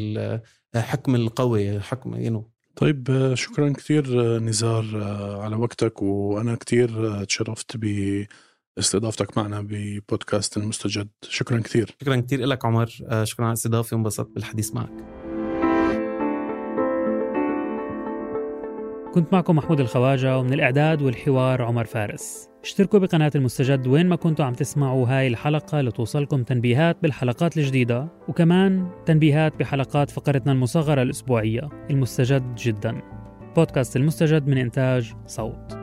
الحكم 0.75 1.15
القوي 1.15 1.79
حكم 1.79 2.15
ينو 2.15 2.49
طيب 2.75 3.31
شكرا 3.33 3.69
كثير 3.69 4.37
نزار 4.39 4.85
على 5.41 5.55
وقتك 5.55 6.01
وأنا 6.01 6.55
كثير 6.55 7.23
تشرفت 7.23 7.77
باستضافتك 8.77 9.37
معنا 9.37 9.61
ببودكاست 9.61 10.57
المستجد. 10.57 11.07
شكرا 11.29 11.59
كثير 11.59 11.95
شكرا 12.01 12.15
كثير 12.15 12.45
لك 12.45 12.65
عمر. 12.65 12.85
شكرا 13.23 13.45
على 13.45 13.53
الاستضافة 13.53 13.95
وانبسطت 13.95 14.29
بالحديث 14.35 14.75
معك. 14.75 15.20
كنت 19.13 19.33
معكم 19.33 19.55
محمود 19.55 19.79
الخواجة 19.79 20.37
ومن 20.37 20.53
الإعداد 20.53 21.01
والحوار 21.01 21.61
عمر 21.61 21.85
فارس. 21.85 22.49
اشتركوا 22.63 22.99
بقناة 22.99 23.31
المستجد 23.35 23.87
وين 23.87 24.09
ما 24.09 24.15
كنتوا 24.15 24.45
عم 24.45 24.53
تسمعوا 24.53 25.07
هاي 25.07 25.27
الحلقة 25.27 25.81
لتوصلكم 25.81 26.43
تنبيهات 26.43 26.97
بالحلقات 27.01 27.57
الجديدة 27.57 28.07
وكمان 28.27 28.87
تنبيهات 29.05 29.55
بحلقات 29.59 30.09
فقرتنا 30.09 30.51
المصغرة 30.51 31.01
الأسبوعية 31.01 31.69
المستجد 31.89 32.55
جدا. 32.55 33.01
بودكاست 33.55 33.95
المستجد 33.95 34.47
من 34.47 34.57
إنتاج 34.57 35.13
صوت. 35.27 35.80